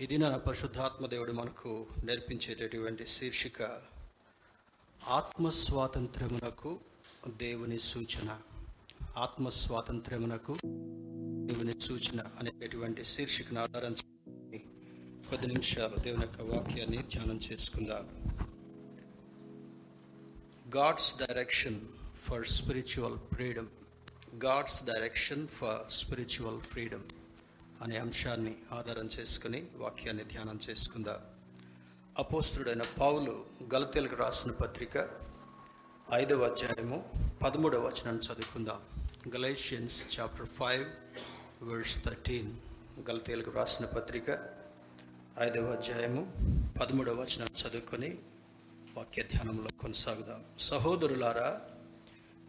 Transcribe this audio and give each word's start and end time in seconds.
ఇది 0.00 0.18
నా 0.18 0.36
పరిశుద్ధాత్మ 0.36 1.06
దేవుడు 1.06 1.32
మనకు 1.32 1.86
నేర్పించేటటువంటి 2.04 3.06
శీర్షిక 3.06 3.80
ఆత్మస్వాతంత్రమునకు 5.08 6.80
దేవుని 7.26 7.78
సూచన. 7.78 8.40
ఆత్మస్వాతంత్రమునకు 9.16 10.52
దేవుని 11.46 11.80
సూచన 11.80 12.20
అనేటటువంటి 12.20 13.04
శీర్షికను 13.04 13.60
ఆధారం 13.60 13.94
కొద్ది 15.30 15.46
నిమిషాలు 15.46 16.00
దేవుని 16.00 16.26
యొక్క 16.26 16.40
వాక్యాన్ని 16.40 16.96
ధ్యానం 16.96 17.36
చేసుకుందాం. 17.36 18.04
God's 20.76 21.18
direction 21.18 21.80
for 22.24 22.46
spiritual 22.46 23.18
freedom 23.34 23.68
God's 24.44 24.84
direction 24.84 25.48
for 25.48 25.92
spiritual 25.92 26.60
freedom 26.60 27.02
అనే 27.84 27.96
అంశాన్ని 27.96 28.54
ఆధారం 28.72 29.08
చేసుకుని 29.20 29.66
వాక్యాన్ని 29.76 30.24
ధ్యానం 30.24 30.58
చేసుకుందాం. 30.70 31.16
అపోస్తుడైన 32.18 32.82
పావులు 33.00 33.44
గలతేలకు 33.74 34.16
రాసిన 34.16 34.50
పత్రిక 34.50 35.08
ఐదవ 36.14 36.44
అధ్యాయము 36.44 37.12
పదమూడవ 37.44 37.86
వచనాన్ని 37.86 38.26
చదువుకుందాం. 38.26 38.80
Galatians 39.34 40.20
chapter 40.20 40.46
five 40.46 40.84
verse 41.64 42.04
thirteen. 42.04 42.52
గలతీలకు 43.10 43.50
రాసిన 43.50 43.86
పత్రిక 43.86 44.30
ఐదవ 45.38 45.64
అధ్యాయము 45.64 46.32
పదమూడవ 46.80 47.14
వచనాన్ని 47.14 47.68
చదువుకొని 47.68 48.18
వాక్య 48.96 49.22
ధ్యానంలో 49.22 49.68
కొనసాగుదాం. 49.80 50.44
సహోదరులారా 50.60 51.60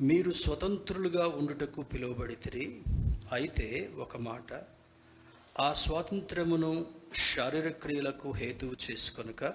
మీరు 0.01 0.31
స్వతంత్రులుగా 0.31 1.27
ఉండుటకు 1.27 1.81
పిలువబడితిరి 1.81 2.81
అయితే 3.31 3.93
ఒక 3.97 4.17
మాట 4.17 4.74
ఆ 5.59 5.73
స్వాతంత్రమును 5.73 6.85
శారీరక 7.15 7.81
క్రియలకు 7.81 8.31
హేతువు 8.31 8.91
చేసుకొనుక 8.91 9.45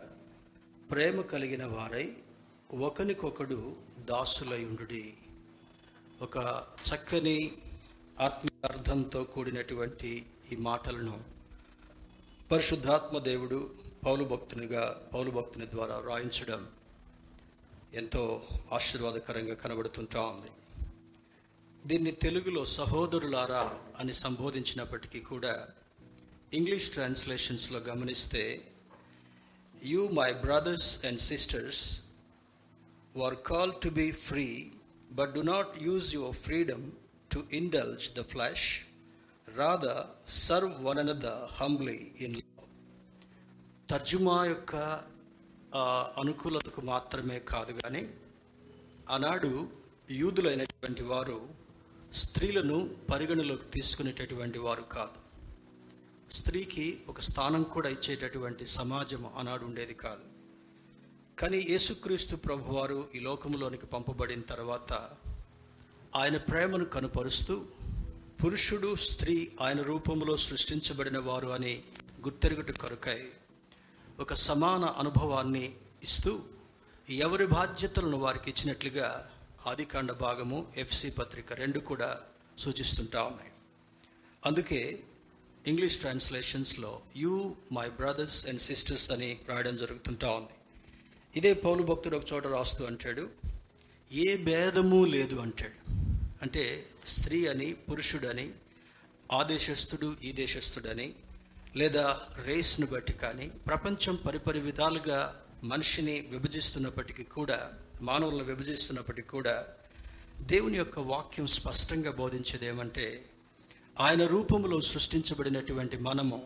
ప్రేమ 0.91 1.21
కలిగిన 1.21 1.65
వారై 1.65 2.17
ఒకనికొకడు 2.79 3.77
దాసులై 3.99 4.65
ఉండుడి. 4.65 5.15
ఒక 6.23 6.65
చక్కని 6.89 7.53
ఆత్మీయ 8.21 8.69
అర్థంతో 8.69 9.25
కూడినటువంటి 9.25 10.27
ఈ 10.53 10.57
మాటలను 10.57 11.25
పరిశుద్ధాత్మ 12.53 13.19
దేవుడు 13.19 13.75
పౌలు 14.07 14.25
భక్తునిగా 14.25 15.09
పౌలు 15.15 15.31
భక్తుని 15.31 15.67
ద్వారా 15.67 15.97
వ్రాయించడం 15.97 16.69
ఎంతో 17.95 18.49
ఆశీర్వాదకరంగా 18.73 19.55
కనబడుతుంటా 19.55 20.21
ఉంది. 20.21 20.51
దీన్ని 21.87 22.11
తెలుగులో 22.11 22.65
సహోదరులారా 22.65 23.81
అని 23.99 24.15
సంబోధించినప్పటికీ 24.15 25.21
కూడా 25.21 25.69
ఇంగ్లీష్ 26.53 26.91
ట్రాన్స్లేషన్స్లో 26.91 27.79
గమనిస్తే 27.81 28.43
you 29.75 30.09
my 30.11 30.31
brothers 30.45 31.07
and 31.07 31.21
sisters 31.21 31.83
were 33.15 33.37
called 33.43 33.73
to 33.83 33.91
be 33.91 34.11
free 34.11 34.47
but 35.13 35.33
do 35.35 35.43
not 35.43 35.83
use 35.83 36.09
your 36.15 36.37
freedom 36.37 36.87
to 37.31 37.41
indulge 37.53 38.07
the 38.15 38.23
flesh 38.23 38.67
rather 39.57 39.87
serve 40.47 40.75
one 40.85 40.99
another 40.99 41.27
humbly 41.61 41.99
in 42.19 42.37
తర్జుమా 43.89 44.45
యొక్క 44.45 44.75
అనుకూలతకు 46.17 46.81
మాత్రమే 46.81 47.39
కాదు 47.53 47.73
కానీ 47.81 48.03
ఆనాడు 49.11 49.51
యూదులైనటువంటి 50.21 51.03
వారు 51.03 51.39
స్త్రీలను 52.15 52.77
పరిగణలోకి 53.11 53.67
తీసుకునేటటువంటి 53.71 54.59
వారు 54.59 54.83
కాదు. 54.83 55.19
స్త్రీకి 56.33 57.01
ఒక 57.09 57.21
స్థానం 57.21 57.63
కూడా 57.63 57.89
ఇచ్చేటటువంటి 57.89 58.67
సమాజం 58.67 59.31
ఆనాడు 59.37 59.65
ఉండేది 59.65 59.95
కాదు. 59.95 60.23
కానీ 61.39 61.67
యేసుక్రీస్తు 61.71 62.37
ప్రభువారు 62.37 63.09
ఈ 63.15 63.19
లోకంలోనికి 63.19 63.87
పంపబడిన 63.87 64.41
తర్వాత 64.41 64.93
ఆయన 66.17 66.37
ప్రేమను 66.37 66.85
కనుపరుస్తూ 66.85 67.65
పురుషుడు 68.45 68.97
స్త్రీ 68.97 69.53
ఆయన 69.61 69.83
రూపంలో 69.83 70.37
సృష్టించబడిన 70.37 71.19
వారు 71.19 71.47
అని 71.47 71.83
గుర్తెరుగుట 72.21 72.71
కొరకై 72.71 73.29
ఒక 74.21 74.35
సమాన 74.35 74.85
అనుభవాన్ని 74.85 75.75
ఇస్తూ 76.03 76.43
ఎవరి 77.11 77.47
బాధ్యతలను 77.47 78.17
వారికి 78.17 78.51
ఇచ్చినట్లుగా 78.51 79.31
ఆదికాండ 79.67 80.13
భాగము 80.13 80.73
ఎఫ్సి 80.77 81.11
పత్రిక 81.11 81.53
రెండు 81.53 81.79
కూడా 81.79 82.21
సూచిస్తుంటా 82.59 83.23
ఉన్నాయి. 83.23 83.51
అందుకే 84.47 85.05
English 85.67 85.99
ట్రాన్స్లేషన్స్లో 85.99 87.01
you 87.17 87.55
my 87.73 87.89
brothers 87.89 88.47
and 88.47 88.61
sisters 88.61 89.11
అని 89.11 89.39
రాయడం 89.49 89.77
జరుగుతుంటా 89.77 90.31
ఉంది. 90.31 90.49
ఇదే 91.37 91.53
పౌలు 91.53 91.83
భక్తుడు 91.83 92.17
ఒక 92.17 92.23
చోట 92.33 92.47
రాస్తూ 92.47 92.85
అంటాడు 92.85 93.29
ఏ 94.13 94.37
భేదము 94.37 95.05
లేదు 95.05 95.37
అంటాడు. 95.37 96.01
అంటే 96.43 96.87
స్త్రీ 97.07 97.47
అని 97.47 97.73
పురుషుడని 97.73 98.51
ఆ 99.33 99.43
దేశస్థుడు 99.43 100.17
ఈ 100.25 100.33
దేశస్థుడని 100.33 101.13
లేదా 101.77 102.21
రేస్ను 102.43 102.87
బట్టి 102.87 103.13
కానీ 103.13 103.49
ప్రపంచం 103.67 104.17
పరిపరి 104.17 104.61
విధాలుగా 104.61 105.45
మనిషిని 105.65 106.21
విభజిస్తున్నప్పటికీ 106.21 107.23
కూడా 107.23 107.73
మానవులను 108.03 108.45
విభజిస్తున్నప్పటికీ 108.45 109.29
కూడా 109.29 109.67
దేవుని 110.41 110.79
యొక్క 110.79 110.99
వాక్యం 110.99 111.47
స్పష్టంగా 111.47 112.11
బోధించేది 112.11 112.67
ఏమంటే 112.67 113.30
ఆయన 113.97 114.27
రూపంలో 114.27 114.81
సృష్టించబడినటువంటి 114.81 115.97
మనము 115.97 116.39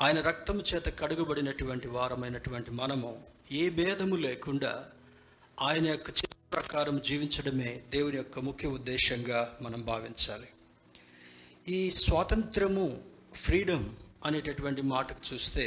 ఆయన 0.00 0.20
రక్తం 0.20 0.58
చేత 0.60 0.88
కడుగబడినటువంటి 0.88 1.88
వారమైనటువంటి 1.88 2.70
మనము 2.70 3.10
ఏ 3.52 3.70
భేదము 3.70 4.16
లేకుండా 4.16 4.72
ఆయన 5.60 5.86
యొక్క 5.86 6.10
చిత్త 6.10 6.52
ప్రకారం 6.52 7.00
జీవించడమే 7.04 7.82
దేవుని 7.90 8.16
యొక్క 8.16 8.38
ముఖ్య 8.38 8.68
ఉద్దేశంగా 8.68 9.58
మనం 9.62 9.82
భావించాలి. 9.82 10.48
ఈ 11.68 11.90
స్వాతంత్రము 11.90 12.86
ఫ్రీడమ్ 13.34 13.86
అనేటటువంటి 14.24 14.82
మాటకు 14.82 15.34
చూస్తే 15.34 15.66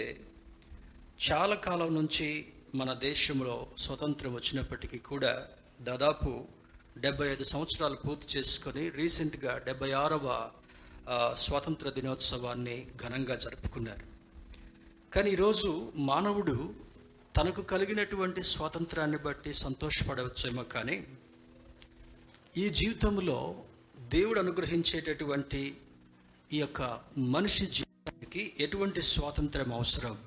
చాలా 1.29 1.55
కాలం 1.55 1.95
నుంచి 1.95 2.45
మన 2.75 2.93
దేశంలో 2.93 3.67
స్వతంత్రం 3.77 4.33
వచ్చినప్పటికీ 4.33 4.97
కూడా 4.97 5.33
దాదాపు 5.81 6.31
డెబ్బై 6.97 7.27
ఐదు 7.31 7.43
సంవత్సరాలు 7.43 7.95
పూర్తి 7.95 8.37
చేసుకొని 8.37 8.89
రీసెంట్గా 8.89 9.57
డెబ్బై 9.65 9.91
ఆరవ 9.91 10.27
స్వాతంత్ర 11.33 11.89
దినోత్సవాన్ని 11.89 12.87
ఘనంగా 13.01 13.35
జరుపుకున్నారు. 13.35 14.05
కానీ 15.13 15.31
ఈరోజు 15.31 15.91
మానవుడు 15.95 16.73
తనకు 17.37 17.61
కలిగినటువంటి 17.61 18.43
స్వాతంత్రాన్ని 18.43 19.17
బట్టి 19.17 19.53
సంతోషపడవచ్చేమో 19.53 20.63
కానీ 20.63 21.07
ఈ 22.57 22.69
జీవితంలో 22.69 23.63
దేవుడు 23.99 24.39
అనుగ్రహించేటటువంటి 24.39 25.77
ఈ 26.53 26.59
యొక్క 26.59 26.99
మనిషి 27.17 27.65
జీవితానికి 27.65 28.53
ఎటువంటి 28.59 29.01
స్వాతంత్రం 29.01 29.73
అవసరం? 29.73 30.17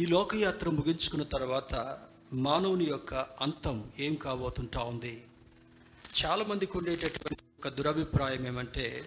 ఈ 0.00 0.06
లోకయాత్ర 0.06 0.70
ముగించుకున్న 0.70 1.22
తర్వాత 1.22 1.98
మానవుని 2.32 2.84
యొక్క 2.84 3.14
అంతం 3.14 3.90
ఏం 3.98 4.14
కాబోతుంటా 4.14 4.80
ఉంది? 4.80 5.24
చాలామందికి 6.24 6.78
ఉండేటటువంటి 6.78 7.42
ఒక 7.58 7.68
దురభిప్రాయం 7.68 8.46
ఏమంటే 8.46 9.04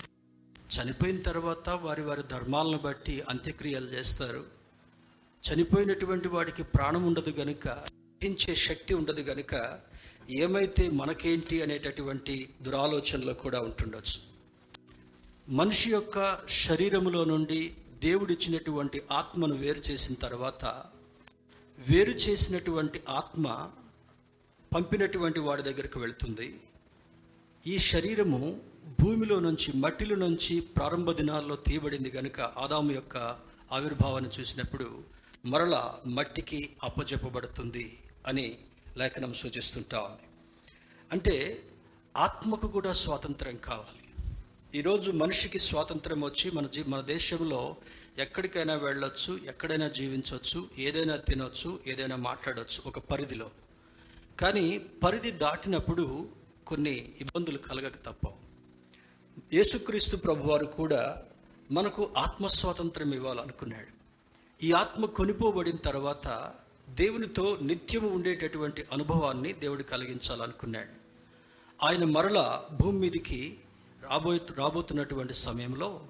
చనిపోయిన 0.73 1.22
తర్వాత 1.22 1.69
వారి 1.69 2.01
వారి 2.01 2.23
ధర్మాలను 2.31 2.78
బట్టి 2.78 3.22
అంత్యక్రియలు 3.22 3.85
చేస్తారు. 3.85 4.45
చనిపోయినటువంటి 5.44 6.28
వాడికి 6.28 6.63
ప్రాణం 6.63 7.03
ఉండదు 7.03 7.29
గనుక 7.29 7.67
గ్రహించే 7.67 8.56
శక్తి 8.56 8.94
ఉండదు 8.94 9.22
గనుక 9.22 9.79
ఏమైతే 10.29 10.89
మనకేంటి 10.89 11.61
అనేటటువంటి 11.61 12.50
దురాలోచనలో 12.61 13.34
కూడా 13.34 13.59
ఉంటుండొచ్చు. 13.59 14.19
మనిషి 15.50 15.91
యొక్క 15.91 16.47
శరీరములో 16.50 17.25
నుండి 17.25 17.73
దేవుడిచ్చినటువంటి 18.03 19.01
ఆత్మను 19.11 19.55
వేరు 19.55 19.79
చేసిన 19.79 20.16
తర్వాత 20.16 20.66
వేరు 21.90 22.11
చేసినటువంటి 22.11 23.02
ఆత్మ 23.09 23.72
పంపినటువంటి 24.75 25.40
వాడి 25.40 25.64
దగ్గరికి 25.64 25.99
వెళ్తుంది. 25.99 26.59
ఈ 27.67 27.78
శరీరము 27.78 28.61
భూమిలో 29.02 29.40
నుంచి 29.40 29.74
మట్టిలో 29.76 30.16
నుంచి 30.16 30.62
ప్రారంభ 30.62 31.12
దినాల్లో 31.12 31.56
తీయబడింది 31.56 32.09
కనుక 32.09 32.41
ఆదాము 32.41 32.91
యొక్క 32.91 33.18
ఆవిర్భావాన్ని 33.72 34.30
చూసినప్పుడు 34.40 35.03
మరల 35.46 35.94
మట్టికి 36.06 36.70
అప్పజెప్పబడుతుంది 36.84 37.97
అని 38.28 38.58
లేఖనం 38.97 39.34
సూచిస్తుంటా 39.34 40.00
ఉంది. 40.00 40.22
అంటే 41.12 41.64
ఆత్మకు 42.18 42.68
కూడా 42.68 42.91
స్వాతంత్రం 42.91 43.56
కావాలి. 43.56 44.03
ఈరోజు 44.80 45.12
మనిషికి 45.12 45.59
స్వాతంత్రం 45.59 46.24
వచ్చి 46.24 46.52
మన 46.52 46.68
జీ 46.68 46.84
మన 46.88 47.02
దేశంలో 47.02 47.76
ఎక్కడికైనా 48.18 48.74
వెళ్ళొచ్చు 48.74 49.40
ఎక్కడైనా 49.46 49.88
జీవించవచ్చు 49.88 50.70
ఏదైనా 50.78 51.16
తినొచ్చు 51.16 51.80
ఏదైనా 51.88 52.16
మాట్లాడవచ్చు 52.16 52.82
ఒక 52.85 53.00
పరిధిలో. 53.00 53.52
కానీ 54.40 54.78
పరిధి 54.78 55.32
దాటినప్పుడు 55.32 56.30
కొన్ని 56.68 57.14
ఇబ్బందులు 57.22 57.58
కలగక 57.58 57.96
తప్పవు. 58.06 58.42
యేసుక్రీస్తు 59.53 60.16
ప్రభువారు 60.17 60.66
కూడా 60.66 61.23
మనకు 61.72 62.14
ఆత్మ 62.17 62.47
స్వాతంత్రం 62.47 63.14
ఇవ్వాలనుకున్నాడు. 63.14 63.91
ఈ 64.64 64.72
ఆత్మ 64.72 65.05
కొనిపోబడిన 65.05 65.76
తర్వాత 65.76 66.53
దేవునితో 66.90 67.58
నిత్యము 67.61 68.09
ఉండేటటువంటి 68.09 68.84
అనుభవాన్ని 68.94 69.53
దేవుడు 69.53 69.84
కలిగించాలనుకున్నాడు. 69.84 70.94
ఆయన 71.84 72.03
మరల 72.03 72.64
భూమి 72.82 73.00
మీదకి 73.00 73.58
రాబో 74.09 74.35
రాబోతున్నటువంటి 74.58 75.34
సమయంలో 75.34 76.02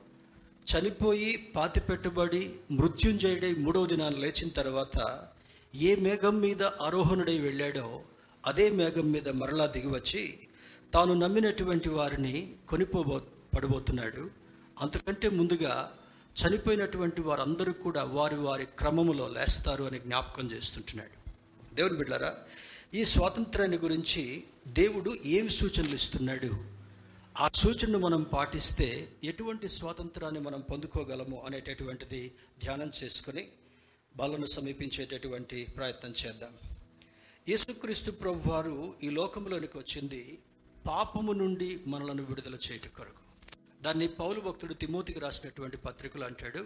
చనిపోయి 0.68 1.54
పాతి 1.56 1.80
పెట్టుబడి 1.80 2.54
మృత్యుంజయుడై 2.72 3.54
మూడవ 3.54 3.86
దినాన్ని 3.86 4.20
లేచిన 4.20 4.50
తర్వాత 4.50 5.28
ఏ 5.76 5.96
మేఘం 5.96 6.40
మీద 6.40 6.64
ఆరోహణుడై 6.64 7.38
వెళ్ళాడో 7.38 8.02
అదే 8.46 8.70
మేఘం 8.70 9.12
మీద 9.12 9.30
మరలా 9.30 9.66
దిగివచ్చి 9.66 10.40
తాను 10.94 11.14
నమ్మినటువంటి 11.14 11.90
వారిని 11.90 12.56
కొనిపోబో 12.70 13.22
పడబోతున్నాడు. 13.56 14.24
అంతకంటే 14.82 15.30
ముందుగా 15.30 15.74
చనిపోయినటువంటి 16.36 17.22
వారందరూ 17.22 17.74
కూడా 17.74 18.04
వారి 18.04 18.36
వారి 18.36 18.66
క్రమములో 18.80 19.28
లేస్తారు 19.28 19.84
అని 19.84 20.00
జ్ఞాపకం 20.00 20.46
చేస్తుంటున్నాడు. 20.52 21.16
దేవుని 21.76 21.98
బిడ్డారా 21.98 22.32
ఈ 22.94 23.04
స్వాతంత్రాన్ని 23.06 23.78
గురించి 23.78 24.44
దేవుడు 24.68 25.12
ఏమి 25.26 25.50
సూచనలు 25.50 25.96
ఇస్తున్నాడు? 25.96 26.52
ఆ 27.40 27.46
సూచనను 27.56 28.00
మనం 28.00 28.24
పాటిస్తే 28.24 28.88
ఎటువంటి 29.24 29.68
స్వాతంత్రాన్ని 29.70 30.40
మనం 30.40 30.62
పొందుకోగలము 30.62 31.44
అనేటటువంటిది 31.46 32.22
ధ్యానం 32.64 32.92
చేసుకొని 33.04 33.44
బలను 34.16 34.46
సమీపించేటటువంటి 34.46 35.68
ప్రయత్నం 35.78 36.14
చేద్దాం. 36.26 36.54
యేసుక్రీస్తు 37.50 38.12
ప్రభు 38.12 38.50
వారు 38.50 38.94
ఈ 39.04 39.10
లోకంలోనికి 39.10 39.78
వచ్చింది 39.78 40.40
పాపము 40.88 41.32
నుండి 41.32 41.80
మనలను 41.88 42.24
విడుదల 42.24 42.56
చేయట 42.56 42.88
కొరకు. 42.98 43.23
దాన్ని 43.84 44.08
పౌలు 44.18 44.40
భక్తుడు 44.42 44.74
తిమోతికి 44.74 45.20
రాసినటువంటి 45.20 45.78
పత్రికలు 45.78 46.26
అంటాడు 46.26 46.62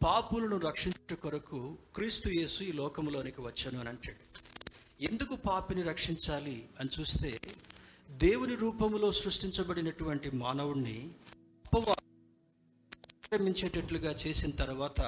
పాపులను 0.00 0.56
రక్షించుట 0.58 1.14
కొరకు 1.22 1.58
క్రీస్తు 1.94 2.28
యేసు 2.30 2.60
ఈ 2.62 2.72
లోకంలోనికి 2.72 3.40
వచ్చాను 3.40 3.78
అని 3.80 3.88
అంటాడు. 3.88 4.22
ఎందుకు 5.00 5.34
పాపిని 5.46 5.82
రక్షించాలి 5.82 6.56
అని 6.80 6.90
చూస్తే 6.96 7.30
దేవుని 8.08 8.56
రూపంలో 8.56 9.08
సృష్టించబడినటువంటి 9.20 10.30
మానవుణ్ణి 10.36 10.98
ఆక్రమించేటట్లుగా 13.18 14.12
చేసిన 14.22 14.50
తర్వాత 14.56 15.00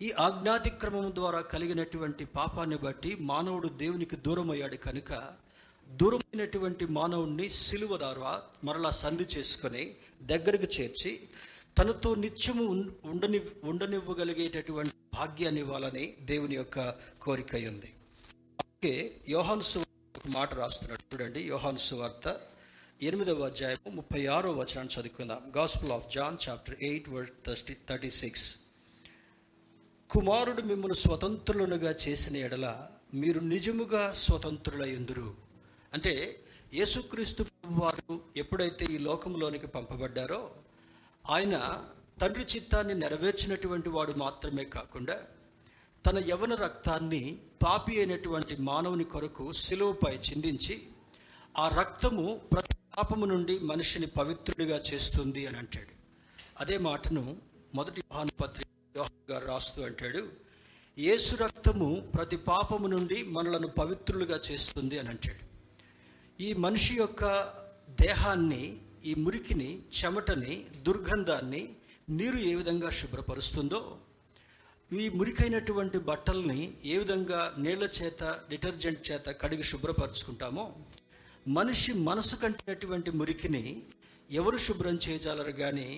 ఈ 0.00 0.10
ఆజ్ఞాతిక్రమం 0.20 1.06
ద్వారా 1.14 1.40
కలిగినటువంటి 1.52 2.24
పాపాన్ని 2.36 2.78
బట్టి 2.78 3.10
మానవుడు 3.30 3.68
దేవునికి 3.78 4.16
దూరం 4.26 4.50
అయ్యాడు 4.50 4.76
కనుక 4.84 5.12
దూరమైనటువంటి 5.86 6.84
మానవుణ్ణి 6.90 7.46
సిలువ 7.60 7.96
ద్వారా 7.96 8.32
మరలా 8.64 8.90
సంధి 8.98 9.26
చేసుకొని 9.34 9.84
దగ్గరకు 10.22 10.80
చేర్చి 10.80 11.20
తనతో 11.78 12.14
నిత్యము 12.14 12.92
ఉండని 13.04 13.40
ఉండనివ్వగలిగేటటువంటి 13.64 14.92
భాగ్యాన్ని 15.14 15.60
ఇవ్వాలని 15.60 16.14
దేవుని 16.20 16.54
యొక్క 16.54 16.94
కోరిక 17.22 17.54
ఉంది. 17.54 17.92
అందుకే 18.60 19.20
యోహాను 19.28 19.60
సువార్త 19.60 20.18
ఒక 20.18 20.28
మాట 20.28 20.54
రాస్తున్నాడు. 20.54 21.14
చూడండి 21.14 21.40
యోహాను 21.40 21.78
సువార్త 21.78 22.40
ఎనిమిదవ 23.02 23.42
అధ్యాయము 23.42 23.90
ముప్పై 23.90 24.26
ఆరో 24.26 24.52
వచనాన్ని 24.52 25.00
చదువుకుందాం. 25.00 25.52
Gospel 25.56 25.92
of 25.92 26.14
John 26.14 26.48
chapter 26.48 26.76
eight 26.82 27.08
word 27.08 27.30
thirty 27.46 27.76
thirty 27.88 28.10
six 28.10 28.56
కుమారుడు 30.10 30.62
మిమ్మల్ని 30.62 30.96
స్వతంత్రులనుగా 30.96 31.94
చేసిన 32.08 32.36
ఎడల 32.36 32.86
మీరు 33.14 33.40
నిజముగా 33.40 34.12
స్వతంత్రులయ్యుందురు 34.12 35.34
అంటే 35.92 36.40
యేసుక్రీస్తు 36.72 37.42
వారు 37.80 38.14
ఎప్పుడైతే 38.36 38.84
ఈ 38.94 38.98
లోకంలోనికి 38.98 39.66
పంపబడ్డారో 39.66 40.40
ఆయన 41.24 41.56
తండ్రి 42.20 42.44
చిత్తాన్ని 42.44 42.94
నెరవేర్చినటువంటి 42.94 43.88
వాడు 43.88 44.12
మాత్రమే 44.12 44.64
కాకుండా 44.64 45.16
తన 46.06 46.18
యవన 46.30 46.54
రక్తాన్ని 46.54 47.38
పాపి 47.62 47.98
అయినటువంటి 47.98 48.56
మానవుని 48.56 49.04
కొరకు 49.04 49.52
సిలువపై 49.52 50.18
చిందించి 50.18 50.76
ఆ 51.56 51.68
రక్తము 51.68 52.40
ప్రతి 52.52 52.76
పాపము 52.96 53.26
నుండి 53.26 53.58
మనిషిని 53.70 54.06
పవిత్రుడిగా 54.06 54.80
చేస్తుంది 54.90 55.46
అని 55.46 55.56
అంటాడు. 55.56 55.92
అదే 56.60 56.78
మాటను 56.78 57.24
మొదటి 57.74 58.00
యోహాను 58.00 58.32
పత్రిక 58.42 58.68
గారు 59.30 59.46
రాస్తూ 59.46 59.82
అంటాడు 59.82 60.22
యేసు 60.98 61.36
రక్తము 61.36 62.08
ప్రతి 62.14 62.36
పాపము 62.36 62.86
నుండి 62.86 63.22
మనలను 63.22 63.68
పవిత్రులుగా 63.68 64.40
చేస్తుంది 64.50 64.98
అని 64.98 65.08
అంటాడు. 65.08 65.47
ఈ 66.38 66.52
మనిషి 66.56 66.94
యొక్క 66.94 67.24
దేహాన్ని 68.00 68.62
ఈ 69.04 69.14
మురికిని 69.14 69.70
చెమటని 69.98 70.54
దుర్గంధాన్ని 70.82 71.62
నీరు 72.10 72.38
ఏ 72.50 72.54
విధంగా 72.54 72.90
శుభ్రపరుస్తుందో 72.90 73.80
ఈ 74.90 75.08
మురికైనటువంటి 75.10 75.98
బట్టల్ని 76.00 76.60
ఏ 76.84 76.98
విధంగా 76.98 77.40
నీళ్ళ 77.58 77.84
చేత 77.96 78.22
డిటర్జెంట్ 78.50 79.10
చేత 79.10 79.28
కడిగి 79.40 79.62
శుభ్రపరుచుకుంటామో 79.62 80.64
మనిషి 81.48 81.92
మనసు 82.02 82.36
కంటినటువంటి 82.36 83.10
మురికిని 83.10 83.64
ఎవరు 84.30 84.58
శుభ్రం 84.58 84.96
చేయజాలరు 85.04 85.52
కానీ 85.54 85.88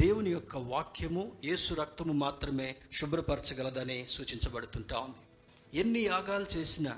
దేవుని 0.00 0.30
యొక్క 0.30 0.56
వాక్యము 0.70 1.22
యేసు 1.44 1.74
రక్తము 1.74 2.12
మాత్రమే 2.18 2.68
శుభ్రపరచగలదని 2.92 3.98
సూచించబడుతుంటా 4.08 4.98
ఉంది. 4.98 5.22
ఎన్ని 5.72 6.02
యాగాలు 6.04 6.46
చేసినా 6.56 6.92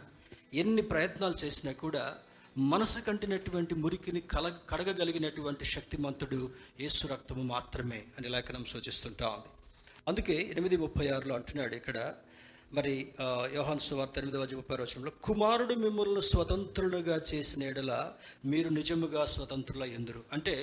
ఎన్ని 0.54 0.82
ప్రయత్నాలు 0.84 1.36
చేసినా 1.44 1.72
కూడా 1.82 2.04
మనసు 2.56 3.00
కంటినటువంటి 3.00 3.74
మురికిని 3.80 4.20
కల 4.26 4.46
కడగగలిగినటువంటి 4.70 5.64
శక్తిమంతుడు 5.72 6.40
యేసు 6.80 7.02
రక్తము 7.06 7.42
మాత్రమే 7.50 8.00
అని 8.16 8.28
లేఖనం 8.34 8.64
సూచిస్తుంటా 8.70 9.28
ఉంది. 9.34 9.50
అందుకే 10.08 10.36
ఎనిమిది 10.52 10.76
ముప్పై 10.82 11.06
ఆరులో 11.10 11.34
అంటున్నాడు 11.36 11.74
ఇక్కడ 11.76 11.98
మరి 12.72 12.94
ఆ, 13.20 13.26
సువార్త 13.86 14.18
ఎనిమిదవ 14.18 14.42
వచ్చి 14.42 14.56
ముప్పై 14.58 14.76
వచనంలో 14.78 15.12
కుమారుడు 15.26 15.74
మిమ్మల్ని 15.82 16.22
స్వతంత్రులుగా 16.28 17.16
చేసిన 17.30 17.62
ఎడల 17.70 17.92
మీరు 18.46 18.70
నిజముగా 18.76 19.22
స్వతంత్రుల 19.34 19.84
ఎందురు 19.96 20.22
అంటే 20.32 20.56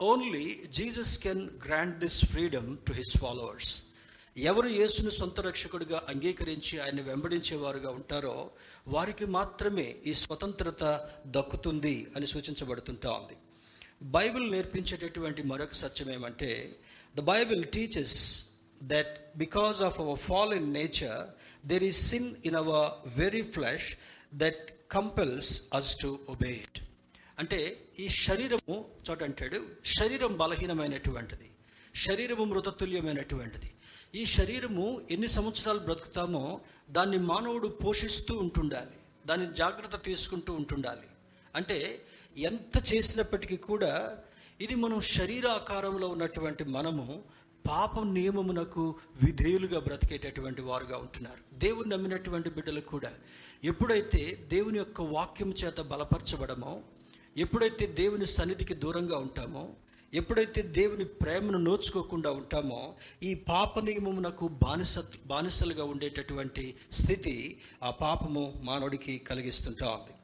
only 0.00 0.44
Jesus 0.76 1.14
can 1.22 1.44
grant 1.64 1.98
this 1.98 2.20
freedom 2.24 2.70
to 2.86 2.94
his 2.98 3.14
followers 3.18 3.72
ఎవరు 4.44 4.68
యేసుని 4.74 5.12
సొంత 5.14 5.40
రక్షకుడిగా 5.46 6.00
అంగీకరించి 6.10 6.74
ఆయన 6.82 7.00
వెంబడించేవారుగా 7.06 7.92
ఉంటారో 7.92 8.36
వారికి 8.94 9.26
మాత్రమే 9.38 9.86
ఈ 10.10 10.12
స్వతంత్రత 10.22 10.82
దక్కుతుంది 11.36 11.96
అని 12.16 12.26
సూచించబడుతుంటా 12.26 13.10
ఉంది. 13.10 13.36
బైబిల్ 14.16 14.46
నేర్పించేటటువంటి 14.52 15.42
మరొక 15.42 15.72
సత్యం 15.72 16.10
ఏమంటే 16.16 16.50
the 17.14 17.20
Bible 17.32 17.62
teachers 17.76 18.18
that 18.92 19.14
because 19.36 19.78
of 19.88 19.98
our 20.00 20.20
fall 20.28 20.54
in 20.54 20.70
nature 20.72 21.20
there 21.66 21.84
is 21.90 22.00
sin 22.10 22.28
in 22.44 22.54
our 22.54 22.86
very 23.18 23.42
flesh 23.54 23.88
that 24.42 24.64
compels 24.90 25.52
us 25.78 25.90
to 26.02 26.10
obey 26.28 26.52
it 26.64 26.78
అంటే 27.38 27.58
ఈ 27.98 28.08
శరీరము 28.08 28.76
చోట 29.08 29.22
అంటాడు 29.22 29.58
శరీరం 29.98 30.32
బలహీనమైనటువంటిది. 30.36 31.48
శరీరము 32.06 32.44
మృతతుల్యమైనటువంటిది. 32.44 33.68
ఈ 34.14 34.26
శరీరము 34.26 35.00
ఎన్ని 35.10 35.28
సంవత్సరాలు 35.28 35.78
బ్రతుకుతామో 35.78 36.60
దాన్ని 36.90 37.18
మానవుడు 37.18 37.68
పోషిస్తూ 37.68 38.38
ఉంటుండాలి. 38.38 38.90
దాన్ని 39.26 39.54
జాగ్రత్త 39.54 40.04
తీసుకుంటూ 40.04 40.52
ఉంటుండాలి. 40.52 41.06
అంటే 41.54 42.02
ఎంత 42.36 42.94
చేసినప్పటికీ 42.94 43.56
కూడా 43.56 44.18
ఇది 44.60 44.74
మనం 44.74 45.00
శరీర 45.00 45.46
ఆకారంలో 45.46 46.08
ఉన్నటువంటి 46.08 46.64
మనము 46.64 47.22
పాపం 47.68 48.14
నియమమునకు 48.14 48.94
విధేయులుగా 49.24 49.80
బ్రతికేటటువంటి 49.80 50.62
వారుగా 50.62 50.96
ఉంటున్నారు. 50.96 51.58
దేవుని 51.58 51.88
నమ్మినటువంటి 51.88 52.50
బిడ్డలు 52.50 52.80
కూడా 52.80 53.12
ఎప్పుడైతే 53.64 54.46
దేవుని 54.48 54.78
యొక్క 54.78 55.00
వాక్యం 55.00 55.54
చేత 55.64 55.80
బలపరచబడమో 55.80 56.80
ఎప్పుడైతే 57.36 57.86
దేవుని 57.86 58.26
సన్నిధికి 58.26 58.74
దూరంగా 58.74 59.18
ఉంటామో 59.18 59.68
ఎప్పుడైతే 60.14 60.62
దేవుని 60.62 61.04
ప్రేమను 61.04 61.58
నోచుకోకుండా 61.58 62.30
ఉంటామో 62.30 62.94
ఈ 63.22 63.34
పాప 63.34 63.80
నియమమునకు 63.80 64.48
బానిస 64.48 64.98
బానిసలుగా 65.26 65.84
ఉండేటటువంటి 65.84 66.76
స్థితి 66.92 67.60
ఆ 67.82 67.90
పాపము 67.90 68.60
మానవుడికి 68.62 69.18
కలిగిస్తుంటా 69.18 69.90
ఉంది. 69.90 70.14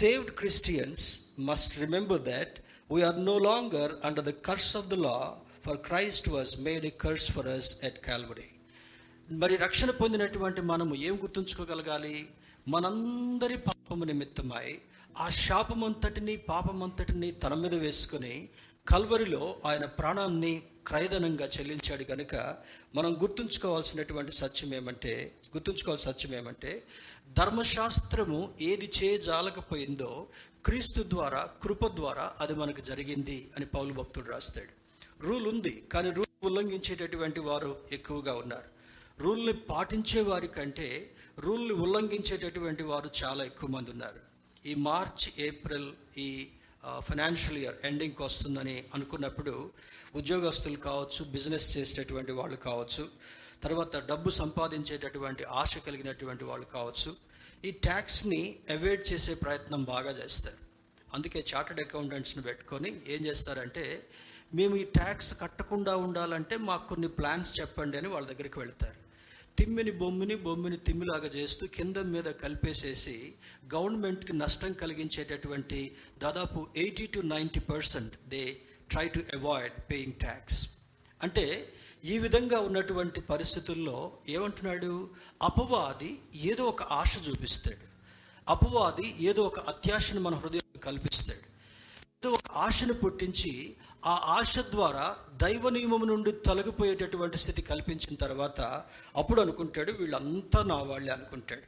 Saved 0.00 0.32
Christians 0.32 1.24
must 1.40 1.80
remember 1.80 2.22
that 2.22 2.58
we 2.92 2.98
are 2.98 3.18
no 3.18 3.38
longer 3.38 3.90
under 4.08 4.22
the 4.28 4.34
curse 4.48 4.74
of 4.76 4.90
the 4.90 4.96
law, 4.96 5.32
for 5.66 5.76
Christ 5.76 6.28
was 6.28 6.58
made 6.66 6.84
a 6.84 7.06
curse 7.06 7.30
for 7.36 7.48
us 7.58 7.84
at 7.84 8.10
మరి 9.30 9.56
రక్షణ 9.56 9.90
పొందినటువంటి 9.90 10.60
మనము 10.60 10.94
ఏం 10.94 11.14
గుర్తుంచుకోగలగాలి? 11.14 12.28
మనందరి 12.68 13.56
పాపము 13.56 14.04
నిమిత్తమై 14.04 14.78
ఆ 15.18 15.30
శాపమంతటిని 15.30 16.36
పాపమంతటిని 16.36 17.30
తన 17.30 17.54
మీద 17.54 17.74
వేసుకొని 17.74 18.48
కల్వరిలో 18.88 19.60
ఆయన 19.64 19.84
ప్రాణాన్ని 19.84 20.62
క్రయధనంగా 20.86 21.46
చెల్లించాడు 21.46 22.04
కనుక 22.04 22.34
మనం 22.94 23.16
గుర్తుంచుకోవాల్సినటువంటి 23.22 24.32
సత్యం 24.32 24.74
ఏమంటే 24.74 25.34
గుర్తుంచుకోవాల్సిన 25.56 26.10
సత్యం 26.10 26.34
ఏమంటే 26.34 26.82
ధర్మశాస్త్రము 27.38 28.54
ఏది 28.60 28.90
చేయజాలకపోయిందో 29.02 30.26
క్రీస్తు 30.64 31.04
ద్వారా 31.08 31.48
కృప 31.62 31.86
ద్వారా 31.86 32.32
అది 32.40 32.54
మనకు 32.54 32.80
జరిగింది 32.80 33.50
అని 33.56 33.66
పౌలు 33.66 33.92
భక్తుడు 33.92 34.30
రాస్తాడు. 34.30 34.72
రూల్ 35.26 35.46
ఉంది 35.46 35.88
కానీ 35.92 36.10
రూల్ 36.10 36.46
ఉల్లంఘించేటటువంటి 36.46 37.40
వారు 37.40 37.80
ఎక్కువగా 37.92 38.34
ఉన్నారు. 38.34 38.68
రూల్ని 39.22 39.52
పాటించే 39.52 40.20
వారి 40.20 40.48
కంటే 40.48 41.10
రూల్ని 41.38 41.72
ఉల్లంఘించేటటువంటి 41.72 42.82
వారు 42.82 43.10
చాలా 43.24 43.44
ఎక్కువ 43.44 43.70
మంది 43.70 43.90
ఉన్నారు. 43.90 44.20
ఈ 44.68 44.74
మార్చ్ 44.74 45.40
ఏప్రిల్ 45.40 45.92
ఈ 46.18 46.48
ఫైనాన్షియల్ 46.84 47.58
ఇయర్ 47.62 47.78
ఎండింగ్కి 47.84 48.22
వస్తుందని 48.22 48.76
అనుకున్నప్పుడు 48.94 49.54
ఉద్యోగస్తులు 50.14 50.78
కావచ్చు 50.88 51.24
బిజినెస్ 51.24 51.66
చేసేటటువంటి 51.76 52.32
వాళ్ళు 52.32 52.56
కావచ్చు 52.68 53.04
తర్వాత 53.62 53.96
డబ్బు 54.10 54.30
సంపాదించేటటువంటి 54.30 55.44
ఆశ 55.60 55.78
కలిగినటువంటి 55.86 56.44
వాళ్ళు 56.44 56.66
కావచ్చు 56.66 57.10
ఈ 57.64 57.70
ట్యాక్స్ని 57.86 58.42
అవాయిడ్ 58.70 59.04
చేసే 59.12 59.34
ప్రయత్నం 59.34 59.84
బాగా 59.84 60.10
చేస్తారు. 60.10 60.58
అందుకే 61.14 61.44
చార్టెడ్ 61.50 61.80
అకౌంటెంట్స్ని 61.80 62.42
పెట్టుకొని 62.42 62.90
ఏం 63.08 63.20
చేస్తారంటే 63.26 63.84
మేము 64.54 64.74
ఈ 64.76 64.84
ట్యాక్స్ 64.98 65.40
కట్టకుండా 65.40 65.96
ఉండాలంటే 65.96 66.56
మాకు 66.68 66.88
కొన్ని 66.88 67.08
ప్లాన్స్ 67.08 67.60
చెప్పండి 67.60 67.98
అని 67.98 68.08
వాళ్ళ 68.08 68.26
దగ్గరికి 68.28 68.58
వెళ్తారు. 68.58 68.97
తిమ్మిని 69.58 69.90
బొమ్మిని 69.90 70.34
బొమ్మిని 70.34 70.76
తిమ్మిలాగా 70.76 71.26
చేస్తూ 71.26 71.66
కింద 71.66 71.96
మీద 71.96 72.24
కలిపేసేసి 72.24 73.34
గవర్నమెంట్కి 73.74 74.32
నష్టం 74.32 74.72
కలిగించేటటువంటి 74.72 75.96
దాదాపు 76.18 76.66
eighty 76.76 77.06
to 77.06 77.20
ninety 77.20 77.60
percent 77.60 78.28
they 78.28 78.56
try 78.90 79.08
to 79.08 79.18
avoid 79.18 79.92
paying 79.92 80.12
tax. 80.12 80.78
అంటే 81.22 81.72
ఈ 82.04 82.18
విధంగా 82.18 82.58
ఉన్నటువంటి 82.60 83.20
పరిస్థితుల్లో 83.20 84.12
ఏమంటున్నాడు? 84.28 85.10
అపవాది 85.42 86.18
ఏదో 86.34 86.64
ఒక 86.64 86.82
ఆశ 86.82 87.18
చూపిస్తాడు. 87.28 87.88
అపవాది 88.48 89.24
ఏదో 89.24 89.42
ఒక 89.42 89.58
అత్యాశను 89.58 90.20
మన 90.20 90.34
హృదయం 90.34 90.78
కల్పిస్తాడు. 90.78 91.48
ఏదో 92.18 92.30
ఒక 92.30 92.50
ఆశను 92.52 92.92
పుట్టించి 92.92 93.76
ఆ 94.02 94.12
ఆశ 94.38 94.58
ద్వారా 94.70 95.16
దైవ 95.42 95.68
నియమం 95.68 96.02
నుండి 96.08 96.32
తొలగిపోయేటటువంటి 96.32 97.38
స్థితి 97.38 97.62
కల్పించిన 97.62 98.14
తర్వాత 98.14 98.60
అప్పుడు 99.16 99.40
అనుకుంటాడు 99.40 99.92
వీళ్ళంతా 99.92 100.62
నా 100.62 100.76
వాళ్ళే 100.82 101.12
అనుకుంటాడు. 101.12 101.66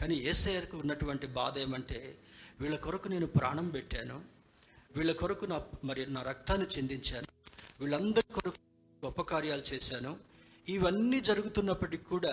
కానీ 0.00 0.14
ఏసఐకు 0.14 0.76
ఉన్నటువంటి 0.76 1.26
బాధ 1.26 1.58
ఏమంటే 1.58 2.18
వీళ్ళ 2.60 2.76
కొరకు 2.76 3.08
నేను 3.08 3.26
ప్రాణం 3.26 3.68
పెట్టాను 3.68 4.16
వీళ్ళ 4.96 5.12
కొరకు 5.12 5.46
నా 5.46 5.58
మరి 5.84 6.06
నా 6.06 6.22
రక్తాన్ని 6.22 6.66
చెందించాను 6.66 7.28
వీళ్ళందరి 7.80 8.32
కొరకు 8.32 8.58
గొప్ప 9.04 9.20
కార్యాలు 9.22 9.64
చేశాను. 9.74 10.12
ఇవన్నీ 10.68 11.20
జరుగుతున్నప్పటికీ 11.20 12.04
కూడా 12.04 12.32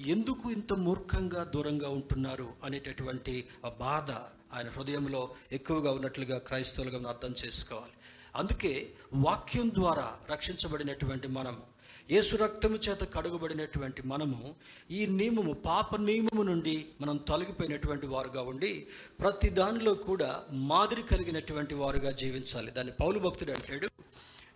ఎందుకు 0.00 0.50
ఇంత 0.50 0.72
మూర్ఖంగా 0.72 1.44
దూరంగా 1.44 1.88
ఉంటున్నారు 1.88 2.48
అనేటటువంటి 2.64 3.48
ఆ 3.64 3.68
బాధ 3.68 4.10
ఆయన 4.54 4.68
హృదయంలో 4.68 5.22
ఎక్కువగా 5.52 5.90
ఉన్నట్లుగా 5.90 6.38
క్రైస్తవులుగా 6.38 7.08
అర్థం 7.08 7.34
చేసుకోవాలి. 7.44 7.93
అందుకే 8.36 8.90
వాక్యం 9.14 9.70
ద్వారా 9.74 10.12
రక్షించబడినటువంటి 10.30 11.28
మనము 11.28 11.74
యేసు 12.10 12.36
రక్తము 12.36 12.76
చేత 12.76 13.04
కడుగబడినటువంటి 13.04 14.02
మనము 14.02 14.54
ఈ 14.90 15.06
నియమము 15.06 15.52
పాప 15.52 15.96
నియమము 15.96 16.42
నుండి 16.42 16.86
మనం 17.00 17.16
తొలగిపోయినటువంటి 17.16 18.06
వారుగా 18.06 18.42
ఉండి 18.42 18.86
ప్రతి 19.20 19.48
దానిలో 19.48 19.94
కూడా 19.94 20.42
మాదిరి 20.50 21.02
కలిగినటువంటి 21.02 21.74
వారుగా 21.74 22.10
జీవించాలి. 22.10 22.70
దాన్ని 22.70 22.92
పౌలు 22.92 23.18
భక్తుడు 23.18 23.52
అంటాడు 23.52 23.88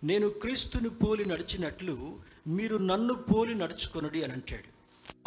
నేను 0.03 0.29
క్రీస్తుని 0.29 0.89
పోలి 0.89 1.25
నడిచినట్లు 1.25 2.19
మీరు 2.47 2.77
నన్ను 2.77 3.13
పోలి 3.13 3.55
నడుచుకొనుడి 3.55 4.23
అని 4.23 4.33
అంటాడు. 4.33 4.69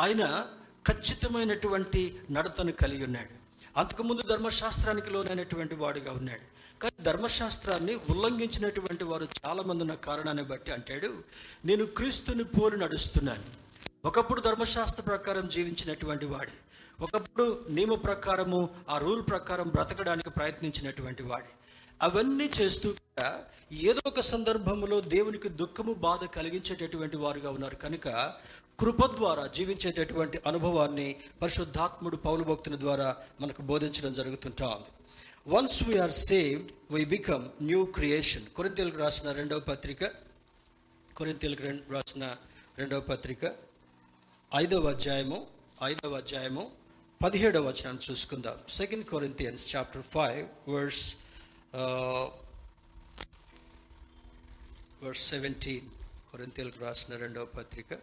ఆయన 0.03 0.47
ఖచ్చితమైనటువంటి 0.89 2.17
నడతను 2.31 2.73
కలిగి 2.73 3.05
ఉన్నాడు. 3.05 3.43
అంతకుముందు 3.79 4.23
ధర్మశాస్త్రానికి 4.23 5.11
లోనైనటువంటి 5.11 5.75
వాడుగా 5.75 6.13
ఉన్నాడు. 6.13 6.52
కానీ 6.83 7.03
ధర్మశాస్త్రాన్ని 7.03 7.95
ఉల్లంఘించినటువంటి 7.95 9.05
వారు 9.05 9.29
చాలామంది 9.47 9.83
ఉన్న 9.83 9.95
కారణాన్ని 9.95 10.43
బట్టి 10.43 10.73
అంటాడు 10.73 11.25
నేను 11.65 11.87
క్రీస్తుని 11.87 12.45
పోలి 12.45 12.77
నడుస్తున్నాను. 12.77 13.63
ఒకప్పుడు 14.05 14.41
ధర్మశాస్త్ర 14.41 15.03
ప్రకారం 15.03 15.49
జీవించినటువంటి 15.49 16.27
వాడి. 16.27 16.51
ఒకప్పుడు 17.01 17.65
నియమ 17.71 17.95
ప్రకారము 17.95 18.69
ఆ 18.89 18.99
రూల్ 18.99 19.23
ప్రకారం 19.23 19.69
బ్రతకడానికి 19.69 20.31
ప్రయత్నించినటువంటి 20.31 21.23
వాడి. 21.23 21.47
అవన్నీ 22.03 22.51
చేస్తూ 22.61 22.93
కూడా 22.93 23.41
ఏదో 23.73 24.01
ఒక 24.07 24.21
సందర్భంలో 24.21 25.01
దేవునికి 25.01 25.49
దుఃఖము 25.49 25.93
బాధ 25.93 26.25
కలిగించేటటువంటి 26.25 27.17
వారుగా 27.17 27.51
ఉన్నారు. 27.51 27.75
కనుక 27.75 28.35
కృప 28.81 29.07
ద్వారా 29.07 29.47
జీవించేటటువంటి 29.47 30.41
అనుభవాన్ని 30.47 31.17
పరిశుద్ధాత్ముడు 31.43 32.17
పౌలు 32.17 32.45
భక్తుని 32.45 32.81
ద్వారా 32.81 33.17
మనకు 33.41 33.63
బోధించడం 33.63 34.13
జరుగుతుంటా 34.13 34.67
ఉంది. 34.67 34.87
Once 35.47 35.83
we are 35.89 36.13
saved 36.13 36.69
we 36.93 37.05
become 37.05 37.45
new 37.63 37.85
creation 37.85 38.45
కొరింతలకు 38.47 38.97
రాసిన 38.97 39.33
రెండవ 39.33 39.61
పత్రిక 39.61 40.05
కొరింతలకు 41.17 41.63
రాసిన 41.93 42.25
రెండవ 42.79 43.01
పత్రిక 43.01 43.45
ఐదవ 44.55 44.89
అధ్యాయము 44.89 45.39
ఐదవ 45.85 46.13
అధ్యాయము 46.17 46.65
పదిహేడవ 47.21 47.69
వచనాన్ని 47.69 48.03
చూసుకుందాం. 48.11 48.57
Second 48.69 49.05
Corinthians 49.05 49.77
chapter 49.77 50.03
five 50.03 50.47
verse 50.69 51.05
verse 55.05 55.31
seventeen 55.31 55.89
కొరింతలకు 56.31 56.85
రాసిన 56.85 57.17
రెండవ 57.17 57.45
పత్రిక 57.45 57.99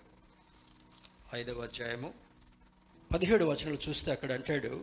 ఐదవ 1.34 1.62
అధ్యాయము 1.62 2.14
పదిహేడు 3.12 3.46
వచనాలు 3.46 3.90
చూస్తే 3.90 4.12
అక్కడ 4.12 4.32
అంటాడు 4.32 4.74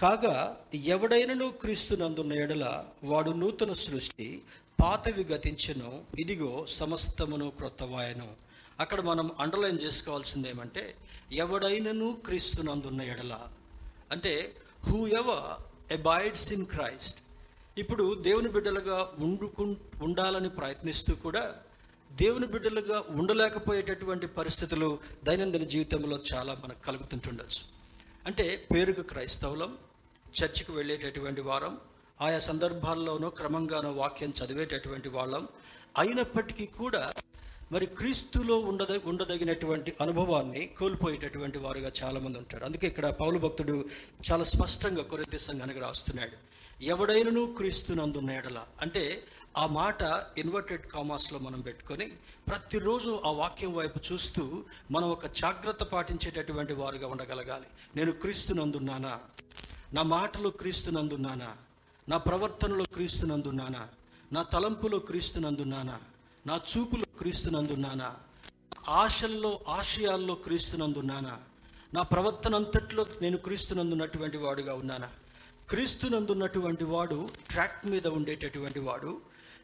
కాగా 0.00 0.56
ఎవడైనను 0.74 1.48
క్రీస్తునందున్న 1.50 2.32
ఎడల 2.32 2.84
వాడు 3.04 3.30
నూతన 3.30 3.72
సృష్టి 3.72 4.42
పాతవి 4.82 5.24
గతించను 5.24 6.04
ఇదిగో 6.18 6.66
సమస్తమును 6.66 7.50
క్రొత్తవాయను. 7.50 8.28
అక్కడ 8.80 9.00
మనం 9.00 9.30
అండర్లైన్ 9.40 9.80
చేసుకోవాల్సింది 9.80 10.48
ఏమంటే 10.48 10.94
ఎవడైనను 11.32 12.18
క్రీస్తునందున్న 12.26 13.02
ఎడల. 13.02 13.40
అంటే 14.10 14.52
who 14.86 15.06
ever 15.06 15.42
abides 15.92 16.52
in 16.52 16.66
Christ 16.66 17.18
ఇప్పుడు 17.78 18.14
దేవుని 18.14 18.48
బిడ్డలుగా 18.48 19.10
ఉండుకు 19.18 19.76
ఉండాలని 20.02 20.48
ప్రయత్నిస్తూ 20.48 21.14
కూడా 21.14 21.54
దేవుని 22.12 22.46
బిడ్డలుగా 22.46 23.04
ఉండలేకపోయేటటువంటి 23.10 24.26
పరిస్థితులు 24.26 24.98
దైనందిన 25.24 25.64
జీవితంలో 25.64 26.18
చాలా 26.32 26.54
మనకు 26.64 26.82
కలుగుతుంటుండొచ్చు. 26.86 27.62
అంటే 28.26 28.66
పేరుకు 28.74 29.02
క్రైస్తవులం 29.02 29.78
చర్చికి 30.36 30.72
వెళ్ళేటటువంటి 30.72 31.40
వారం 31.40 31.78
ఆయా 32.20 32.38
సందర్భాల్లోనూ 32.38 33.28
క్రమంగానో 33.28 33.92
వాక్యం 33.92 34.32
చదివేటటువంటి 34.44 35.08
వాళ్ళం. 35.08 35.48
అయినప్పటికీ 35.98 36.66
కూడా 36.66 37.12
మరి 37.72 37.86
క్రీస్తులో 37.86 38.58
ఉండద 38.58 38.98
ఉండదగినటువంటి 39.04 39.94
అనుభవాన్ని 40.00 40.66
కోల్పోయేటటువంటి 40.66 41.58
వారుగా 41.58 41.92
చాలామంది 42.02 42.38
ఉంటారు. 42.38 42.64
అందుకే 42.64 42.86
ఇక్కడ 42.86 43.08
పౌలు 43.08 43.38
భక్తుడు 43.38 43.84
చాలా 44.30 44.44
స్పష్టంగా 44.44 45.02
కొరింత 45.02 45.36
సంఘానికి 45.36 45.80
రాస్తున్నాడు. 45.80 46.36
ఎవడైనను 46.82 47.54
క్రీస్తునందున్న 47.56 48.30
ఎడల 48.30 48.64
అంటే 48.80 49.22
ఆ 49.56 49.66
మాట 49.66 50.02
ఇన్వర్టెడ్ 50.38 50.86
కామాస్లో 50.86 51.38
మనం 51.38 51.60
పెట్టుకొని 51.60 52.06
ప్రతిరోజు 52.48 53.20
ఆ 53.24 53.30
వాక్యం 53.30 53.74
వైపు 53.74 54.12
చూస్తూ 54.12 54.64
మనం 54.90 55.10
ఒక 55.10 55.26
జాగ్రత్త 55.26 55.82
పాటించేటటువంటి 55.82 56.72
వారుగా 56.72 57.06
ఉండగలగాలి. 57.06 57.66
నేను 57.96 58.12
క్రీస్తునందున్నానా? 58.12 59.20
నా 59.92 60.02
మాటలో 60.02 60.50
క్రీస్తునందున్నానా 60.50 61.56
నా 62.08 62.16
ప్రవర్తనలో 62.16 62.84
క్రీస్తునందున్నానా 62.94 63.88
నా 64.32 64.42
తలంపులో 64.42 64.98
క్రీస్తునందున్నానా 64.98 65.98
నా 66.46 66.60
చూపులో 66.70 67.04
క్రీస్తునందున్నానా 67.18 68.14
ఆశల్లో 68.88 69.60
ఆశయాల్లో 69.68 70.34
క్రీస్తునందున్నానా 70.34 71.38
నా 71.94 72.02
ప్రవర్తన 72.02 72.54
అంతట్లో 72.54 73.06
నేను 73.22 73.36
క్రీస్తునందున్నటువంటి 73.36 74.36
వాడుగా 74.36 74.74
ఉన్నానా. 74.74 75.08
క్రీస్తునందున్నటువంటి 75.68 76.84
వాడు 76.84 77.28
ట్రాక్ 77.50 77.86
మీద 77.86 78.06
ఉండేటటువంటి 78.06 78.80
వాడు 78.80 79.20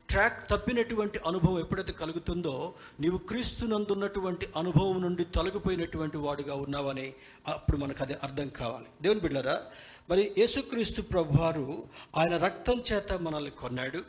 ట్రాక్ 0.08 0.50
తప్పినటువంటి 0.50 1.20
అనుభవం 1.26 1.58
ఎప్పుడైతే 1.58 1.92
కలుగుతుందో 1.92 2.74
నీవు 3.00 3.18
క్రీస్తునందున్నటువంటి 3.18 4.46
అనుభవం 4.56 5.02
నుండి 5.02 5.24
తొలగిపోయినటువంటి 5.24 6.16
వాడుగా 6.16 6.54
ఉన్నావని 6.54 7.12
అప్పుడు 7.48 7.76
మనకు 7.76 8.02
అది 8.02 8.14
అర్థం 8.14 8.48
కావాలి. 8.48 8.86
దేవుని 9.02 9.20
బిడ్డరా 9.20 9.62
మరి 10.10 10.32
యేసుక్రీస్తు 10.38 11.02
ప్రభువారు 11.02 11.84
ఆయన 12.16 12.36
రక్తం 12.36 12.82
చేత 12.92 13.12
మనల్ని 13.12 13.50
కొన్నాడు 13.50 14.02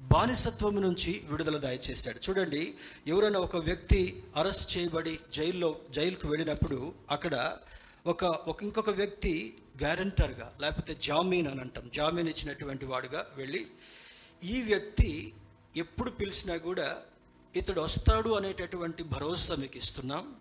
బానిసత్వం 0.00 0.80
నుంచి 0.80 1.22
విడుదల 1.30 1.56
దయచేశాడు. 1.56 2.30
చూడండి 2.30 2.74
ఎవరైనా 3.06 3.38
ఒక 3.38 3.56
వ్యక్తి 3.56 4.22
అరెస్ట్ 4.36 4.76
చేయబడి 4.76 5.18
జైల్లో 5.32 5.76
జైలుకు 5.90 6.28
వెళ్ళినప్పుడు 6.28 6.92
అక్కడ 7.10 7.56
ఒక 8.06 8.24
ఒక 8.24 8.62
ఇంకొక 8.62 8.90
వ్యక్తి 8.90 9.54
గ్యారంటర్గా 9.82 10.52
లేకపోతే 10.60 10.96
జామీన్ 11.02 11.48
అని 11.48 11.60
అంటాం. 11.60 11.90
జామీన్ 11.94 12.28
ఇచ్చినటువంటి 12.28 12.84
వాడుగా 12.86 13.26
వెళ్ళి 13.36 13.66
ఈ 14.44 14.62
వ్యక్తి 14.62 15.34
ఎప్పుడు 15.76 16.10
పిలిచినా 16.10 16.56
కూడా 16.56 16.96
ఇతడు 17.56 17.80
వస్తాడు 17.80 18.30
అనేటటువంటి 18.30 19.02
భరోసా 19.02 19.54
మీకు 19.54 19.76
ఇస్తున్నాం. 19.76 20.34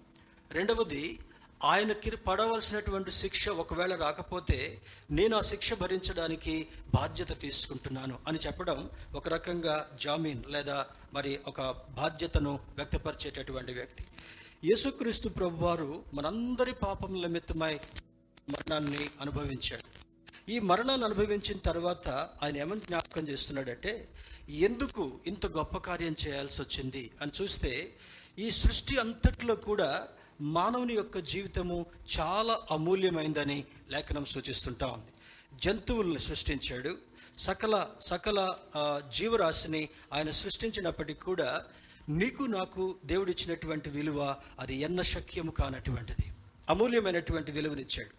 రెండవది 0.52 1.20
ఆయనకి 1.64 2.12
పడవలసినటువంటి 2.12 3.12
శిక్ష 3.12 3.50
ఒకవేళ 3.50 3.96
రాకపోతే 3.96 4.82
నేను 5.12 5.38
ఆ 5.38 5.42
శిక్ష 5.42 5.74
భరించడానికి 5.74 6.68
బాధ్యత 6.96 7.40
తీసుకుంటున్నాను 7.40 8.20
అని 8.28 8.40
చెప్పడం 8.46 8.90
ఒక 9.16 9.30
రకంగా 9.30 9.98
జామీన్ 10.02 10.44
లేదా 10.50 10.86
మరి 11.14 11.40
ఒక 11.48 11.62
బాధ్యతను 11.72 12.60
వ్యక్తపరిచేటటువంటి 12.76 13.74
వ్యక్తి. 13.74 14.04
యేసుక్రీస్తు 14.66 15.30
ప్రభువారు 15.30 16.04
మనందరి 16.14 16.74
పాపం 16.74 17.22
నిమిత్తమై 17.22 17.80
మరణాన్ని 18.50 19.10
అనుభవించాడు. 19.22 20.07
ఈ 20.50 20.60
మరణాన్ని 20.60 21.06
అనుభవించిన 21.06 21.58
తర్వాత 21.58 22.08
ఆయన 22.44 22.58
ఏమని 22.58 22.80
జ్ఞాపకం 22.80 23.28
చేస్తున్నాడంటే 23.28 24.08
ఎందుకు 24.50 25.20
ఇంత 25.28 25.46
గొప్ప 25.46 25.78
కార్యం 25.78 26.16
చేయాల్సి 26.28 26.62
వచ్చింది 26.62 27.12
అని 27.22 27.32
చూస్తే 27.42 27.72
ఈ 28.40 28.50
సృష్టి 28.52 28.98
అంతట్లో 28.98 29.56
కూడా 29.56 30.08
మానవుని 30.42 30.94
యొక్క 30.94 31.20
జీవితము 31.20 31.86
చాలా 32.20 32.56
అమూల్యమైందని 32.72 33.64
లేఖనం 33.92 34.26
సూచిస్తుంటా 34.26 34.88
ఉంది. 34.88 35.12
జంతువుల్ని 35.64 36.20
సృష్టించాడు. 36.20 36.98
సకల 37.38 37.88
సకల 38.02 38.40
జీవరాశిని 39.14 39.90
ఆయన 40.14 40.30
సృష్టించినప్పటికీ 40.32 41.20
కూడా 41.20 41.50
నీకు 42.10 42.44
నాకు 42.44 42.96
దేవుడిచ్చినటువంటి 43.06 43.90
విలువ 43.90 44.36
అది 44.60 44.76
ఎన్న 44.88 45.02
శక్యము 45.02 45.52
కానటువంటిది. 45.52 46.26
అమూల్యమైనటువంటి 46.70 47.52
విలువనిచ్చాడు. 47.52 48.14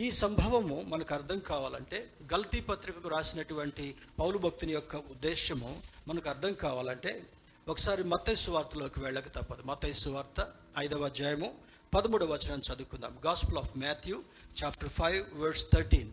ఈ 0.00 0.10
సంభవము 0.10 0.84
మనకు 0.88 1.14
అర్థం 1.14 1.38
కావాలంటే 1.38 1.98
గల్తీ 2.34 2.60
పత్రికకు 2.60 3.08
రాసినటువంటి 3.08 3.94
పౌలు 4.18 4.38
భక్తుని 4.38 4.72
యొక్క 4.72 4.96
ఉద్దేశము 4.96 5.82
మనకు 6.08 6.28
అర్థం 6.28 6.52
కావాలంటే 6.52 7.22
ఒకసారి 7.68 8.04
మత్తైసు 8.04 8.50
వార్తలోకి 8.50 9.00
వెళ్ళక 9.00 9.28
తప్పదు. 9.28 9.62
మత్తైసు 9.62 10.08
వార్త 10.08 10.48
ఐదవ 10.78 11.04
అధ్యాయము 11.04 11.54
పదమూడవ 11.94 12.32
వచనం 12.32 12.58
చదువుకుందాం. 12.58 13.18
Gospel 13.26 13.58
of 13.58 13.76
Matthew 13.76 14.22
chapter 14.64 14.88
five 14.88 15.34
words 15.34 15.66
thirteen 15.72 16.10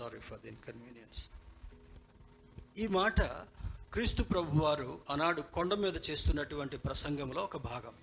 sorry 0.00 0.20
for 0.28 0.40
the 0.44 0.48
inconvenience 0.54 1.22
ఈ 2.82 2.86
మాట 2.98 3.20
క్రీస్తు 3.94 4.22
ప్రభు 4.22 4.58
వారు 4.64 4.90
ఆనాడు 5.10 5.40
కొండ 5.54 5.74
మీద 5.84 5.96
చేస్తున్నటువంటి 6.08 6.76
ప్రసంగంలో 6.86 7.40
ఒక 7.48 7.58
భాగం. 7.70 7.94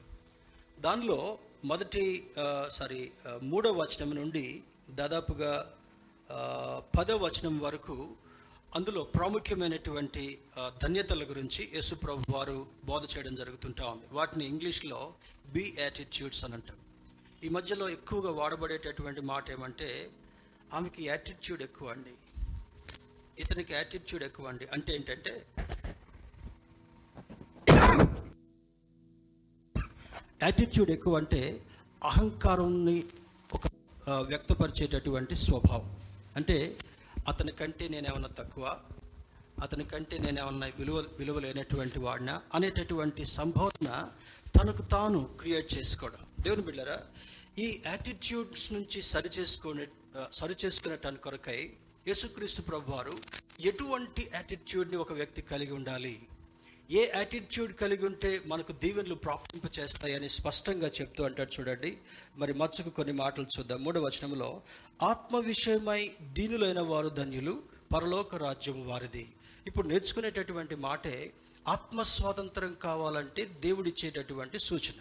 దానిలో 0.86 1.20
మొదటి 1.66 2.04
సారీ 2.78 3.02
మూడవ 3.52 3.74
వచనం 3.82 4.10
నుండి 4.20 4.46
దాదాపుగా 5.00 5.52
పదవ 6.98 7.18
వచనం 7.26 7.56
వరకు 7.60 7.96
అందులో 8.72 9.02
ప్రాముఖ్యమైనటువంటి 9.16 10.24
ధన్యతల 10.84 11.24
గురించి 11.30 11.62
యేసు 11.76 11.96
ప్రభు 11.96 12.32
వారు 12.36 12.58
బోధ 12.86 13.04
చేయడం 13.14 13.36
జరుగుతుంటా 13.42 13.86
ఉంది. 13.94 14.08
వాటిని 14.12 14.46
ఇంగ్లీష్లో 14.46 15.00
బి 15.54 15.64
యాటిట్యూడ్స్ 15.80 16.44
అని 16.46 16.54
అంటాం 16.54 16.80
ఈ 17.46 17.50
మధ్యలో 17.58 17.86
ఎక్కువగా 17.90 18.32
వాడబడేటటువంటి 18.40 19.22
మాట 19.32 19.46
ఏమంటే 19.56 19.90
ఆమెకి 20.74 21.06
యాటిట్యూడ్ 21.06 21.62
ఎక్కువ 21.62 21.90
అండి. 21.90 22.14
ఇతనికి 23.42 23.74
యాటిట్యూడ్ 23.74 24.24
ఎక్కువ 24.24 24.48
అండి. 24.48 24.68
అంటే 24.74 24.96
ఏంటంటే 24.96 25.46
యాటిట్యూడ్ 30.44 30.90
ఎక్కువ 30.90 31.18
అంటే 31.18 31.66
అహంకారాన్ని 32.04 33.04
ఒక 33.54 33.62
వ్యక్తపరిచేటటువంటి 34.10 35.36
స్వభావం. 35.36 35.96
అంటే 36.36 36.78
అతని 37.28 37.52
కంటే 37.52 37.88
నేనేమన్నా 37.88 38.30
తక్కువ 38.30 38.80
అతని 39.62 39.84
కంటే 39.84 40.18
నేనేమన్నా 40.18 40.68
విలువ 40.68 41.06
విలువ 41.20 41.40
లేనటువంటి 41.40 42.00
వాడినా 42.00 42.42
అనేటటువంటి 42.54 43.26
సంభావన 43.26 44.10
తనకు 44.60 44.82
తాను 44.82 45.24
క్రియేట్ 45.40 45.74
చేసుకోవడం. 45.78 46.44
దేవుని 46.44 46.62
బిళ్ళరా 46.62 47.00
ఈ 47.60 47.82
యాటిట్యూడ్స్ 47.86 48.74
నుంచి 48.74 49.02
సరి 49.02 49.30
చేసుకునే 49.38 49.86
సరి 50.32 50.56
చేసుకునేటానికి 50.66 51.24
కొరకై 51.24 51.70
యేసుక్రీస్తు 52.08 52.62
ప్రభు 52.62 52.92
వారు 52.92 53.16
ఎటువంటి 53.60 54.32
యాటిట్యూడ్ని 54.34 54.98
ఒక 54.98 55.14
వ్యక్తి 55.14 55.42
కలిగి 55.42 55.74
ఉండాలి? 55.74 56.12
ఏ 56.92 57.08
యాటిట్యూడ్ 57.16 57.74
కలిగి 57.74 58.06
ఉంటే 58.06 58.42
మనకు 58.46 58.72
దీవెనలు 58.72 59.16
ప్రాప్తింప 59.16 59.64
చేస్తాయని 59.80 60.30
స్పష్టంగా 60.30 60.88
చెప్తూ 60.88 61.24
అంటాడు 61.24 61.52
చూడండి. 61.60 61.98
మరి 62.36 62.54
మత్స్సుకు 62.54 62.90
కొన్ని 62.90 63.14
మాటలు 63.14 63.48
చూద్దాం. 63.58 63.84
మూడవ 63.84 64.06
వచనంలో 64.06 64.62
ఆత్మ 65.02 65.38
విషయమై 65.38 66.12
దీనులైన 66.38 66.82
వారు 66.94 67.10
ధన్యులు 67.10 67.64
పరలోక 67.96 68.36
రాజ్యం 68.36 68.88
వారిది. 68.88 69.26
ఇప్పుడు 69.68 69.88
నేర్చుకునేటటువంటి 69.88 70.76
మాటే 70.76 71.34
ఆత్మ 71.68 72.02
స్వాతంత్రం 72.16 72.74
కావాలంటే 72.74 73.46
దేవుడిచ్చేటటువంటి 73.46 74.60
సూచన. 74.60 75.00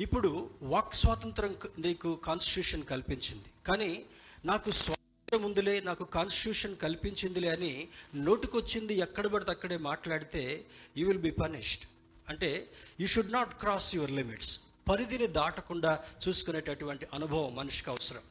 ఇప్పుడు 0.00 0.50
వాక్ 0.62 0.94
స్వాతంత్రం 0.94 1.56
నీకు 1.78 2.14
కాన్స్టిట్యూషన్ 2.24 2.82
కల్పించింది. 2.82 3.48
కానీ 3.66 4.04
నాకు 4.44 4.70
స్వాతంత్రం 4.70 5.42
ఉందిలే 5.42 5.80
నాకు 5.80 6.04
కాన్స్టిట్యూషన్ 6.04 6.76
కల్పించిందిలే 6.76 7.48
అని 7.48 7.88
నోటుకొచ్చింది 8.14 8.94
ఎక్కడ 8.94 9.26
పడితే 9.26 9.50
అక్కడే 9.50 9.76
మాట్లాడితే 9.76 10.64
యూ 10.96 11.08
విల్ 11.08 11.18
బి 11.18 11.30
పనిష్డ్ 11.30 11.84
అంటే 12.28 12.68
you 13.00 13.06
should 13.06 13.32
not 13.32 13.54
cross 13.54 13.94
your 13.94 14.10
limits 14.10 14.60
పరిధిని 14.90 15.26
దాటకుండా 15.26 15.92
చూసుకునేటటువంటి 16.28 17.06
అనుభవం 17.14 17.54
మనిషికి 17.54 17.90
అవసరం. 17.90 18.24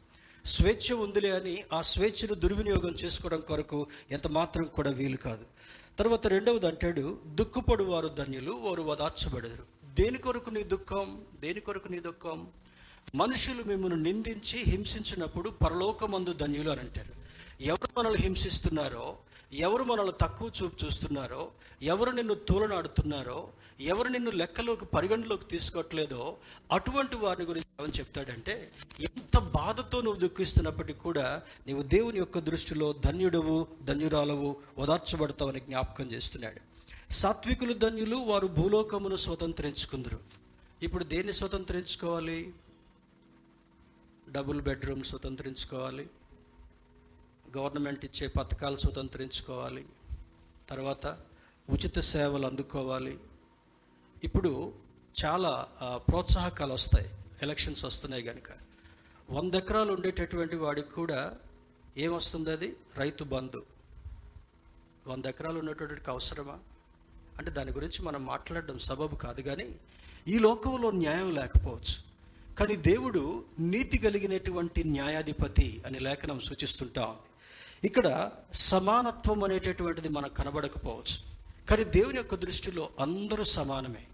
స్వేచ్ఛ 0.46 0.94
ఉందిలే 0.94 1.32
అని 1.32 1.64
ఆ 1.74 1.82
స్వేచ్ఛను 1.82 2.34
దుర్వినియోగం 2.34 2.94
చేసుకోవడం 3.04 3.40
కొరకు 3.40 3.88
ఎంత 4.12 4.28
మాత్రం 4.28 4.66
కూడా 4.66 4.92
వీలు 4.92 5.18
కాదు. 5.18 5.46
తర్వాత 6.00 6.28
రెండవది 6.28 6.68
అంటాడు 6.68 7.20
దుఃఖపడు 7.26 7.84
వారు 7.84 8.08
ధన్యులు 8.08 8.52
వారు 8.52 8.82
వదార్చబడరు. 8.82 9.77
దేని 10.00 10.18
కొరకు 10.18 10.50
నీ 10.50 10.64
దుఃఖం? 10.64 11.22
దేని 11.40 11.60
కొరకు 11.60 11.88
నీ 11.88 12.00
దుఃఖం? 12.00 12.48
మనుషులు 13.16 13.64
మిమ్మల్ని 13.64 14.04
నిందించి 14.04 14.60
హింసించినప్పుడు 14.60 15.50
పరలోకమందు 15.50 16.34
ధన్యులు 16.34 16.70
అని 16.70 16.80
అంటారు. 16.80 17.14
ఎవరు 17.64 18.00
మనల్ని 18.00 18.22
హింసిస్తున్నారో 18.22 19.18
ఎవరు 19.54 19.84
మనల్ని 19.84 20.14
తక్కువ 20.22 20.52
చూపు 20.64 20.86
చూస్తున్నారో 20.86 21.52
ఎవరు 21.82 22.12
నిన్ను 22.12 22.34
తూలనాడుతున్నారో 22.34 23.50
ఎవరు 23.82 24.08
నిన్ను 24.08 24.32
లెక్కలోకి 24.32 24.86
పరిగణలోకి 24.86 25.46
తీసుకోవట్లేదో 25.46 26.38
అటువంటి 26.72 27.16
వారిని 27.16 27.46
గురించి 27.46 27.84
ఏమని 27.84 28.00
చెప్తాడంటే 28.00 28.72
ఎంత 29.00 29.40
బాధతో 29.40 30.02
నువ్వు 30.02 30.20
దుఃఖిస్తున్నప్పటికీ 30.20 31.00
కూడా 31.00 31.42
నీవు 31.68 31.82
దేవుని 31.82 32.18
యొక్క 32.18 32.40
దృష్టిలో 32.40 32.96
ధన్యుడవు 33.06 33.68
ధన్యురాలవు 33.84 34.56
ఓదార్చబడతావని 34.78 35.60
జ్ఞాపకం 35.60 36.12
చేస్తున్నాడు. 36.12 36.67
సాత్వికులు 37.12 37.74
ధన్యులు 37.74 38.16
వారు 38.16 38.48
భూలోకమును 38.48 39.16
స్వతంత్రించుకుందరు. 39.16 40.20
ఇప్పుడు 40.82 41.04
దేన్ని 41.04 41.34
స్వతంత్రించుకోవాలి? 41.34 42.54
డబుల్ 44.30 44.62
బెడ్రూమ్ 44.62 45.04
స్వతంత్రించుకోవాలి. 45.04 46.10
గవర్నమెంట్ 47.58 48.06
ఇచ్చే 48.06 48.28
పథకాలు 48.28 48.78
స్వతంత్రించుకోవాలి. 48.78 49.86
తర్వాత 50.70 51.08
ఉచిత 51.70 52.00
సేవలు 52.00 52.48
అందుకోవాలి. 52.48 53.20
ఇప్పుడు 54.24 54.74
చాలా 55.26 55.68
ప్రోత్సాహకాలు 55.96 56.74
వస్తాయి. 56.74 57.12
ఎలక్షన్స్ 57.42 57.86
వస్తున్నాయి 57.86 58.24
కనుక 58.24 58.52
వంద 59.30 59.54
ఎకరాలు 59.56 59.94
ఉండేటటువంటి 59.94 60.56
వాడికి 60.56 60.90
కూడా 60.90 61.38
ఏమొస్తుంది 61.98 62.52
అది? 62.52 62.76
రైతు 62.96 63.24
బంధు. 63.24 63.66
వంద 65.08 65.26
ఎకరాలు 65.26 65.60
ఉన్నటువంటి 65.60 66.10
అవసరమా? 66.10 66.60
అంటే 67.40 67.52
దాని 67.52 67.72
గురించి 67.72 68.02
మనం 68.02 68.26
మాట్లాడడం 68.26 68.80
సబబు 68.80 69.16
కాదు 69.16 69.42
కానీ 69.42 69.76
ఈ 70.28 70.40
లోకంలో 70.40 70.92
న్యాయం 70.92 71.36
లేకపోవచ్చు. 71.36 72.08
కానీ 72.56 72.76
దేవుడు 72.76 73.46
నీతి 73.60 73.98
కలిగినటువంటి 73.98 74.84
న్యాయాధిపతి 74.84 75.84
అని 75.86 76.00
లేఖనం 76.00 76.40
సూచిస్తుంటా 76.40 77.06
ఉంది. 77.06 77.30
ఇక్కడ 77.88 78.32
సమానత్వం 78.54 79.44
అనేటటువంటిది 79.44 80.10
మనకు 80.10 80.34
కనబడకపోవచ్చు. 80.34 81.18
కానీ 81.70 81.84
దేవుని 81.84 82.18
యొక్క 82.18 82.36
దృష్టిలో 82.36 82.90
అందరూ 83.00 83.44
సమానమే. 83.44 84.06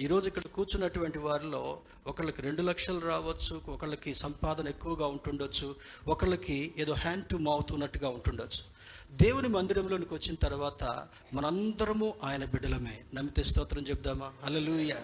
ఈరోజు 0.00 0.26
ఇక్కడ 0.26 0.42
కూర్చున్నటువంటి 0.42 1.18
వారిలో 1.18 1.78
ఒకళ్ళకి 2.06 2.42
రెండు 2.42 2.62
లక్షలు 2.62 2.98
రావచ్చు 2.98 3.62
ఒకళ్ళకి 3.68 4.14
సంపాదన 4.14 4.68
ఎక్కువగా 4.68 5.06
ఉంటుండొచ్చు 5.06 5.76
ఒకళ్ళకి 6.08 6.74
ఏదో 6.78 6.94
హ్యాండ్ 6.94 7.26
టు 7.26 7.36
మౌత్ 7.36 7.72
ఉన్నట్టుగా 7.72 8.08
ఉంటుండొచ్చు. 8.08 8.77
దేవుని 9.12 9.48
మందిరంలోనికి 9.48 10.14
వచ్చిన 10.14 10.34
తర్వాత 10.34 11.08
మనందరము 11.34 12.14
ఆయన 12.24 12.44
బిడ్డలమే. 12.44 13.04
నమ్మితే 13.14 13.42
స్తోత్రం 13.42 13.82
చెప్దామా? 13.82 14.32
అలలుయ 14.44 14.94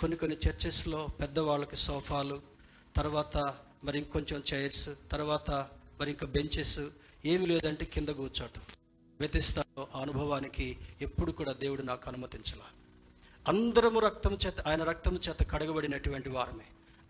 కొన్ని 0.00 0.16
కొన్ని 0.16 0.36
చర్చెస్లో 0.48 1.06
పెద్దవాళ్ళకి 1.20 1.76
సోఫాలు 1.76 2.40
తర్వాత 2.96 3.54
మరి 3.84 3.98
ఇంకొంచెం 3.98 4.42
చైర్స్ 4.54 4.90
తర్వాత 5.12 5.50
మరి 6.00 6.10
ఇంకా 6.10 6.26
బెంచెస్ 6.26 6.80
ఏమి 7.24 7.46
లేదంటే 7.46 7.84
కింద 7.84 8.08
కూర్చోటం. 8.08 8.60
వ్యతిస్తాలో 9.20 9.88
ఆ 9.94 10.00
అనుభవానికి 10.00 10.78
ఎప్పుడు 11.00 11.32
కూడా 11.32 11.52
దేవుడు 11.52 11.82
నాకు 11.82 12.08
అనుమతించాల. 12.08 12.60
అందరము 13.48 14.00
రక్తం 14.00 14.38
చేత 14.46 14.60
ఆయన 14.60 14.82
రక్తం 14.82 15.20
చేత 15.28 15.50
కడగబడినటువంటి 15.50 16.28
వారమే. 16.28 16.64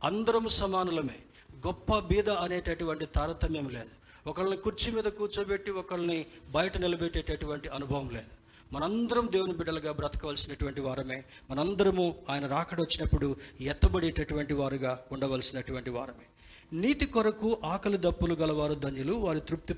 అందరము 0.05 0.49
సమానులమే. 0.49 1.19
గొప్ప 1.67 1.99
బీద 1.99 2.29
అనేటటువంటి 2.29 3.07
తారతమ్యం 3.07 3.69
లేదు. 3.69 4.02
ఒకళ్ళని 4.27 4.57
కుర్చీ 4.57 4.93
మీద 4.93 5.05
కూర్చోబెట్టి 5.05 5.71
ఒకళ్ళని 5.71 6.27
బయట 6.51 6.79
నిలబెట్టేటటువంటి 6.79 7.69
అనుభవం 7.69 8.11
లేదు. 8.11 8.33
మనందరం 8.75 9.29
దేవుని 9.33 9.53
బిడ్డలుగా 9.53 9.93
బ్రతకవలసినటువంటి 9.93 10.81
వారమే. 10.81 11.25
మనందరము 11.51 12.15
ఆయన 12.31 12.47
రాకడ 12.47 12.81
వచ్చినప్పుడు 12.81 13.37
ఎత్తబడేటటువంటి 13.61 14.55
వారుగా 14.55 15.01
ఉండవలసినటువంటి 15.13 15.91
వారమే. 15.91 16.27
నీతి 16.81 17.07
కొరకు 17.07 17.61
ఆకలి 17.65 17.99
దప్పులు 17.99 18.35
గలవారు 18.35 18.75
ధన్యులు 18.75 19.13
వారి 19.13 19.41
తృప్తి 19.41 19.75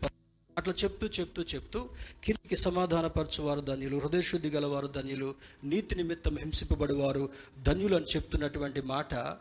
అట్లా 0.59 0.75
చెప్తూ 0.85 1.07
చెప్తూ 1.07 1.43
చెప్తూ 1.43 1.89
కిందికి 2.25 2.57
సమాధానపరచువారు 2.57 3.61
ధన్యులు 3.61 3.97
హృదయశుద్ధి 3.97 4.49
గలవారు 4.49 4.87
ధన్యులు 4.87 5.35
నీతి 5.65 5.95
నిమిత్తం 5.95 6.39
హింసింపబడివారు 6.39 7.29
ధన్యులు 7.63 7.97
అని 7.97 8.05
చెప్తున్నటువంటి 8.05 8.81
మాట 8.81 9.37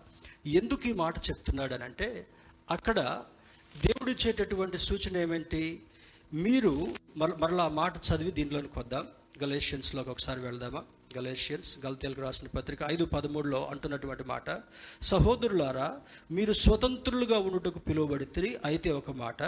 ఎందుకు 0.45 0.87
ఈ 0.87 0.93
మాట 0.93 1.17
చెప్తున్నాడనంటే 1.29 2.27
అక్కడ 2.71 3.23
దేవుడు 3.75 4.09
ఇచ్చేటటువంటి 4.11 4.77
సూచన 4.83 5.17
ఏమిటి 5.17 5.63
మీరు 6.31 6.71
మర 7.17 7.31
మరలా 7.41 7.65
మాట 7.77 7.93
చదివి 8.07 8.31
దీనిలోనికి 8.31 8.77
వద్దాం 8.79 9.05
గలేషియన్స్లోకి 9.41 10.09
ఒకసారి 10.09 10.41
వెళ్దామా? 10.41 10.81
గలేషియన్స్ 11.15 11.71
గల్తీలకు 11.83 12.21
రాసిన 12.21 12.47
పత్రిక 12.53 12.79
ఐదు 12.87 13.05
పదమూడులో 13.11 13.59
అంటున్నటువంటి 13.71 14.23
మాట 14.29 14.47
సహోదరులారా 15.09 15.89
మీరు 16.29 16.53
స్వతంత్రులుగా 16.61 17.37
ఉండుటకు 17.49 17.79
పిలువబడితే 17.87 18.45
అయితే 18.65 18.91
ఒక 18.93 19.11
మాట 19.19 19.41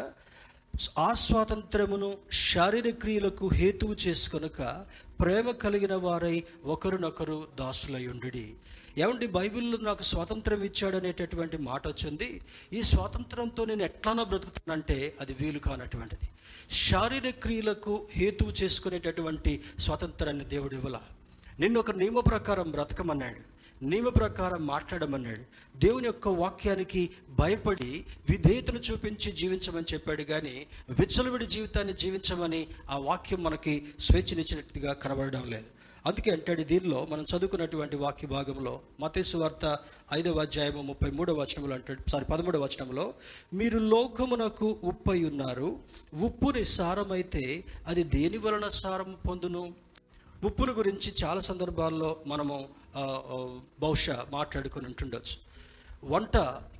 ఆ 1.00 1.10
స్వాతంత్రమును 1.24 2.10
శారీరక 2.44 2.98
క్రియలకు 3.02 3.46
హేతువు 3.58 3.96
చేసుకొనక 4.04 4.62
ప్రేమ 5.20 5.52
కలిగిన 5.60 5.96
వారై 6.06 6.36
ఒకరినొకరు 6.74 7.40
దాసులయుండి 7.60 8.46
ఏమండి 8.98 9.28
బైబిల్లో 9.28 9.78
నాకు 9.78 10.04
స్వాతంత్రం 10.04 10.64
ఇచ్చాడనేటటువంటి 10.64 11.58
మాట 11.58 11.88
వచ్చింది. 11.88 12.42
ఈ 12.74 12.82
స్వాతంత్రంతో 12.82 13.66
నేను 13.66 13.84
ఎట్లానో 13.84 14.24
బ్రతుకుతానంటే 14.24 15.16
అది 15.22 15.36
వీలు 15.40 15.60
కానటువంటిది. 15.60 16.30
శారీరక 16.72 17.34
క్రియలకు 17.42 18.08
హేతువు 18.12 18.52
చేసుకునేటటువంటి 18.52 19.62
స్వాతంత్రాన్ని 19.80 20.46
దేవుడు 20.46 20.76
ఇవ్వాల. 20.76 21.00
నిన్ను 21.60 21.80
ఒక 21.80 21.92
నియమ 21.92 22.20
ప్రకారం 22.20 22.72
బ్రతకమన్నాడు. 22.72 23.56
నియమ 23.86 24.10
ప్రకారం 24.10 24.68
మాట్లాడమన్నాడు. 24.68 25.42
దేవుని 25.78 26.06
యొక్క 26.06 26.28
వాక్యానికి 26.28 27.10
భయపడి 27.30 28.06
విధేయతను 28.30 28.80
చూపించి 28.80 29.32
జీవించమని 29.32 29.94
చెప్పాడు 29.94 30.24
కానీ 30.24 30.68
విచ్చలవిడి 30.90 31.46
జీవితాన్ని 31.46 31.94
జీవించమని 31.94 32.68
ఆ 32.90 32.98
వాక్యం 32.98 33.44
మనకి 33.44 33.86
స్వేచ్ఛనిచ్చినట్టుగా 34.00 34.94
కనబడడం 34.94 35.44
లేదు. 35.50 35.75
అందుకే 36.06 36.32
అంటాడు 36.32 36.64
దీనిలో 36.64 37.08
మనం 37.10 37.26
చదువుకున్నటువంటి 37.32 37.96
వాక్య 37.96 38.28
భాగంలో 38.28 38.82
మతేసు 39.00 39.38
వార్త 39.38 39.66
ఐదవ 40.14 40.40
అధ్యాయము 40.40 40.82
ముప్పై 40.82 41.12
మూడవ 41.12 41.42
వచనంలో 41.42 41.76
అంటాడు 41.76 42.10
సారీ 42.10 42.26
పదమూడవ 42.26 42.64
వచనంలో 42.64 43.14
మీరు 43.54 43.80
లోకమునకు 43.80 44.80
ఉప్పై 44.84 45.24
ఉన్నారు 45.24 45.70
ఉప్పుని 46.22 46.66
సారమైతే 46.66 47.44
అది 47.88 48.04
దేని 48.04 48.38
వలన 48.38 48.68
సారం 48.68 49.18
పొందును? 49.30 49.64
ఉప్పును 50.44 50.72
గురించి 50.72 51.14
చాలా 51.24 51.40
సందర్భాల్లో 51.40 52.18
మనము 52.26 52.58
బహుశా 53.80 54.26
మాట్లాడుకుని 54.32 54.86
ఉంటుండొచ్చు. 54.86 55.36
వంట 56.04 56.38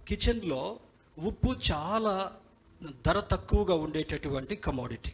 కిచెన్లో 0.08 0.80
ఉప్పు 1.18 1.56
చాలా 1.72 2.16
ధర 3.06 3.20
తక్కువగా 3.20 3.76
ఉండేటటువంటి 3.76 4.56
కమోడిటీ 4.56 5.14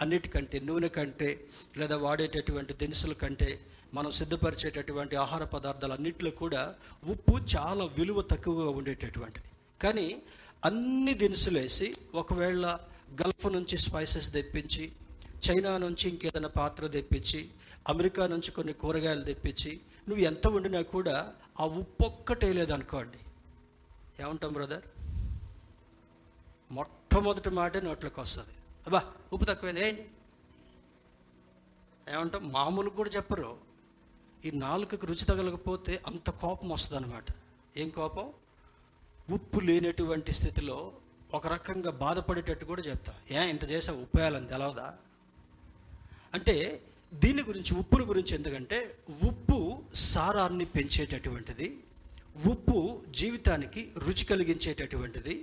అన్నిటికంటే 0.00 0.58
నూనె 0.58 0.88
కంటే 0.88 1.44
లేదా 1.76 1.96
వాడేటటువంటి 1.96 2.72
దినుసుల 2.72 3.12
కంటే 3.12 3.60
మనం 3.94 4.10
సిద్ధపరిచేటటువంటి 4.10 5.16
ఆహార 5.16 5.44
పదార్థాలు 5.44 5.92
అన్నింటిలో 5.92 6.30
కూడా 6.30 6.74
ఉప్పు 7.04 7.56
చాలా 7.56 7.84
విలువ 7.84 8.22
తక్కువగా 8.22 8.70
ఉండేటటువంటిది. 8.70 9.44
కానీ 9.82 10.22
అన్ని 10.64 11.14
దినుసులు 11.14 11.58
వేసి 11.58 11.96
ఒకవేళ 12.14 12.78
గల్ఫ్ 13.22 13.46
నుంచి 13.46 13.78
స్పైసెస్ 13.78 14.32
తెప్పించి 14.32 14.92
చైనా 15.48 15.78
నుంచి 15.78 16.08
ఇంకేదైనా 16.08 16.48
పాత్ర 16.48 16.86
తెప్పించి 16.86 17.48
అమెరికా 17.88 18.26
నుంచి 18.26 18.50
కొన్ని 18.50 18.72
కూరగాయలు 18.72 19.24
తెప్పించి 19.24 19.80
నువ్వు 20.08 20.24
ఎంత 20.24 20.46
వండినా 20.46 20.82
కూడా 20.82 21.32
ఆ 21.60 21.64
ఉప్పు 21.64 22.04
ఒక్కటే 22.04 22.52
లేదనుకోండి. 22.52 23.18
ఏమంటాం 24.22 24.52
బ్రదర్? 24.52 24.82
మొట్టమొదటి 26.72 27.50
మాటే 27.50 27.80
నోట్లోకి 27.80 28.20
వస్తుంది. 28.20 28.54
అబ్బా 28.86 29.00
ఉప్పు 29.32 29.44
తక్కువైంది 29.44 29.82
ఏంటి 29.88 30.04
ఏమంటాం 32.14 32.42
మామూలుగా 32.52 32.96
కూడా 33.00 33.10
చెప్పరు. 33.10 33.50
ఈ 34.46 34.50
నాలుకకు 34.64 35.06
రుచి 35.06 35.24
తగలకపోతే 35.24 36.02
అంత 36.06 36.30
కోపం 36.42 36.68
వస్తుంది 36.68 36.96
అనమాట 37.00 37.28
ఏం 37.82 37.88
కోపం? 37.98 38.26
ఉప్పు 39.30 39.58
లేనటువంటి 39.60 40.32
స్థితిలో 40.32 40.78
ఒక 41.34 41.46
రకంగా 41.46 41.90
బాధపడేటట్టు 42.04 42.64
కూడా 42.64 42.82
చెప్తా. 42.82 43.12
ఏ 43.30 43.50
ఇంత 43.50 43.64
చేసా 43.70 43.92
ఉప్పు 44.02 44.16
వేయాలని 44.18 44.48
తెలవదా? 44.48 44.88
అంటే 46.34 46.56
దీని 47.12 47.42
గురించి 47.42 47.72
ఉప్పుని 47.74 48.04
గురించి 48.04 48.32
ఎందుకంటే 48.34 48.78
ఉప్పు 49.28 49.58
సారాన్ని 50.12 50.64
పెంచేటటువంటిది 50.64 51.68
ఉప్పు 52.50 52.78
జీవితానికి 53.20 53.80
రుచి 54.04 54.24
కలిగించేటటువంటిది 54.24 55.34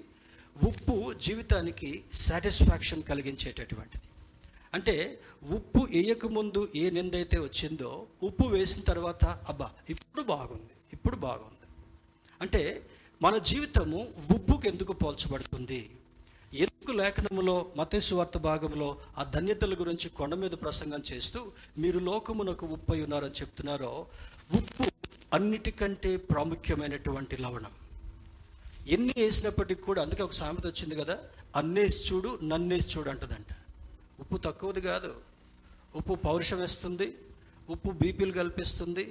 ఉప్పు 0.55 1.13
జీవితానికి 1.25 2.03
సాటిస్ఫాక్షన్ 2.11 3.03
కలిగించేటటువంటిది. 3.03 4.05
అంటే 4.73 4.95
ఉప్పు 5.55 5.81
వేయకముందు 5.93 6.61
ఏ 6.75 6.89
నిందైతే 6.89 7.37
వచ్చిందో 7.39 8.07
ఉప్పు 8.23 8.45
వేసిన 8.47 8.81
తర్వాత 8.81 9.25
అబ్బా 9.25 9.69
ఇప్పుడు 9.89 10.23
బాగుంది 10.33 10.75
ఇప్పుడు 10.93 11.15
బాగుంది. 11.15 11.65
అంటే 12.41 12.61
మన 13.21 13.37
జీవితము 13.37 14.01
ఉప్పుకు 14.35 14.67
ఎందుకు 14.67 14.93
పోల్చబడుతుంది? 14.93 15.81
ఎందుకు 16.65 16.91
లేఖనములో 16.91 17.55
మతేశ్వార్త 17.77 18.37
భాగంలో 18.37 18.97
ఆ 19.17 19.23
ధన్యతల 19.23 19.73
గురించి 19.73 20.09
కొండ 20.09 20.33
మీద 20.35 20.51
ప్రసంగం 20.51 21.01
చేస్తూ 21.11 21.39
మీరు 21.77 21.99
లోకమునకు 21.99 22.65
ఉప్పు 22.75 22.93
అయి 22.93 23.03
ఉన్నారని 23.03 23.39
చెప్తున్నారో 23.41 23.91
ఉప్పు 24.59 24.85
అన్నిటికంటే 25.33 26.11
ప్రాముఖ్యమైనటువంటి 26.17 27.37
లవణం. 27.37 27.73
ఎన్ని 28.89 29.13
వేసినప్పటికీ 29.17 29.81
కూడా 29.81 30.01
అందుకే 30.01 30.23
ఒక 30.23 30.31
సామెత 30.31 30.65
వచ్చింది 30.67 30.95
కదా 30.95 31.15
అన్నేసి 31.55 31.99
చూడు 32.09 32.39
నన్నేసి 32.43 32.87
చూడు 32.97 33.09
అంటదంట. 33.09 33.51
ఉప్పు 34.19 34.37
తక్కువది 34.37 34.81
కాదు. 34.81 35.11
ఉప్పు 35.95 36.13
పౌరుషం 36.15 36.59
వేస్తుంది 36.59 37.07
ఉప్పు 37.69 37.89
బీపీలు 37.91 38.31
కల్పిస్తుంది 38.31 39.05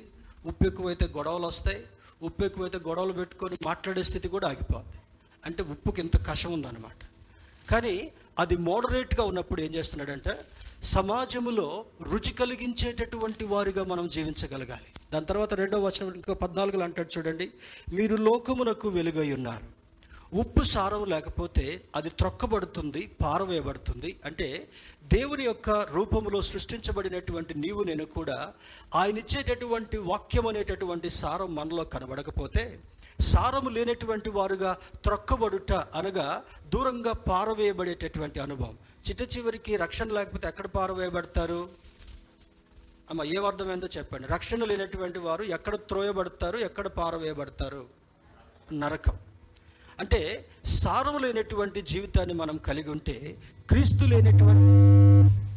ఉప్పు 0.47 0.65
ఎక్కువైతే 0.67 1.07
గొడవలు 1.17 1.47
వస్తాయి 1.47 1.81
ఉప్పు 2.23 2.45
ఎక్కువైతే 2.45 2.79
గొడవలు 2.89 3.13
పెట్టుకొని 3.13 3.57
మాట్లాడే 3.67 4.03
స్థితి 4.03 4.29
కూడా 4.29 4.47
ఆగిపోద్ది. 4.49 4.99
అంటే 5.47 5.63
ఉప్పుకి 5.63 6.01
ఇంత 6.01 6.17
కషం 6.31 6.53
ఉందన్నమాట. 6.53 7.01
కానీ 7.71 7.95
అది 8.39 8.57
మోడరేట్గా 8.57 9.25
ఉన్నప్పుడు 9.25 9.61
ఏం 9.61 9.75
చేస్తున్నాడంటే 9.75 10.33
సమాజములో 10.83 11.85
రుచి 12.03 12.33
కలిగించేటటువంటి 12.33 13.45
వారిగా 13.45 13.85
మనం 13.85 14.09
జీవించగలగాలి. 14.09 15.01
దాని 15.13 15.27
తర్వాత 15.27 15.55
రెండో 15.55 15.83
వచనం 15.83 16.13
ఇంకో 16.15 16.35
పద్నాలుగులో 16.35 16.85
అంటాడు 16.85 17.19
చూడండి 17.19 17.51
మీరు 17.95 18.17
లోకమునకు 18.17 18.89
వెలుగై 18.89 19.33
ఉన్నారు. 19.33 19.79
ఉప్పు 20.37 20.65
సారం 20.65 21.05
లేకపోతే 21.05 21.85
అది 21.97 22.11
త్రొక్కబడుతుంది 22.11 23.11
పారవేయబడుతుంది. 23.25 24.21
అంటే 24.25 24.69
దేవుని 25.05 25.45
యొక్క 25.45 25.71
రూపంలో 25.71 26.43
సృష్టించబడినటువంటి 26.43 27.59
నీవు 27.59 27.83
నేను 27.83 28.05
కూడా 28.05 28.53
ఆయన 28.95 29.19
ఇచ్చేటటువంటి 29.19 29.99
వాక్యం 29.99 30.47
అనేటటువంటి 30.47 31.11
సారం 31.11 31.55
మనలో 31.55 31.85
కనబడకపోతే 31.85 32.81
సారము 33.21 33.69
లేనటువంటి 33.69 34.31
వారుగా 34.31 34.77
త్రొక్కబడుట 35.05 35.73
అనగా 35.73 36.43
దూరంగా 36.67 37.13
పారవేయబడేటటువంటి 37.13 38.41
అనుభవం. 38.41 38.79
చిట్ట 39.09 39.37
చివరికి 39.37 39.77
రక్షణ 39.77 40.13
లేకపోతే 40.13 40.49
ఎక్కడ 40.49 40.67
పారవేయబడతారు? 40.67 41.69
అమ్మ 43.11 43.25
ఏ 43.25 43.37
అర్థమైందో 43.37 43.89
చెప్పండి. 43.97 44.29
రక్షణ 44.29 44.65
లేనటువంటి 44.65 45.19
వారు 45.19 45.43
ఎక్కడ 45.43 45.77
త్రోయబడతారు 45.77 46.59
ఎక్కడ 46.59 46.87
పారవేయబడతారు? 46.87 47.87
నరకం. 48.73 49.13
అంటే 50.01 50.49
సారం 50.65 51.23
లేనటువంటి 51.23 51.83
జీవితాన్ని 51.83 52.35
మనం 52.35 52.57
కలిగి 52.57 52.91
ఉంటే 52.91 53.37
క్రీస్తు 53.69 54.05
లేనటువంటి 54.05 55.48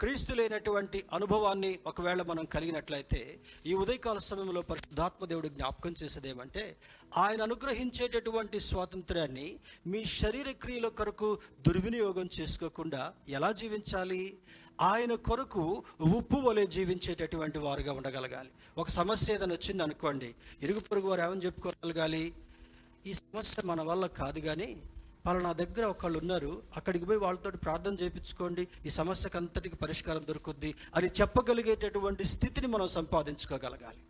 క్రీస్తు 0.00 0.32
లేనటువంటి 0.32 1.04
అనుభవాన్ని 1.12 1.78
ఒకవేళ 1.86 2.22
మనం 2.22 2.44
కలిగినట్లయితే 2.44 3.40
ఈ 3.66 3.74
ఉదయకాల 3.74 4.18
సమయంలో 4.18 4.62
పరిశుద్ధాత్మ 4.62 5.26
దేవుడు 5.26 5.48
జ్ఞాపకం 5.48 5.94
చేసేదేమంటే 6.02 6.76
ఆయన 7.16 7.42
అనుగ్రహించేటటువంటి 7.42 8.60
స్వాతంత్ర్యాన్ని 8.60 9.58
మీ 9.86 10.04
శరీర 10.04 10.50
క్రియల 10.50 10.88
కొరకు 10.88 11.38
దుర్వినియోగం 11.68 12.28
చేసుకోకుండా 12.40 13.12
ఎలా 13.28 13.52
జీవించాలి? 13.52 14.38
ఆయన 14.80 15.14
కొరకు 15.14 15.82
ఉప్పు 16.16 16.36
వలె 16.36 16.66
జీవించేటటువంటి 16.66 17.58
వారుగా 17.58 17.92
ఉండగలగాలి. 17.92 18.50
ఒక 18.78 18.88
సమస్య 18.88 19.34
ఏదైనా 19.34 19.54
వచ్చింది 19.54 19.82
అనుకోండి 19.82 20.34
ఇరుగు 20.62 20.80
పొరుగు 20.80 21.08
వారు 21.08 21.22
ఏమని 21.22 21.40
చెప్పుకోగలగాలి? 21.40 22.32
ఈ 23.06 23.14
సమస్య 23.14 23.62
మన 23.64 23.82
వల్ల 23.82 24.06
కాదు 24.06 24.40
కానీ 24.40 24.82
పలానా 25.26 25.52
దగ్గర 25.52 25.84
ఒకళ్ళు 25.84 26.18
ఉన్నారు 26.18 26.62
అక్కడికి 26.76 27.04
పోయి 27.04 27.20
వాళ్ళతో 27.24 27.50
ప్రార్థన 27.64 27.94
చేయించుకోండి 28.02 28.62
ఈ 28.86 28.90
సమస్యకు 28.90 29.36
అంతటికి 29.36 29.76
పరిష్కారం 29.76 30.24
దొరుకుద్ది 30.28 30.74
అని 30.96 31.08
చెప్పగలిగేటటువంటి 31.20 32.24
స్థితిని 32.34 32.66
మనం 32.66 32.88
సంపాదించుకోగలగాలి. 32.98 34.02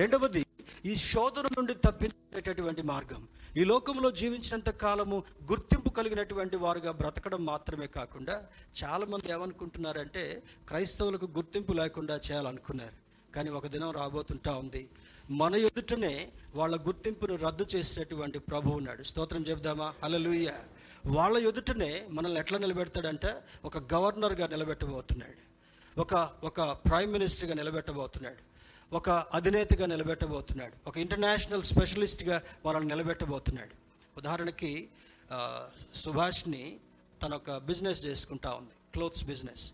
రెండవది 0.00 0.42
ఈ 0.90 0.94
శోధన 1.10 1.46
నుండి 1.56 1.74
తప్పించేటటువంటి 1.74 2.82
మార్గం. 2.82 3.22
ఈ 3.56 3.64
లోకంలో 3.64 4.10
జీవించినంత 4.20 4.70
కాలము 4.84 5.16
గుర్తింపు 5.50 5.88
కలిగినటువంటి 5.88 6.56
వారుగా 6.56 6.92
బ్రతకడం 6.92 7.44
మాత్రమే 7.44 7.86
కాకుండా 7.86 8.36
చాలామంది 8.80 9.32
ఏమనుకుంటున్నారంటే 9.32 10.42
క్రైస్తవులకు 10.68 11.26
గుర్తింపు 11.36 11.72
లేకుండా 11.72 12.16
చేయాలనుకున్నారు. 12.26 12.96
కానీ 13.34 13.50
ఒక 13.50 13.66
దినం 13.66 13.92
రాబోతుంటా 14.00 14.54
ఉంది. 14.54 14.82
మన 15.30 15.54
ఎదుటనే 15.54 16.32
వాళ్ళ 16.54 16.86
గుర్తింపును 16.86 17.36
రద్దు 17.36 17.66
చేసినటువంటి 17.74 18.38
ప్రభు 18.38 18.70
ఉన్నాడు. 18.70 19.02
స్తోత్రం 19.02 19.42
చెప్దామా 19.42 19.94
అలలుయ్య 20.02 20.52
వాళ్ళ 21.06 21.48
ఎదుటనే 21.48 22.06
మనల్ని 22.10 22.40
ఎట్లా 22.40 22.58
నిలబెడతాడంటే 22.58 23.34
ఒక 23.64 23.94
గవర్నర్గా 23.94 24.46
నిలబెట్టబోతున్నాడు. 24.46 25.40
ఒక 26.00 26.30
ఒక 26.44 26.60
ప్రైమ్ 26.60 27.12
మినిస్టర్గా 27.12 27.54
నిలబెట్టబోతున్నాడు. 27.54 28.42
ఒక 28.94 29.10
అధినేతగా 29.10 29.86
నిలబెట్టబోతున్నాడు. 29.86 30.88
ఒక 30.88 30.98
ఇంటర్నేషనల్ 30.98 31.62
స్పెషలిస్ట్గా 31.62 32.42
మనల్ని 32.66 32.88
నిలబెట్టబోతున్నాడు. 32.88 33.74
ఉదాహరణకి 34.18 34.88
సుభాష్ని 35.94 36.76
తన 37.22 37.34
ఒక 37.34 37.56
బిజినెస్ 37.56 38.06
చేసుకుంటా 38.06 38.50
ఉంది 38.50 38.74
క్లోత్స్ 38.92 39.24
బిజినెస్. 39.24 39.72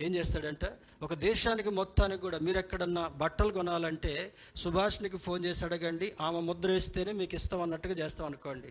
ఏం 0.00 0.14
చేస్తాడంటే 0.14 0.78
ఒక 1.02 1.14
దేశానికి 1.14 1.70
మొత్తానికి 1.70 2.22
కూడా 2.22 2.38
మీరు 2.38 2.58
ఎక్కడన్నా 2.58 3.08
బట్టలు 3.08 3.52
కొనాలంటే 3.52 4.32
సుభాష్నికి 4.56 5.16
ఫోన్ 5.16 5.44
చేసి 5.44 5.64
అడగండి 5.64 6.12
ఆమె 6.20 6.40
ముద్ర 6.40 6.70
వేస్తేనే 6.70 7.12
మీకు 7.12 7.34
ఇస్తాం 7.34 7.62
అన్నట్టుగా 7.62 7.94
చేస్తాం 7.94 8.26
అనుకోండి. 8.26 8.68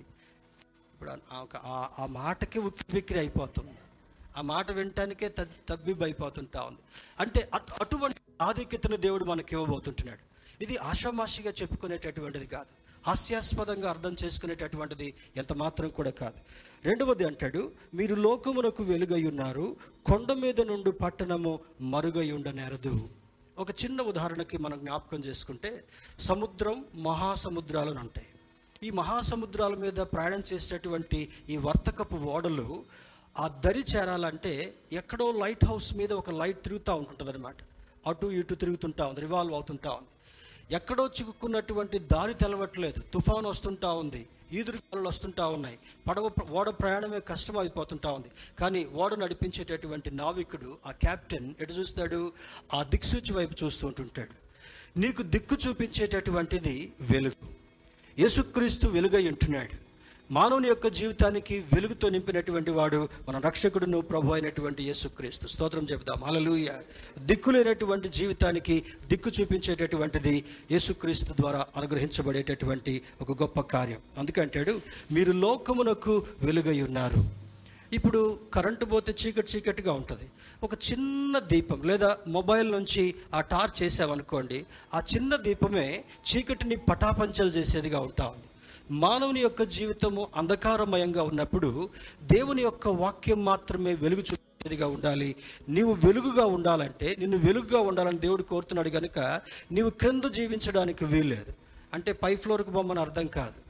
ఇప్పుడు 0.94 1.10
ఆ- 1.10 1.42
ఒక- 1.42 1.60
ఆ- 1.64 2.06
మాటకి 2.06 2.60
ఉక్కి 2.60 3.20
అయిపోతుంది. 3.20 3.72
ఆ 4.38 4.42
మాట 4.42 4.72
వినటానికే 4.72 5.30
తద్ 5.30 5.70
తబ్బిబ్బు 5.70 6.04
అయిపోతుంటా 6.04 6.62
ఉంది. 6.62 6.80
అంటే 7.20 7.50
అటువంటి 7.54 8.16
ఆధిక్యతను 8.42 8.96
దేవుడు 8.96 9.24
మనకి 9.24 9.56
ఇవ్వబోతుంటున్నాడు. 9.56 10.30
ఇది 10.64 10.78
ఆషామాషిగా 10.78 11.54
చెప్పుకునేటటువంటిది 11.62 12.48
కాదు. 12.48 12.89
హాస్యాస్పదంగా 13.08 13.90
అర్థం 13.90 14.16
చేసుకునేటటువంటిది 14.24 15.14
ఎంత 15.38 15.54
మాత్రం 15.54 15.90
కూడా 15.90 16.10
కాదు. 16.10 16.40
రెండవది 16.86 17.24
అంటాడు 17.24 17.72
మీరు 17.94 18.16
లోకమునకు 18.16 18.84
వెలుగై 18.84 19.24
ఉన్నారు 19.24 19.76
కొండ 20.06 20.34
మీద 20.34 20.62
నుండి 20.62 20.92
పట్టణము 20.92 21.60
మరుగై 21.82 22.32
ఉండనేరదు. 22.32 23.10
ఒక 23.58 23.70
చిన్న 23.72 24.02
ఉదాహరణకి 24.02 24.58
మనం 24.58 24.80
జ్ఞాపకం 24.80 25.20
చేసుకుంటే 25.20 25.84
సముద్రం 26.20 26.86
మహాసముద్రాలను 26.96 28.00
ఉంటాయి. 28.00 28.28
ఈ 28.84 28.90
మహాసముద్రాల 28.90 29.76
మీద 29.76 29.94
ప్రయాణం 29.94 30.44
చేసేటటువంటి 30.54 31.30
ఈ 31.50 31.58
వర్తకపు 31.58 32.16
ఓడలు 32.16 32.84
ఆ 33.38 33.48
దరి 33.48 33.86
చేరాలంటే 33.96 34.74
ఎక్కడో 34.92 35.32
లైట్ 35.32 35.66
హౌస్ 35.66 35.96
మీద 35.96 36.14
ఒక 36.14 36.30
లైట్ 36.30 36.64
తిరుగుతూ 36.64 36.96
ఉంటుందన్నమాట. 36.96 37.56
అనమాట 37.56 37.56
అటు 38.08 38.28
ఇటు 38.28 38.56
తిరుగుతుంటా 38.56 39.06
ఉంది 39.06 39.20
రివాల్వ్ 39.20 39.54
అవుతుంటా 39.54 39.90
ఉంది. 39.90 40.08
ఎక్కడో 40.72 41.08
చిక్కుకున్నటువంటి 41.08 42.00
దారి 42.00 42.34
తెలవట్లేదు. 42.34 43.00
తుఫాన్ 43.14 43.46
వస్తుంటా 43.46 43.94
ఉంది. 43.94 44.28
ఈదురుగాలు 44.52 45.08
వస్తుంటా 45.08 45.48
ఉన్నాయి. 45.48 45.80
పడవ 46.08 46.32
ఓడ 46.50 46.70
ప్రయాణమే 46.70 47.20
కష్టం 47.20 47.58
అయిపోతుంటా 47.58 48.12
ఉంది. 48.12 48.28
కానీ 48.60 48.86
ఓడ 48.86 49.14
నడిపించేటటువంటి 49.14 50.12
నావికుడు 50.12 50.78
ఆ 50.86 50.92
కెప్టెన్ 50.92 51.54
ఎటు 51.60 51.74
చూస్తాడు? 51.74 52.32
ఆ 52.74 52.84
దిక్సూచి 52.84 53.34
వైపు 53.34 53.56
చూస్తూ 53.64 53.88
ఉంటుంటాడు. 53.88 54.36
నీకు 55.00 55.22
దిక్కు 55.22 55.58
చూపించేటటువంటిది 55.68 56.94
వెలుగు. 57.02 57.48
యేసుక్రీస్తు 58.20 58.88
వెలుగై 58.88 59.28
ఉంటున్నాడు. 59.28 59.89
మానవుని 60.32 60.68
యొక్క 60.68 60.88
జీవితానికి 60.88 61.60
వెలుగుతో 61.60 62.10
నింపినటువంటి 62.10 62.72
వాడు 62.72 63.10
మన 63.28 63.40
రక్షకుడును 63.40 64.02
ప్రభు 64.02 64.34
అయినటువంటి 64.34 64.84
యేసుక్రీస్తు. 64.84 65.48
స్తోత్రం 65.48 65.88
చెబుదాం. 65.92 66.24
అలలుయ 66.24 66.70
దిక్కులేనటువంటి 67.20 68.10
జీవితానికి 68.10 68.84
దిక్కు 69.08 69.32
చూపించేటటువంటిది 69.42 70.44
యేసుక్రీస్తు 70.72 71.34
ద్వారా 71.34 71.66
అనుగ్రహించబడేటటువంటి 71.78 73.02
ఒక 73.22 73.42
గొప్ప 73.42 73.60
కార్యం. 73.60 73.98
అందుకంటాడు 74.18 74.82
మీరు 75.12 75.32
లోకమునకు 75.32 76.26
వెలుగై 76.44 76.82
ఉన్నారు. 76.82 77.24
ఇప్పుడు 77.94 78.40
కరెంటు 78.54 78.86
పోతే 78.86 79.16
చీకటి 79.26 79.58
చీకటిగా 79.58 79.92
ఉంటుంది. 79.94 80.30
ఒక 80.64 80.74
చిన్న 80.92 81.40
దీపం 81.40 81.82
లేదా 81.84 82.18
మొబైల్ 82.28 82.72
నుంచి 82.72 83.16
ఆ 83.34 83.42
టార్చ్ 83.42 83.84
చేసామనుకోండి 83.84 84.66
ఆ 84.94 85.02
చిన్న 85.16 85.36
దీపమే 85.36 86.04
చీకటిని 86.30 86.76
పటాపంచలు 86.76 87.50
చేసేదిగా 87.50 88.00
ఉంటా 88.00 88.26
ఉంది. 88.26 88.49
మానవుని 88.92 89.40
యొక్క 89.40 89.64
జీవితము 89.64 90.28
అంధకారమయంగా 90.36 91.24
ఉన్నప్పుడు 91.24 91.90
దేవుని 92.24 92.62
యొక్క 92.62 92.88
వాక్యం 92.88 93.46
మాత్రమే 93.46 93.94
వెలుగు 93.94 94.22
చూపేదిగా 94.22 94.88
ఉండాలి. 94.88 95.36
నీవు 95.70 95.94
వెలుగుగా 95.94 96.46
ఉండాలంటే 96.46 97.16
నిన్ను 97.20 97.38
వెలుగుగా 97.38 97.80
ఉండాలని 97.80 98.20
దేవుడు 98.20 98.44
కోరుతున్నాడు 98.44 98.90
కనుక 98.90 99.42
నీవు 99.72 99.90
క్రింద 99.90 100.24
జీవించడానికి 100.24 101.06
వీల్లేదు. 101.06 101.54
అంటే 101.94 102.12
పై 102.12 102.36
ఫ్లోర్కి 102.36 102.70
బొమ్మని 102.70 103.00
అర్థం 103.00 103.28
కాదు. 103.28 103.69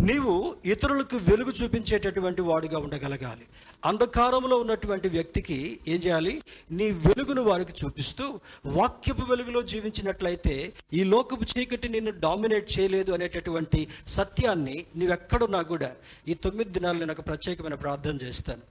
నీవు 0.00 0.56
ఇతరులకు 0.64 1.16
వెలుగు 1.16 1.50
చూపించేటటువంటి 1.50 2.42
వాడిగా 2.42 2.78
ఉండగలగాలి. 2.78 3.46
అంధకారంలో 3.84 4.56
ఉన్నటువంటి 4.56 5.08
వ్యక్తికి 5.08 5.80
ఏం 5.88 5.96
చేయాలి? 5.96 6.42
నీ 6.70 6.90
వెలుగును 6.90 7.42
వారికి 7.42 7.72
చూపిస్తూ 7.84 8.40
వాక్యపు 8.66 9.22
వెలుగులో 9.22 9.62
జీవించినట్లయితే 9.62 10.72
ఈ 10.92 11.04
లోకపు 11.04 11.58
చీకటి 11.58 11.88
నిన్ను 11.88 12.12
డామినేట్ 12.20 12.78
చేయలేదు 12.78 13.12
అనేటటువంటి 13.12 13.88
సత్యాన్ని 14.06 14.86
నీవెక్కడున్నా 14.96 15.62
కూడా 15.62 15.96
ఈ 16.28 16.34
తొమ్మిది 16.34 16.70
దినాలు 16.70 16.98
నేను 16.98 17.12
ఒక 17.12 17.26
ప్రత్యేకమైన 17.26 17.74
ప్రార్థన 17.74 18.16
చేస్తాను. 18.22 18.62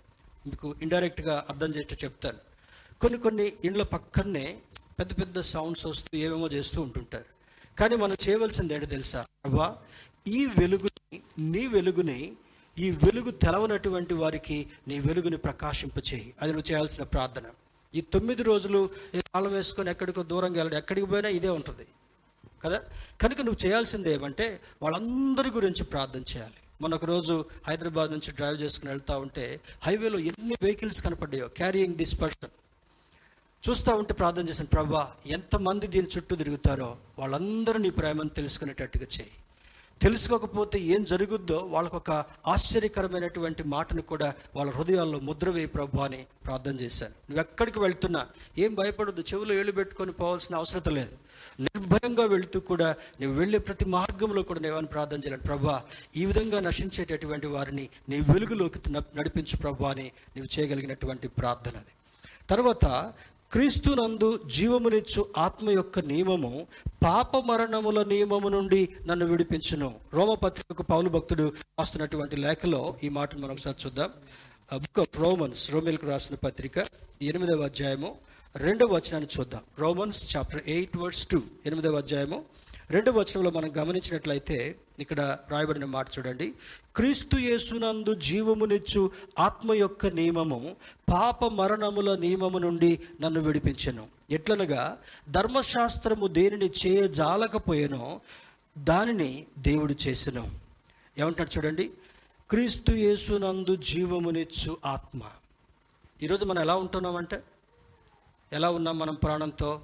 మీకు 0.48 0.76
ఇండైరెక్ట్గా 0.82 1.46
అర్థం 1.50 1.76
చేస్తే 1.76 1.98
చెప్తాను. 2.04 2.38
కొన్ని 3.02 3.20
కొన్ని 3.20 3.54
ఇండ్ల 3.64 3.84
పక్కనే 3.84 4.58
పెద్ద 5.00 5.12
పెద్ద 5.12 5.42
సౌండ్స్ 5.42 5.86
వస్తూ 5.86 6.18
ఏమేమో 6.18 6.48
చేస్తూ 6.48 6.82
ఉంటుంటారు. 6.82 7.36
కానీ 7.80 7.96
మనం 7.96 8.18
చేయవలసింది 8.30 8.74
ఏంటో 8.74 8.86
తెలుసా? 8.86 9.26
అవ్వా 9.46 9.76
ఈ 10.28 10.46
వెలుగుని 10.46 11.22
నీ 11.40 11.68
వెలుగుని 11.68 12.34
ఈ 12.80 12.92
వెలుగు 12.92 13.32
తెలవనటువంటి 13.32 14.14
వారికి 14.14 14.68
నీ 14.88 15.00
వెలుగుని 15.00 15.38
ప్రకాశింపచేయి. 15.38 16.34
అది 16.42 16.52
నువ్వు 16.52 16.72
చేయాల్సిన 16.72 17.04
ప్రార్థన. 17.04 17.44
ఈ 17.96 18.02
తొమ్మిది 18.02 18.44
రోజులు 18.44 18.90
కాలం 19.16 19.54
వేసుకొని 19.54 19.92
ఎక్కడికో 19.92 20.24
దూరంగా 20.24 20.56
వెళ్ళడం 20.56 20.78
ఎక్కడికి 20.78 21.08
పోయినా 21.08 21.30
ఇదే 21.30 21.50
ఉంటుంది. 21.50 21.88
కదా? 22.64 22.82
కనుక 23.22 23.42
నువ్వు 23.42 23.68
చేయాల్సింది 23.68 24.14
ఏమంటే 24.14 24.62
వాళ్ళందరి 24.82 25.50
గురించి 25.50 25.84
ప్రార్థన 25.84 26.20
చేయాలి. 26.20 26.54
మొన్న 26.82 26.96
రోజు 26.96 27.46
హైదరాబాద్ 27.68 28.12
నుంచి 28.12 28.32
డ్రైవ్ 28.32 28.62
చేసుకుని 28.62 28.92
వెళ్తా 28.92 29.18
ఉంటే 29.18 29.60
హైవేలో 29.84 30.20
ఎన్ని 30.20 30.56
వెహికల్స్ 30.62 31.02
కనపడ్డాయో 31.02 31.48
క్యారియింగ్ 31.48 31.96
దిస్ 31.96 32.22
పర్సన్. 32.22 32.50
చూస్తూ 33.70 33.92
ఉంటే 33.96 34.14
ప్రార్థన 34.14 34.50
చేశాను 34.50 34.70
ప్రభా 34.70 35.14
ఎంతమంది 35.26 35.88
దీని 35.88 36.08
చుట్టూ 36.18 36.36
తిరుగుతారో 36.36 36.98
వాళ్ళందరూ 37.20 37.80
నీ 37.80 37.90
ప్రేమను 37.90 38.30
తెలుసుకునేటట్టుగా 38.30 39.04
చేయి. 39.04 39.32
తెలుసుకోకపోతే 40.02 40.80
ఏం 40.80 41.04
జరుగుద్దో 41.04 41.58
వాళ్ళకు 41.58 41.98
ఒక 41.98 42.12
ఆశ్చర్యకరమైనటువంటి 42.48 43.64
మాటను 43.64 44.02
కూడా 44.02 44.34
వాళ్ళ 44.56 44.72
హృదయాల్లో 44.72 45.20
ముద్ర 45.20 45.50
వేయి 45.50 45.68
ప్రభు 45.68 46.02
అని 46.02 46.26
ప్రార్థన 46.46 46.80
చేశాను. 46.80 47.12
నువ్వు 47.12 47.40
ఎక్కడికి 47.40 47.80
వెళ్తున్నా 47.80 48.28
ఏం 48.58 48.74
భయపడద్దు 48.74 49.24
చెవిలో 49.34 49.54
ఏళ్ళు 49.54 49.72
పెట్టుకొని 49.72 50.12
పోవాల్సిన 50.12 50.56
అవసరం 50.56 50.96
లేదు. 50.96 51.16
నిర్భయంగా 51.60 52.26
వెళుతూ 52.26 52.60
కూడా 52.60 52.96
నువ్వు 53.22 53.40
వెళ్ళే 53.40 53.58
ప్రతి 53.60 53.86
మార్గంలో 53.86 54.44
కూడా 54.44 54.60
నేవని 54.60 54.88
ప్రార్థన 54.88 55.18
చేయాలి 55.18 55.42
ప్రభా 55.42 55.84
ఈ 56.16 56.26
విధంగా 56.26 56.60
నశించేటటువంటి 56.60 57.48
వారిని 57.48 57.90
నీ 58.10 58.20
వెలుగులోకి 58.20 58.92
న- 58.92 59.04
నడిపించు 59.16 59.58
ప్రభా 59.58 59.90
అని 59.90 60.12
నువ్వు 60.38 60.60
చేయగలిగినటువంటి 60.60 61.28
ప్రార్థన 61.28 61.78
అది. 61.78 61.94
తర్వాత 62.50 63.14
క్రీస్తునందు 63.52 64.40
జీవమునిచ్చు 64.48 65.22
ఆత్మ 65.38 65.70
యొక్క 65.70 66.00
నియమము 66.00 66.68
పాప 67.04 67.38
మరణముల 67.38 68.04
నియమము 68.04 68.48
నుండి 68.48 68.90
నన్ను 69.08 69.26
విడిపించును. 69.26 69.96
రోమపత్రికకు 70.14 70.84
పౌలు 70.84 71.10
భక్తుడు 71.10 71.54
రాస్తున్నటువంటి 71.80 72.36
లేఖలో 72.36 72.96
ఈ 73.04 73.10
మాటను 73.10 73.42
మనం 73.42 73.52
ఒకసారి 73.52 73.78
చూద్దాం. 73.86 74.10
బుక్ 74.74 75.00
ఆఫ్ 75.00 75.20
రోమన్స్ 75.20 75.72
రోమిల్కు 75.72 76.08
రాసిన 76.08 76.36
పత్రిక 76.36 76.86
ఎనిమిదవ 77.22 77.62
అధ్యాయము 77.62 78.16
రెండవ 78.56 78.88
వచనాన్ని 78.96 79.30
చూద్దాం. 79.40 79.62
Romans 79.80 80.38
chapter 80.38 80.62
eight 80.68 80.98
words 80.98 81.28
two 81.28 81.42
ఎనిమిదవ 81.66 81.98
అధ్యాయము 81.98 82.44
రెండవ 82.92 83.20
వచనంలో 83.20 83.50
మనం 83.50 83.72
గమనించినట్లయితే 83.78 84.76
ఇక్కడ 85.00 85.38
రాయబడిన 85.50 85.86
మాట 85.86 86.08
చూడండి. 86.20 86.54
క్రీస్తు 86.96 87.38
యేసునందు 87.38 88.16
జీవమునిచ్చు 88.16 89.12
ఆత్మ 89.40 89.74
యొక్క 89.74 90.06
నియమము 90.06 90.76
పాప 91.12 91.46
మరణముల 91.46 92.16
నియమము 92.16 92.58
నుండి 92.58 93.00
నన్ను 93.22 93.42
విడిపించెను. 93.42 94.08
ఎట్లనగా 94.32 94.98
ధర్మశాస్త్రము 95.30 96.28
దేనిని 96.28 96.72
చేయజాలకపోయేనో 96.86 98.22
దానిని 98.78 99.46
దేవుడు 99.58 99.96
చేసెను. 100.08 100.52
ఏమంటాడు 101.18 101.58
చూడండి? 101.58 101.92
క్రీస్తు 102.50 102.92
యేసునందు 102.92 103.76
జీవమునిచ్చు 103.76 104.78
ఆత్మ. 104.86 105.22
ఈరోజు 106.24 106.46
మనం 106.46 106.62
ఎలా 106.62 106.76
ఉంటున్నామంటే? 106.76 107.44
ఎలా 108.54 108.70
ఉన్నాం 108.70 109.00
మనం 109.00 109.16
ప్రాణంతో? 109.16 109.82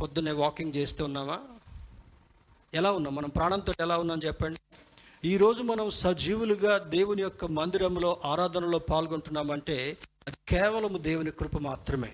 పొద్దున్నే 0.00 0.32
వాకింగ్ 0.32 0.72
చేస్తూ 0.76 1.04
ఉన్నామా 1.04 1.38
ఎలా 2.74 2.92
ఉన్నాం? 2.92 3.14
మనం 3.14 3.28
ప్రాణంతో 3.28 3.72
ఎలా 3.80 3.98
ఉన్నాం 3.98 4.20
చెప్పండి? 4.24 4.58
ఈరోజు 5.24 5.62
మనం 5.62 5.90
సజీవులుగా 5.90 6.78
దేవుని 6.78 7.22
యొక్క 7.22 7.44
మందిరంలో 7.44 8.20
ఆరాధనలో 8.24 8.78
పాల్గొంటున్నామంటే 8.78 9.96
అది 10.28 10.36
కేవలం 10.48 11.02
దేవుని 11.02 11.30
కృప 11.30 11.58
మాత్రమే. 11.58 12.12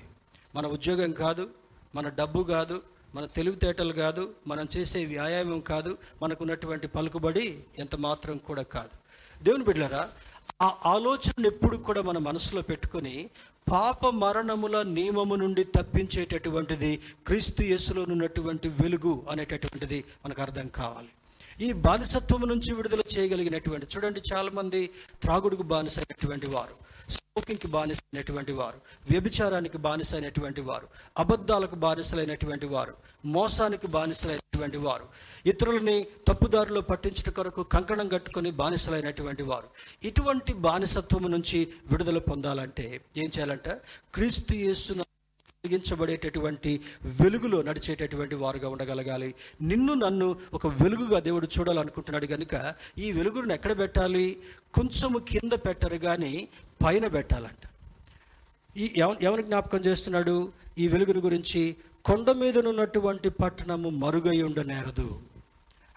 మన 0.54 0.66
ఉద్యోగం 0.66 1.12
కాదు 1.12 1.50
మన 1.94 2.08
డబ్బు 2.08 2.42
కాదు 2.42 2.82
మన 3.14 3.24
తెలివితేటలు 3.24 3.92
కాదు 3.92 4.34
మనం 4.46 4.68
చేసే 4.76 5.04
వ్యాయామం 5.04 5.60
కాదు 5.60 5.98
మనకున్నటువంటి 6.22 6.86
పలుకుబడి 6.86 7.64
ఎంత 7.78 7.96
మాత్రం 7.96 8.36
కూడా 8.36 8.62
కాదు. 8.62 8.94
దేవుని 9.44 9.64
బిడ్డలారా 9.64 10.08
ఆ 10.62 10.74
ఆలోచన 10.86 11.46
ఎప్పుడు 11.46 11.76
కూడా 11.76 12.02
మన 12.02 12.18
మనసులో 12.18 12.62
పెట్టుకొని 12.62 13.30
పాప 13.68 14.06
మరణముల 14.22 14.76
నియమము 14.96 15.34
నుండి 15.34 15.62
తప్పించేటటువంటిది 15.76 16.90
క్రీస్తు 17.26 17.62
యేసులో 17.62 18.02
ఉన్నటువంటి 18.14 18.68
వెలుగు 18.80 19.14
అనేటటువంటిది 19.30 19.98
మనకు 20.24 20.42
అర్థం 20.42 20.68
కావాలి. 20.68 21.10
ఈ 21.60 21.68
బానిసత్వం 21.84 22.42
నుంచి 22.52 22.70
విడుదల 22.74 23.02
చేయగలిగినటువంటి 23.14 23.86
చూడండి 23.92 24.20
చాలామంది 24.32 24.80
త్రాగుడుకు 25.22 25.62
బానిసైనటువంటి 25.62 26.46
వారు. 26.46 26.76
స్మోకింగ్కి 27.10 27.68
బానిసైనటువంటి 27.68 28.52
వారు 28.52 28.78
వ్యభిచారానికి 29.10 29.78
బానిసైనటువంటి 29.78 30.60
వారు 30.60 30.86
అబద్ధాలకు 31.18 31.74
బానిసలైనటువంటి 31.74 32.66
వారు 32.66 32.94
మోసానికి 33.24 33.86
బానిసలైనటువంటి 33.86 34.76
వారు 34.76 35.04
ఇతరులని 35.46 36.06
తప్పుదారిలో 36.28 36.80
పట్టించుట 36.80 37.28
కొరకు 37.28 37.62
కంకణం 37.62 38.08
కట్టుకొని 38.08 38.50
బానిసలైనటువంటి 38.50 39.42
వారు. 39.42 39.68
ఇటువంటి 40.02 40.52
బానిసత్వం 40.52 41.30
నుంచి 41.30 41.72
విడుదల 41.86 42.18
పొందాలంటే 42.18 43.00
ఏం 43.16 43.30
చేయాలంట? 43.38 43.68
క్రీస్తు 44.14 44.54
యేసును 44.54 45.04
వెలిగించబడేటటువంటి 45.66 46.80
వెలుగులో 47.22 47.62
నడిచేటటువంటి 47.62 48.34
వారుగా 48.34 48.68
ఉండగలగాలి. 48.68 49.34
నిన్ను 49.62 49.94
నన్ను 49.94 50.28
ఒక 50.54 50.66
వెలుగుగా 50.66 51.18
దేవుడు 51.20 51.46
చూడాలనుకుంటున్నాడు 51.54 52.26
కనుక 52.26 52.74
ఈ 52.98 53.12
వెలుగును 53.12 53.52
ఎక్కడ 53.52 53.78
పెట్టాలి? 53.78 54.26
కొంచెము 54.74 55.18
కింద 55.18 55.52
పెట్టరు 55.52 55.96
కానీ 55.96 56.48
పైన 56.84 57.06
పెట్టాలంట. 57.06 57.62
ఈ 58.76 58.86
ఎవరి 59.22 59.42
జ్ఞాపకం 59.42 59.78
చేస్తున్నాడు 59.78 60.36
ఈ 60.78 60.88
వెలుగుని 60.88 61.20
గురించి 61.20 61.76
కొండ 62.04 62.30
మీద 62.30 62.58
ఉన్నటువంటి 62.58 63.28
పట్టణము 63.28 63.90
మరుగై 63.90 64.42
ఉండనేరదు 64.42 65.08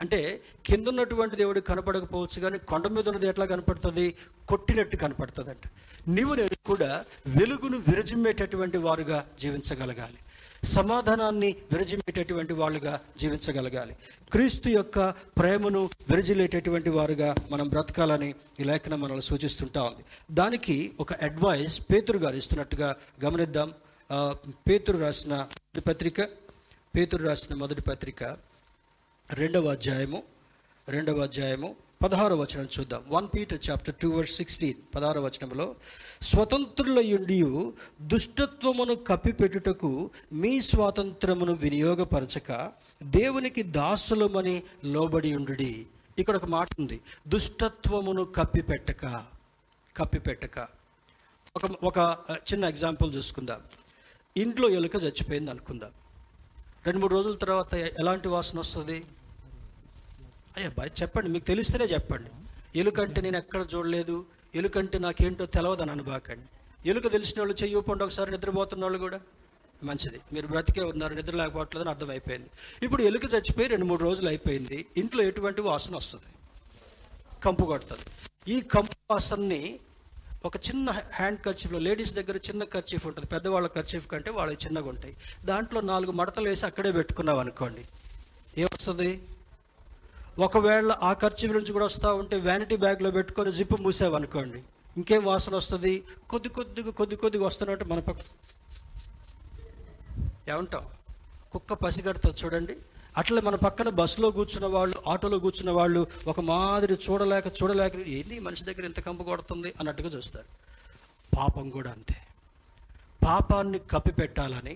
అంటే 0.02 0.42
కింద 0.66 0.88
ఉన్నటువంటి 0.88 1.36
దేవుడు 1.36 1.60
కనపడకపోవచ్చు 1.60 2.40
కానీ 2.42 2.58
కొండ 2.58 2.88
మీద 2.88 3.10
ఉన్నది 3.10 3.28
ఎట్లా 3.28 3.46
కనపడుతుంది? 3.46 4.06
కొట్టినట్టు 4.48 4.96
కనపడుతుంది 4.98 5.50
అంట 5.50 5.66
నీవు 6.08 6.34
నేను 6.34 6.58
కూడా 6.66 6.92
వెలుగును 7.28 7.78
విరజిమ్మేటటువంటి 7.78 8.78
వారుగా 8.78 9.20
జీవించగలగాలి. 9.40 10.20
సమాధానాన్ని 10.68 11.50
విరజిమ్మేటటువంటి 11.72 12.54
వాళ్ళుగా 12.54 12.94
జీవించగలగాలి. 13.20 13.94
క్రీస్తు 14.32 14.70
యొక్క 14.70 15.10
ప్రేమను 15.40 15.82
విరజిలేటటువంటి 16.10 16.90
వారుగా 16.90 17.36
మనం 17.52 17.68
బ్రతకాలని 17.68 18.34
ఈ 18.60 18.64
లేఖనం 18.64 19.00
మనల్ని 19.02 19.22
సూచిస్తుంటా 19.22 19.84
ఉంది. 19.84 20.04
దానికి 20.32 20.78
ఒక 21.00 21.14
అడ్వైస్ 21.14 21.82
పేతురు 21.94 22.18
గారు 22.18 22.36
ఇస్తున్నట్టుగా 22.36 22.96
గమనిద్దాం. 23.26 23.74
పేతురు 24.70 24.98
రాసిన 24.98 25.48
పత్రిక 25.88 26.22
పేతురు 26.96 27.24
రాసిన 27.24 27.56
మొదటి 27.56 27.82
పత్రిక 27.82 28.24
రెండవ 29.34 29.68
అధ్యాయము 29.68 30.24
రెండవ 30.90 31.20
అధ్యాయము 31.20 31.76
పదహారు 32.04 32.36
వచనం 32.36 32.68
చూద్దాం. 32.80 33.04
One 33.08 33.28
Peter 33.34 33.60
chapter 33.70 33.96
two 33.96 34.10
verse 34.10 34.36
sixteen 34.36 34.96
పదహార 34.96 35.20
వచనంలో 35.20 35.76
స్వతంత్రులయుండి 36.22 37.42
దుష్టత్వమును 38.02 38.96
కప్పిపెట్టుటకు 38.96 40.10
మీ 40.34 40.62
స్వాతంత్రమును 40.62 41.54
వినియోగపరచక 41.54 42.72
దేవునికి 43.04 43.64
దాసులమని 43.64 44.64
లోబడి 44.86 45.36
ఉండుడి 45.36 45.86
ఇక్కడ 46.20 46.36
ఒక 46.36 46.46
మాట 46.46 46.68
ఉంది. 46.80 47.02
దుష్టత్వమును 47.28 48.24
కప్పిపెట్టక 48.24 49.06
కప్పిపెట్టక. 49.98 50.60
ఒక 51.56 51.72
ఒక 51.84 52.18
చిన్న 52.34 52.66
ఎగ్జాంపుల్ 52.66 53.16
చూసుకుందాం. 53.16 53.62
ఇంట్లో 54.38 54.70
ఎలుక 54.70 54.96
చచ్చిపోయింది 54.96 55.52
అనుకుందాం 55.52 55.92
రెండు 56.86 57.00
మూడు 57.00 57.14
రోజుల 57.14 57.36
తర్వాత 57.36 57.74
ఎలాంటి 57.74 58.28
వాసన 58.28 58.60
వస్తుంది? 58.60 59.04
అయ్యా 60.60 60.72
బాయ్ 60.78 60.90
చెప్పండి 61.02 61.30
మీకు 61.34 61.46
తెలిస్తేనే 61.46 61.86
చెప్పండి. 61.86 62.30
ఎలుకంటే 62.80 63.20
నేను 63.22 63.38
ఎక్కడ 63.38 63.62
చూడలేదు 63.76 64.16
ఎలుకంటే 64.56 64.98
నాకేంటో 65.00 65.46
తెలవదని 65.46 65.92
అనుబాకండి 65.92 66.48
ఎలుక 66.90 67.08
తెలిసిన 67.12 67.40
వాళ్ళు 67.42 67.56
చెయ్యి 67.62 67.76
ఒకసారి 67.76 68.32
నిద్రపోతున్న 68.32 68.84
వాళ్ళు 68.84 69.00
కూడా 69.00 69.20
మంచిది. 69.84 70.20
మీరు 70.34 70.48
బ్రతికే 70.48 70.84
ఉన్నారు 70.84 71.14
నిద్ర 71.14 71.36
లేకపోవట్లేదని 71.36 71.90
అర్థమైపోయింది. 71.90 72.50
ఇప్పుడు 72.84 73.04
ఎలుక 73.10 73.26
చచ్చిపోయి 73.34 73.68
రెండు 73.68 73.86
మూడు 73.86 74.04
రోజులు 74.04 74.28
అయిపోయింది. 74.28 74.86
ఇంట్లో 74.98 75.24
ఎటువంటి 75.24 75.62
వాసన 75.62 75.96
వస్తుంది? 75.96 76.32
కంపు 77.44 77.66
కొడుతుంది. 77.66 78.06
ఈ 78.54 78.62
కంపు 78.62 78.96
వాసనని 79.12 79.80
ఒక 80.46 80.58
చిన్న 80.58 80.90
హ్యాండ్ 80.92 81.40
కర్చీఫ్లో 81.46 81.80
లేడీస్ 81.80 82.14
దగ్గర 82.14 82.38
చిన్న 82.38 82.64
కర్చీఫ్ 82.64 83.08
ఉంటుంది. 83.08 83.28
పెద్దవాళ్ళ 83.28 83.68
కర్చీఫ్ 83.68 84.08
కంటే 84.08 84.32
వాళ్ళకి 84.32 84.66
చిన్నగా 84.66 84.90
ఉంటాయి 84.90 85.16
దాంట్లో 85.46 85.82
నాలుగు 85.82 86.12
మడతలు 86.12 86.50
వేసి 86.50 86.66
అక్కడే 86.66 86.92
పెట్టుకున్నాం 86.92 87.40
అనుకోండి 87.40 87.84
ఏమొస్తుంది? 88.62 89.12
ఒకవేళ 90.46 90.92
ఆ 91.04 91.14
ఖర్చు 91.14 91.48
నుంచి 91.54 91.72
కూడా 91.76 91.86
వస్తూ 91.86 92.10
ఉంటే 92.16 92.36
వ్యానిటీ 92.40 92.76
బ్యాగ్లో 92.76 93.10
పెట్టుకొని 93.12 93.52
జిప్పు 93.52 93.78
మూసావనుకోండి. 93.82 94.60
ఇంకేం 94.98 95.24
వాసన 95.24 95.56
వస్తుంది? 95.56 96.04
కొద్ది 96.30 96.50
కొద్దిగా 96.50 96.92
కొద్ది 96.92 97.16
కొద్దిగా 97.16 97.46
వస్తున్నట్టు 97.46 97.86
మన 97.86 98.00
పక్క 98.00 98.22
ఏమంటాం 100.50 100.86
కుక్క 101.52 101.74
పసిగడుతుంది 101.74 102.38
చూడండి. 102.46 102.76
అట్లా 103.18 103.42
మన 103.42 103.56
పక్కన 103.56 103.90
బస్సులో 103.90 104.30
కూర్చున్న 104.30 104.68
వాళ్ళు 104.76 104.98
ఆటోలో 105.08 105.40
కూర్చున్న 105.40 105.72
వాళ్ళు 105.72 106.08
ఒక 106.28 106.40
మాదిరి 106.40 106.98
చూడలేక 107.06 107.48
చూడలేక 107.60 107.96
ఏంది 107.96 108.40
మనిషి 108.40 108.64
దగ్గర 108.64 108.86
ఇంత 108.86 109.00
కంపు 109.00 109.24
కొడుతుంది 109.24 109.74
అన్నట్టుగా 109.80 110.10
చూస్తారు. 110.10 110.50
పాపం 111.38 111.70
కూడా 111.70 111.92
అంతే. 111.92 112.18
పాపాన్ని 113.28 113.80
కప్పిపెట్టాలని 113.80 114.76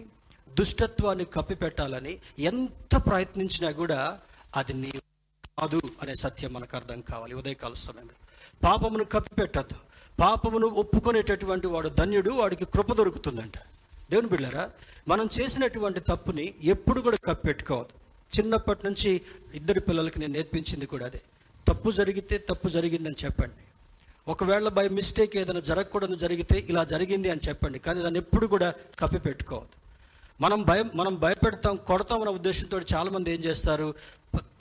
దుష్టత్వాన్ని 0.59 1.25
కప్పిపెట్టాలని 1.25 2.13
ఎంత 2.39 2.95
ప్రయత్నించినా 3.09 3.71
కూడా 3.71 4.19
అది 4.55 4.73
నీ 4.73 4.91
కాదు 5.59 5.81
అనే 6.01 6.15
సత్యం 6.15 6.53
మనకు 6.53 6.77
అర్థం 6.77 7.01
కావాలి. 7.01 7.35
ఉదయకాల 7.35 7.73
సమయంలో. 7.73 8.13
పాపమును 8.67 9.03
కప్పిపెట్టద్దు. 9.03 9.75
పాపమును 10.19 10.67
ఒప్పుకునేటటువంటి 10.67 11.67
వాడు 11.67 11.89
ధన్యుడు 11.89 12.29
వాడికి 12.29 12.65
కృప 12.65 12.93
దొరుకుతుందంట. 12.93 13.57
దేవుని 14.11 14.27
బిళ్ళారా 14.27 14.71
మనం 15.07 15.29
చేసినటువంటి 15.41 15.99
తప్పుని 15.99 16.53
ఎప్పుడు 16.63 17.01
కూడా 17.01 17.17
కప్పెట్టుకోవద్దు. 17.17 17.93
చిన్నప్పటి 18.39 18.79
నుంచి 18.85 19.21
ఇద్దరి 19.53 19.79
పిల్లలకి 19.79 20.19
నేను 20.19 20.33
నేర్పించింది 20.33 20.85
కూడా 20.85 21.05
అదే. 21.05 21.21
తప్పు 21.67 21.91
జరిగితే 21.91 22.37
తప్పు 22.37 22.69
జరిగిందని 22.69 23.15
చెప్పండి. 23.25 23.63
ఒకవేళ 24.27 24.69
బై 24.69 24.89
మిస్టేక్ 24.89 25.37
ఏదైనా 25.37 25.59
జరగకూడదు 25.59 26.15
జరిగితే 26.15 26.65
ఇలా 26.69 26.83
జరిగింది 26.83 27.29
అని 27.29 27.39
చెప్పండి. 27.49 27.79
కానీ 27.79 28.01
దాన్ని 28.01 28.19
ఎప్పుడు 28.19 28.47
కూడా 28.47 28.73
కప్పి 28.99 29.19
పెట్టుకోవద్దు 29.19 29.83
మనం 30.41 30.63
భయం 30.63 30.91
మనం 30.95 31.15
భయపెడతాం 31.15 31.75
కొడతాం 31.75 32.19
అన్న 32.19 32.31
ఉద్దేశంతో 32.31 32.79
చాలామంది 32.79 33.31
ఏం 33.31 33.43
చేస్తారు? 33.43 33.93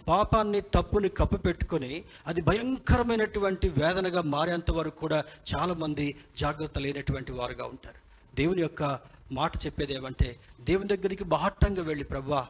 పాపాన్ని 0.08 0.60
తప్పుని 0.60 1.08
కప్పుపెట్టుకొని 1.08 2.04
అది 2.26 2.40
భయంకరమైనటువంటి 2.40 3.68
వేదనగా 3.68 4.22
మారేంత 4.22 4.70
వరకు 4.70 5.00
కూడా 5.00 5.24
చాలామంది 5.54 6.16
జాగ్రత్త 6.38 6.78
లేనటువంటి 6.78 7.32
వారుగా 7.32 7.64
ఉంటారు. 7.64 7.98
దేవుని 8.36 8.62
యొక్క 8.62 8.98
మాట 9.32 9.56
చెప్పేది 9.66 9.94
ఏమంటే 9.94 10.36
దేవుని 10.60 10.96
దగ్గరికి 10.96 11.24
బాహట్టంగా 11.24 11.82
వెళ్ళి 11.82 12.04
ప్రభా 12.04 12.46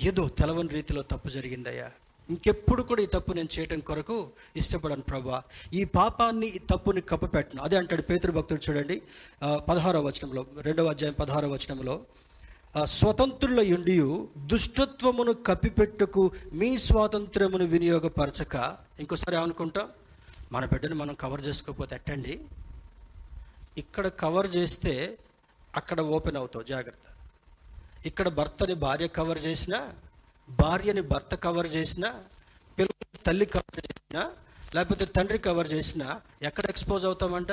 ఏదో 0.00 0.28
తెలవని 0.28 0.68
రీతిలో 0.68 1.02
తప్పు 1.02 1.28
జరిగిందయ్యా. 1.28 1.90
ఇంకెప్పుడు 2.30 2.82
కూడా 2.82 3.02
ఈ 3.02 3.06
తప్పు 3.06 3.32
నేను 3.32 3.48
చేయటం 3.58 3.80
కొరకు 3.80 4.28
ఇష్టపడను 4.56 5.02
ప్రభా. 5.02 5.42
ఈ 5.72 5.84
పాపాన్ని 5.84 6.46
ఈ 6.46 6.58
తప్పుని 6.58 7.00
కప్పపెట్టను 7.00 7.62
అదే 7.62 7.76
అంటాడు 7.76 8.02
పేతృభక్తుడు 8.02 8.58
భక్తుడు 8.58 8.78
చూడండి. 8.78 9.02
ఆ, 9.42 9.56
పదహారవ 9.56 10.02
వచనంలో 10.02 10.46
రెండవ 10.60 10.86
అధ్యాయం 10.86 11.14
పదహారవ 11.20 11.52
వచనంలో. 11.52 12.00
స్వతంత్రుల 12.84 13.60
యుండి 13.60 13.96
దుష్టత్వమును 14.38 15.32
కప్పిపెట్టుకు 15.32 16.32
మీ 16.52 16.78
స్వాతంత్రమును 16.78 17.64
వినియోగపరచక 17.64 18.76
ఇంకోసారి 18.98 19.36
ఏమనుకుంటాం? 19.36 19.88
మన 20.52 20.64
బిడ్డను 20.64 20.94
మనం 20.94 21.14
కవర్ 21.14 21.46
చేసుకోకపోతే 21.46 21.94
ఎట్టండి? 21.94 22.40
ఇక్కడ 23.78 24.08
కవర్ 24.08 24.56
చేస్తే 24.56 25.18
అక్కడ 25.76 26.00
ఓపెన్ 26.00 26.36
అవుతావు 26.36 26.64
జాగ్రత్త. 26.64 27.06
ఇక్కడ 28.06 28.28
భర్తని 28.28 28.74
భార్య 28.74 29.06
కవర్ 29.06 29.38
చేసినా 29.38 29.92
భార్యని 30.50 31.00
భర్త 31.00 31.34
కవర్ 31.34 31.66
చేసినా 31.66 32.08
పిల్లల్ని 32.78 33.24
తల్లి 33.26 33.46
కవర్ 33.46 33.80
చేసినా 33.86 34.30
లేకపోతే 34.74 35.04
తండ్రి 35.04 35.38
కవర్ 35.38 35.72
చేసినా 35.72 36.20
ఎక్కడ 36.42 36.64
ఎక్స్పోజ్ 36.68 37.04
అవుతామంట? 37.04 37.52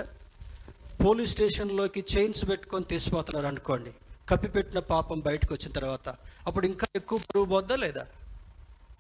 పోలీస్ 1.06 1.32
స్టేషన్లోకి 1.32 2.06
చైన్స్ 2.18 2.50
పెట్టుకొని 2.50 2.86
తీసిపోతున్నారు 2.86 3.48
అనుకోండి. 3.48 3.94
కప్పిపెట్టిన 4.30 4.80
పాపం 4.80 5.20
బయటకు 5.20 5.54
వచ్చిన 5.54 5.72
తర్వాత 5.72 6.10
అప్పుడు 6.48 6.66
ఇంకా 6.66 6.88
ఎక్కువ 6.96 7.20
పరువు 7.20 7.46
పోద్దా 7.46 7.76
లేదా? 7.76 8.06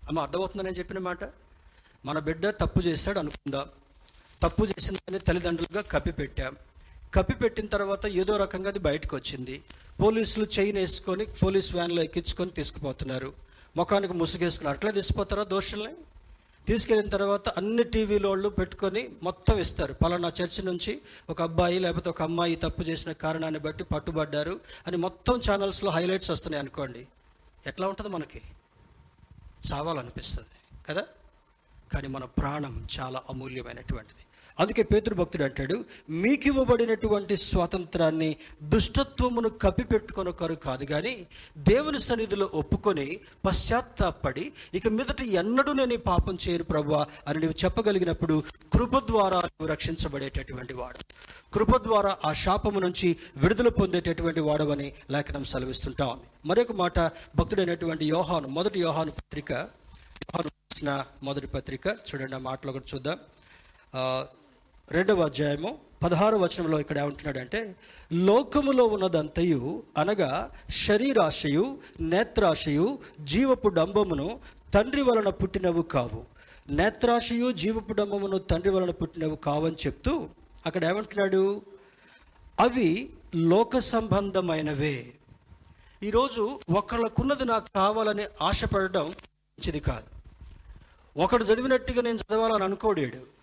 అమ్మ 0.07 0.19
అర్థమవుతుందని 0.19 0.75
చెప్పిన 0.75 0.99
మాట? 0.99 1.23
మన 2.05 2.19
బిడ్డ 2.19 2.49
తప్పు 2.49 2.79
చేశాడు 2.79 3.19
అనుకుందాం? 3.19 3.65
తప్పు 4.43 4.65
చేసిందని 4.65 5.19
తల్లిదండ్రులుగా 5.19 5.81
కప్పిపెట్టాం 5.81 6.55
కప్పిపెట్టిన 7.15 7.65
తర్వాత 7.65 8.05
ఏదో 8.05 8.37
రకంగా 8.37 8.69
అది 8.69 8.79
బయటకు 8.79 9.15
వచ్చింది. 9.15 9.63
పోలీసులు 10.01 10.45
చైన్ 10.59 10.77
వేసుకొని 10.77 11.25
పోలీస్ 11.25 11.73
వ్యాన్లో 11.75 12.03
ఎక్కించుకొని 12.03 12.49
తీసుకుపోతున్నారు. 12.49 13.33
ముఖానికి 13.77 14.13
ముసుగేసుకుని 14.13 14.69
అట్లా 14.69 14.91
తీసిపోతారా 14.91 15.43
దోషుల్ని? 15.43 15.93
తీసుకెళ్ళిన 16.67 17.09
తర్వాత 17.09 17.49
అన్ని 17.49 17.83
టీవీలో 17.83 18.29
వాళ్ళు 18.29 18.49
పెట్టుకొని 18.49 19.09
మొత్తం 19.23 19.59
ఇస్తారు. 19.59 19.93
పలానా 19.93 20.31
చర్చి 20.41 20.63
నుంచి 20.63 21.01
ఒక 21.29 21.41
అబ్బాయి 21.41 21.79
లేకపోతే 21.79 22.09
ఒక 22.09 22.21
అమ్మాయి 22.21 22.55
తప్పు 22.55 22.81
చేసిన 22.81 23.11
కారణాన్ని 23.11 23.59
బట్టి 23.59 23.83
పట్టుబడ్డారు 23.83 24.59
అని 24.87 24.97
మొత్తం 24.97 25.41
ఛానల్స్లో 25.49 25.91
హైలైట్స్ 25.91 26.31
వస్తున్నాయి 26.31 26.59
అనుకోండి. 26.59 27.07
ఎట్లా 27.67 27.87
ఉంటుంది 27.87 28.09
మనకి? 28.09 28.41
చావాలనిపిస్తుంది 29.71 30.83
కదా? 30.89 31.05
కానీ 31.93 32.07
మన 32.07 32.25
ప్రాణం 32.25 32.87
చాలా 32.99 33.23
అమూల్యమైనటువంటిది. 33.29 34.24
అందుకే 34.59 34.83
పేతురు 34.91 35.15
భక్తుడు 35.15 35.43
అంటాడు 35.43 35.77
మీకు 36.23 36.47
ఇవ్వబడినటువంటి 36.47 37.35
స్వాతంత్రాన్ని 37.37 38.29
దుష్టత్వమును 38.73 39.49
కప్పిపెట్టుకొనొకరు 39.63 40.55
కాదు 40.67 40.85
కానీ 40.85 41.13
దేవుని 41.69 41.99
సన్నిధిలో 41.99 42.49
ఒప్పుకొని 42.53 43.07
పశ్చాత్తాపడి 43.45 44.45
ఇక 44.77 44.87
మీదట 44.97 45.21
ఎన్నడూ 45.41 45.73
నేను 45.73 45.97
పాపం 46.11 46.37
చేయను 46.43 46.63
ప్రభా 46.63 47.01
అని 47.27 47.39
నువ్వు 47.43 47.57
చెప్పగలిగినప్పుడు 47.63 48.37
కృప 48.75 48.95
ద్వారా 49.11 49.39
నువ్వు 49.45 49.69
రక్షించబడేటటువంటి 49.73 50.73
వాడు. 50.73 50.99
కృప 51.53 51.77
ద్వారా 51.83 52.11
ఆ 52.25 52.31
శాపము 52.43 52.79
నుంచి 52.85 53.09
విడుదల 53.37 53.69
పొందేటటువంటి 53.79 54.41
వాడవని 54.47 54.87
లేఖనం 55.13 55.43
సెలవిస్తుంటా 55.51 56.05
ఉంది. 56.05 56.27
మరొక 56.45 56.71
మాట 56.81 56.97
భక్తుడైనటువంటి 57.35 58.05
యోహాను 58.15 58.47
మొదటి 58.57 58.79
యోహాను 58.85 59.11
పత్రిక 59.19 59.51
యోహాను 60.33 60.95
మొదటి 61.27 61.47
పత్రిక 61.47 61.85
చూడండి 62.07 62.35
ఆ 62.35 62.41
మాటలు 62.49 62.71
కూడా 62.71 62.87
చూద్దాం. 62.93 63.19
రెండవ 64.91 65.21
అధ్యాయము 65.21 65.77
పదహారు 66.03 66.37
వచనంలో 66.37 66.79
ఇక్కడ 66.79 66.97
ఏమంటున్నాడంటే 66.97 67.75
లోకములో 68.13 68.85
ఉన్నదంతయు 68.85 69.83
అనగా 69.97 70.51
శరీరాశయు 70.69 71.77
నేత్రాశయు 72.01 72.99
జీవపు 73.23 73.67
డంబమును 73.67 74.39
తండ్రి 74.73 75.01
వలన 75.01 75.29
పుట్టినవు 75.29 75.81
కావు. 75.81 76.25
నేత్రాశయు 76.69 77.51
జీవపు 77.51 77.93
డంబమును 77.93 78.37
తండ్రి 78.37 78.69
వలన 78.69 78.91
పుట్టినవు 78.91 79.35
కావని 79.35 79.75
చెప్తూ 79.75 80.29
అక్కడ 80.65 80.83
ఏమంటున్నాడు? 80.83 81.61
అవి 82.59 83.09
లోక 83.35 83.79
సంబంధమైనవే. 83.79 85.11
ఈరోజు 86.03 86.59
ఒకళ్ళకున్నది 86.75 87.45
నాకు 87.45 87.65
కావాలని 87.75 88.25
ఆశపడడం 88.41 89.05
మంచిది 89.05 89.79
కాదు. 89.79 90.07
ఒకడు 91.19 91.43
చదివినట్టుగా 91.43 92.01
నేను 92.01 92.17
చదవాలని 92.17 92.63
అనుకోడాడు. 92.63 93.34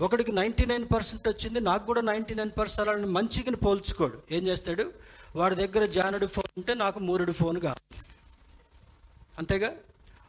ఒకడికి 0.00 0.32
నైంటీ 0.32 0.66
నైన్ 0.66 0.86
పర్సెంట్ 0.94 1.28
వచ్చింది 1.28 1.60
నాకు 1.60 1.86
కూడా 1.86 2.00
నైంటీ 2.00 2.34
నైన్ 2.34 2.50
పర్సెంట్ 2.58 2.90
అని 2.90 3.06
మంచిగా 3.06 3.56
పోల్చుకోడు. 3.56 4.22
ఏం 4.30 4.46
చేస్తాడు? 4.46 4.92
వాడి 5.36 5.54
దగ్గర 5.54 5.86
జానడు 5.86 6.26
ఫోన్ 6.26 6.52
ఉంటే 6.56 6.74
నాకు 6.74 6.98
మూరుడు 6.98 7.32
ఫోన్ 7.32 7.60
కావాలి. 7.60 8.04
అంతేగా? 9.38 9.72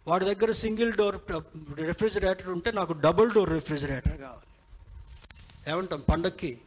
వాడి 0.08 0.26
దగ్గర 0.26 0.52
సింగిల్ 0.52 0.94
డోర్ 0.94 1.16
రెఫ్రిజిరేటర్ 1.78 2.50
ఉంటే 2.50 2.72
నాకు 2.72 2.94
డబుల్ 2.94 3.32
డోర్ 3.32 3.50
రెఫ్రిజిరేటర్ 3.50 4.18
కావాలి. 4.18 4.46
ఏమంటాం? 5.72 6.04
పండగకి 6.12 6.62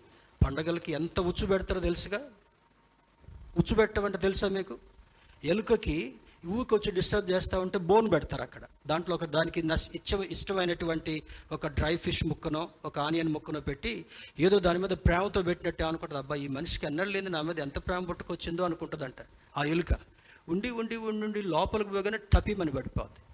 పండగలకి 0.47 0.93
ఎంత 0.93 1.21
ఉచ్చు 1.21 1.47
పెడతారో 1.47 1.81
తెలుసుగా? 1.81 2.21
ఉచ్చు 3.59 3.75
పెట్టమంటే 3.75 4.19
తెలుసా 4.19 4.49
మీకు? 4.49 4.79
ఎలుకకి 5.45 6.15
ఊరికి 6.47 6.75
వచ్చి 6.75 6.93
డిస్టర్బ్ 6.93 7.31
చేస్తూ 7.31 7.61
ఉంటే 7.61 7.79
బోన్ 7.79 8.11
పెడతారు 8.11 8.43
అక్కడ. 8.43 8.63
దాంట్లో 8.87 9.15
ఒక 9.15 9.25
దానికి 9.25 9.61
ఇచ్చ 9.95 10.25
ఇష్టమైనటువంటి 10.25 11.23
ఒక 11.53 11.67
డ్రై 11.67 11.97
ఫిష్ 11.97 12.27
ముక్కనో 12.27 12.69
ఒక 12.85 12.99
ఆనియన్ 12.99 13.29
ముక్కనో 13.29 13.61
పెట్టి 13.61 14.07
ఏదో 14.41 14.59
దాని 14.59 14.79
మీద 14.79 14.91
ప్రేమతో 14.91 15.43
పెట్టినట్టే 15.43 15.85
అనుకుంటుంది. 15.85 16.19
అబ్బా 16.19 16.35
ఈ 16.35 16.49
మనిషికి 16.49 16.87
ఎన్నడూ 16.87 17.21
నా 17.21 17.43
మీద 17.43 17.61
ఎంత 17.61 17.79
ప్రేమ 17.79 18.05
పుట్టుకొచ్చిందో 18.05 18.65
అనుకుంటుందంట 18.65 19.15
ఆ 19.57 19.65
ఎలుక. 19.65 19.93
ఉండి 20.49 20.71
ఉండి 20.71 20.97
ఉండి 20.97 21.27
ఉండి 21.27 21.43
లోపలికి 21.43 21.91
పోగానే 21.91 22.19
టపీమని 22.33 22.71
పడిపోద్ది. 22.71 23.25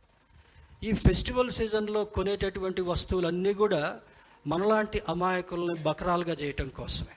ఈ 0.88 0.92
ఫెస్టివల్ 0.92 1.50
సీజన్లో 1.50 2.05
కొనేటటువంటి 2.05 2.82
వస్తువులన్నీ 2.82 3.55
కూడా 3.55 4.00
మనలాంటి 4.46 5.02
అమాయకుల్ని 5.09 5.82
బకరాలుగా 5.82 6.32
చేయటం 6.32 6.68
కోసమే. 6.68 7.16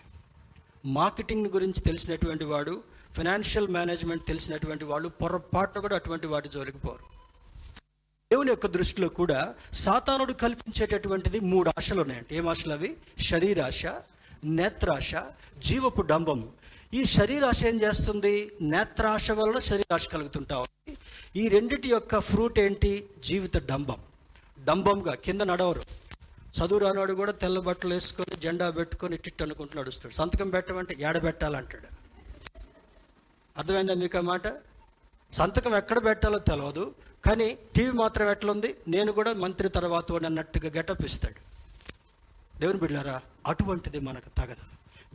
మార్కెటింగ్ 0.85 1.47
గురించి 1.47 1.81
తెలిసినటువంటి 1.81 2.43
వాడు 2.43 2.83
ఫైనాన్షియల్ 3.17 3.67
మేనేజ్మెంట్ 3.67 4.25
తెలిసినటువంటి 4.25 4.85
వాళ్ళు 4.85 5.09
పొరపాటున 5.09 5.81
కూడా 5.81 5.95
అటువంటి 5.95 6.27
వాటి 6.27 6.49
జోలికి 6.49 6.77
పోరు. 6.77 7.17
దేవుని 8.31 8.49
యొక్క 8.49 8.67
దృష్టిలో 8.67 9.07
కూడా 9.07 9.55
సాతానుడు 9.73 10.33
కల్పించేటటువంటిది 10.33 11.39
మూడు 11.39 11.69
ఆశలు 11.77 12.01
ఉన్నాయండి 12.01 12.37
ఏం 12.37 12.49
ఆశలు 12.49 12.73
అవి? 12.73 12.97
శరీరాశ 13.19 13.85
నేత్రాశ 14.43 15.15
జీవపు 15.57 16.01
డంబము. 16.01 16.49
ఈ 16.93 17.03
శరీరాశ 17.03 17.63
ఏం 17.63 17.81
చేస్తుంది? 17.81 18.51
నేత్రాశ 18.61 19.31
వలన 19.31 19.59
శరీరాశ 19.59 20.07
కలుగుతుంటా 20.07 20.57
ఉంది. 20.57 20.97
ఈ 21.35 21.47
రెండిటి 21.47 21.89
యొక్క 21.89 22.19
ఫ్రూట్ 22.19 22.59
ఏంటి? 22.59 23.09
జీవిత 23.19 23.57
డంబం. 23.57 24.01
డంబంగా 24.65 25.13
కింద 25.13 25.41
నడవరు. 25.41 25.81
చదువు 26.57 26.79
రానివాడు 26.79 27.13
కూడా 27.13 27.31
తెల్ల 27.31 27.59
బట్టలు 27.59 27.93
వేసుకొని 27.93 28.35
జెండా 28.35 28.69
పెట్టుకొని 28.69 29.17
టిట్ 29.17 29.41
అనుకుంటూ 29.41 29.79
నడుస్తాడు. 29.79 30.13
సంతకం 30.13 30.49
పెట్టమంటే 30.49 30.95
ఎడబెట్టాలంటాడు 30.99 31.96
అర్థమైందా 33.57 33.93
మీకు 33.93 34.17
మాట? 34.17 34.47
సంతకం 35.33 35.75
ఎక్కడ 35.75 36.05
పెట్టాలో 36.05 36.39
తెలియదు 36.39 36.93
కానీ 37.25 37.57
టీవీ 37.75 37.91
మాత్రం 37.91 38.29
ఎట్లుంది? 38.31 38.75
నేను 38.87 39.11
కూడా 39.11 39.33
మంత్రి 39.33 39.69
తర్వాత 39.69 40.11
అన్నట్టుగా 40.11 40.71
గెటప్ 40.75 41.05
ఇస్తాడు. 41.05 41.47
దేవుని 42.59 42.79
బిడ్డలారా 42.79 43.21
అటువంటిది 43.47 43.99
మనకు 43.99 44.29
తగదు. 44.37 44.65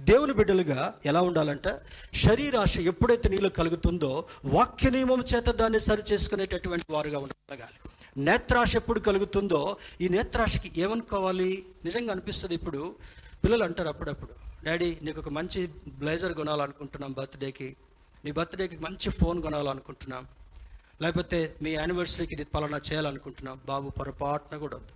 దేవుని 0.00 0.32
బిడ్డలుగా 0.32 0.94
ఎలా 1.06 1.20
ఉండాలంటే? 1.20 1.78
శరీరాశ 2.14 2.78
ఎప్పుడైతే 2.78 3.28
నీళ్ళు 3.28 3.48
కలుగుతుందో 3.48 4.24
వాక్య 4.44 4.90
నియమం 4.90 5.24
చేత 5.34 5.44
దాన్ని 5.44 5.80
సరి 5.80 6.02
చేసుకునేటటువంటి 6.12 6.92
వారుగా 6.92 7.18
ఉండగలగాలి. 7.18 7.90
నేత్రాశ 8.16 8.76
ఎప్పుడు 8.76 9.00
కలుగుతుందో 9.00 9.76
ఈ 10.00 10.08
నేత్రాశకి 10.08 10.80
ఏమనుకోవాలి? 10.80 11.64
నిజంగా 11.84 12.12
అనిపిస్తుంది 12.12 12.54
ఇప్పుడు. 12.54 12.94
పిల్లలు 13.44 13.64
అంటారు 13.64 13.88
అప్పుడప్పుడు 13.88 14.30
డాడీ 14.64 14.98
నీకు 15.02 15.20
ఒక 15.20 15.28
మంచి 15.28 15.68
బ్లేజర్ 15.88 16.32
కొనాలనుకుంటున్నాం 16.32 17.12
బర్త్డేకి. 17.12 17.76
నీ 18.24 18.32
బర్త్డేకి 18.32 18.76
మంచి 18.76 19.10
ఫోన్ 19.10 19.42
కొనాలనుకుంటున్నాం. 19.42 20.26
లేకపోతే 21.02 21.54
మీ 21.62 21.70
యానివర్సరీకి 21.70 22.34
ఇది 22.34 22.44
పలానా 22.44 22.76
చేయాలనుకుంటున్నాం. 22.76 23.60
బాబు 23.66 23.90
పొరపాటున 23.90 24.56
కూడా 24.56 24.76
వద్దు. 24.76 24.92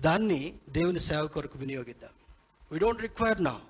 దాన్ని 0.00 0.58
దేవుని 0.68 0.98
సేవ 0.98 1.26
కొరకు 1.26 1.58
వినియోగిద్దాం. 1.58 2.10
వీ 2.72 2.78
డోంట్ 2.78 3.02
రిక్వైర్ 3.02 3.44
నా 3.44 3.60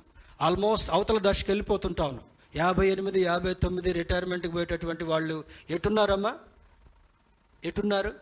ఆల్మోస్ట్ 0.42 0.90
అవతల 0.90 1.18
దశకి 1.22 1.50
వెళ్ళిపోతుంటాను 1.50 2.20
యాభై 2.56 2.88
ఎనిమిది 2.88 3.22
యాభై 3.22 3.54
తొమ్మిది 3.54 3.92
రిటైర్మెంట్కి 3.92 4.52
పోయేటటువంటి 4.52 5.04
వాళ్ళు 5.04 5.44
ఎటున్నారమ్మా? 5.70 6.34
ఎటున్నారు? 7.64 8.12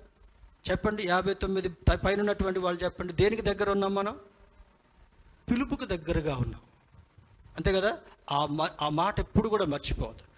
చెప్పండి. 0.71 1.07
యాభై 1.07 1.35
తొమ్మిది 1.35 1.69
పైన 2.05 2.21
ఉన్నటువంటి 2.21 2.59
వాళ్ళు 2.59 2.85
చెప్పండి. 2.85 3.13
దేనికి 3.13 3.43
దగ్గర 3.43 3.71
ఉన్నాం 3.71 3.95
మనం? 3.95 4.17
పిలుపుకు 5.51 5.85
దగ్గరగా 5.85 6.37
ఉన్నాం. 6.37 6.61
అంతే 7.57 7.73
కదా? 7.73 7.99
ఆ 8.33 8.47
మా 8.47 8.71
ఆ 8.83 8.89
మాట 8.89 9.21
ఎప్పుడు 9.21 9.49
కూడా 9.49 9.65
మర్చిపోవద్దు. 9.65 10.30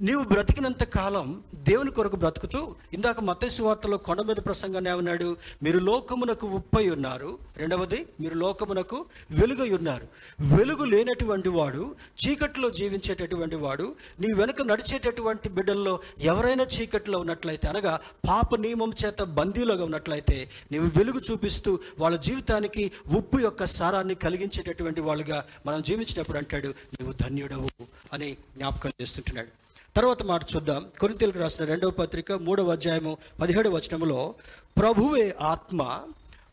నీవు 0.00 0.24
బ్రతికినంత 0.24 0.84
కాలం 0.84 1.42
దేవుని 1.54 1.90
కొరకు 1.90 2.16
బ్రతుకుతూ 2.16 2.74
ఇందాక 2.92 3.20
మత్తయి 3.20 3.62
వార్తలో 3.62 3.96
కొండ 3.96 4.20
మీద 4.20 4.36
ప్రసంగాన్ని 4.36 4.90
ఏమన్నాడు? 4.90 5.36
మీరు 5.62 5.78
లోకమునకు 5.78 6.46
ఉప్పై 6.46 6.88
ఉన్నారు. 6.90 7.38
రెండవది 7.56 8.06
మీరు 8.20 8.34
లోకమునకు 8.34 9.04
వెలుగై 9.30 9.70
ఉన్నారు. 9.70 10.08
వెలుగు 10.56 10.84
లేనటువంటి 10.84 11.48
వాడు 11.48 11.94
చీకట్లో 12.22 12.70
జీవించేటటువంటి 12.70 13.56
వాడు 13.56 13.94
నీ 14.20 14.32
వెనుక 14.32 14.62
నడిచేటటువంటి 14.62 15.48
బిడ్డల్లో 15.48 16.00
ఎవరైనా 16.18 16.64
చీకట్లో 16.64 17.18
ఉన్నట్లయితే 17.18 17.68
అనగా 17.68 18.00
పాప 18.28 18.56
నియమం 18.56 18.92
చేత 19.04 19.22
బందీలుగా 19.22 19.84
ఉన్నట్లయితే 19.84 20.50
నీవు 20.72 20.86
వెలుగు 20.86 21.20
చూపిస్తూ 21.30 21.78
వాళ్ళ 21.98 22.16
జీవితానికి 22.16 22.92
ఉప్పు 23.16 23.38
యొక్క 23.38 23.64
సారాన్ని 23.64 24.14
కలిగించేటటువంటి 24.14 25.00
వాళ్ళుగా 25.00 25.44
మనం 25.66 25.82
జీవించినప్పుడు 25.82 26.38
అంటాడు 26.38 26.68
నీవు 26.68 27.12
ధన్యుడవు 27.12 27.68
అని 28.12 28.32
జ్ఞాపకం 28.32 28.92
చేస్తుంటున్నాడు. 29.02 29.59
తర్వాత 29.96 30.22
మాట 30.22 30.42
చూద్దాం. 30.56 30.90
కొరింతలకు 31.00 31.38
రాసిన 31.38 31.64
రెండవ 31.64 31.90
పత్రిక 31.90 32.32
మూడవ 32.32 32.72
అధ్యాయము 32.72 33.16
పదిహేడవ 33.40 33.70
వచనములో 33.70 34.34
ప్రభువే 34.78 35.34
ఆత్మ 35.40 35.98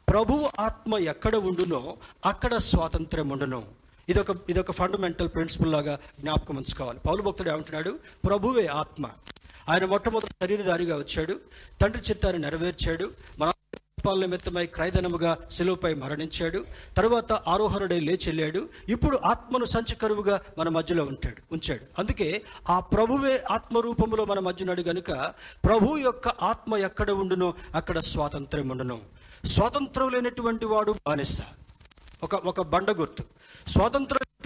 ప్రభువు 0.10 0.50
ఆత్మ 0.60 0.98
ఎక్కడ 0.98 1.36
ఉండునో 1.36 1.98
అక్కడ 2.26 2.58
స్వాతంత్రం 2.58 3.30
ఉండును. 3.30 3.66
ఇదొక 4.10 4.50
ఇదొక 4.50 4.72
ఫండమెంటల్ 4.72 5.28
ప్రిన్సిపల్ 5.28 5.72
లాగా 5.72 6.00
జ్ఞాపకం 6.20 6.56
ఉంచుకోవాలి. 6.56 7.00
పౌలు 7.00 7.22
భక్తుడు 7.22 7.50
ఏమంటున్నాడు? 7.50 8.00
ప్రభువే 8.26 8.66
ఆత్మ. 8.66 9.10
ఆయన 9.70 9.86
మొట్టమొదటి 9.86 10.28
శరీరధారిగా 10.28 10.98
వచ్చాడు. 10.98 11.40
తండ్రి 11.82 12.04
చిత్తాన్ని 12.10 12.42
నెరవేర్చాడు. 12.42 13.12
మన 13.40 13.52
పాపాల 14.08 14.20
నిమిత్తమై 14.20 14.66
క్రైదనముగా 14.66 15.38
శిలువపై 15.52 15.94
మరణించాడు. 15.94 16.66
తరువాత 16.98 17.32
ఆరోహరుడై 17.34 18.00
లేచెళ్ళాడు. 18.00 18.70
ఇప్పుడు 18.90 19.20
ఆత్మను 19.26 19.66
సంచకరువుగా 19.66 20.42
మన 20.58 20.70
మధ్యలో 20.70 21.04
ఉంటాడు 21.04 21.42
ఉంచాడు. 21.52 21.84
అందుకే 22.00 22.42
ఆ 22.70 22.80
ప్రభువే 22.80 23.44
ఆత్మరూపములో 23.52 24.26
మన 24.26 24.40
మధ్యనాడు 24.40 24.82
గనుక 24.82 25.12
ప్రభు 25.66 25.98
యొక్క 25.98 26.28
ఆత్మ 26.28 26.78
ఎక్కడ 26.78 27.12
ఉండునో 27.12 27.54
అక్కడ 27.76 28.00
స్వాతంత్రం 28.00 28.70
ఉండును. 28.70 29.00
స్వాతంత్రం 29.46 30.10
లేనటువంటి 30.10 30.66
వాడు 30.66 30.92
బానిస 30.92 31.42
ఒక 32.24 32.36
ఒక 32.36 32.62
బండ 32.62 32.92
గుర్తు 32.92 33.24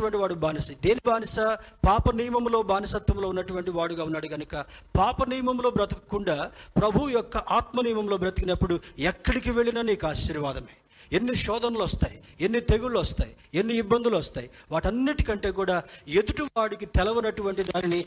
ఉన్నటువంటి 0.03 0.17
వాడు 0.17 0.33
బానిస. 0.33 0.71
దేని 0.71 1.01
బానిస? 1.05 1.39
పాప 1.87 2.11
నియమంలో 2.11 2.61
బానిసత్వంలో 2.61 3.29
ఉన్నటువంటి 3.29 3.71
వాడుగా 3.71 4.03
ఉన్నాడు 4.03 4.27
కనుక 4.27 4.65
పాప 4.97 5.23
నియమంలో 5.29 5.69
బ్రతకకుండా 5.69 6.51
ప్రభు 6.77 7.09
యొక్క 7.09 7.37
ఆత్మ 7.37 7.81
నియమంలో 7.81 8.17
బ్రతికినప్పుడు 8.17 8.79
ఎక్కడికి 8.99 9.51
వెళ్ళినా 9.51 9.81
నీకు 9.81 10.07
ఆశీర్వాదమే. 10.07 10.75
ఎన్ని 11.13 11.35
శోధనలు 11.35 11.83
వస్తాయి 11.83 12.19
ఎన్ని 12.41 12.59
తెగుళ్ళు 12.59 12.99
వస్తాయి 12.99 13.35
ఎన్ని 13.53 13.73
ఇబ్బందులు 13.73 14.17
వస్తాయి 14.17 14.49
వాటన్నిటికంటే 14.71 15.51
కూడా 15.51 15.83
ఎదుటి 16.07 16.41
వాడికి 16.41 16.85
తెలవనటువంటి 16.85 17.63
దానిని 17.63 18.05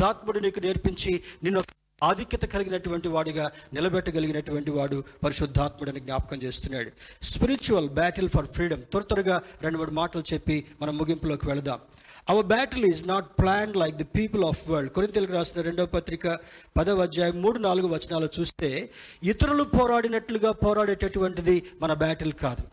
తాత్ముడు 0.00 0.38
నీకు 0.38 0.60
నేర్పించి 0.60 1.22
నిన్ను 1.42 1.62
ఆధిక్యత 2.02 2.44
కలిగినటువంటి 2.44 3.08
వాడిగా 3.08 3.50
నిలబెట్టగలిగినటువంటి 3.74 4.70
వాడు 4.70 5.04
పరిశుద్ధాత్ముడని 5.24 6.00
జ్ఞాపకం 6.00 6.38
చేస్తున్నాడు. 6.42 6.90
స్పిరిచువల్ 7.22 7.88
బ్యాటిల్ 7.88 8.28
ఫర్ 8.28 8.46
ఫ్రీడమ్ 8.46 8.82
త్వర 8.82 9.02
త్వరగా 9.02 9.42
రెండు 9.62 9.78
మూడు 9.78 9.90
మాటలు 9.90 10.22
చెప్పి 10.32 10.64
మనం 10.82 10.98
ముగింపులోకి 10.98 11.48
వెళదాం. 11.48 11.80
Our 12.28 12.46
battle 12.46 12.84
is 12.84 13.08
not 13.08 13.28
plan 13.40 13.76
like 13.76 13.96
the 13.96 14.04
people 14.04 14.44
of 14.44 14.62
world 14.70 14.92
కొరింతలకు 14.92 15.32
రాసిన 15.32 15.60
రెండవ 15.60 15.86
పత్రిక 15.86 16.38
పదవ 16.76 17.02
అధ్యాయం 17.02 17.42
మూడు 17.42 17.58
నాలుగు 17.58 17.88
వచనాలు 17.94 18.28
చూస్తే 18.38 18.90
ఇతరులు 19.22 19.62
పోరాడినట్లుగా 19.76 20.52
పోరాడేటటువంటిది 20.64 21.56
మన 21.82 21.92
బ్యాటిల్ 21.92 22.32
కాదు. 22.32 22.64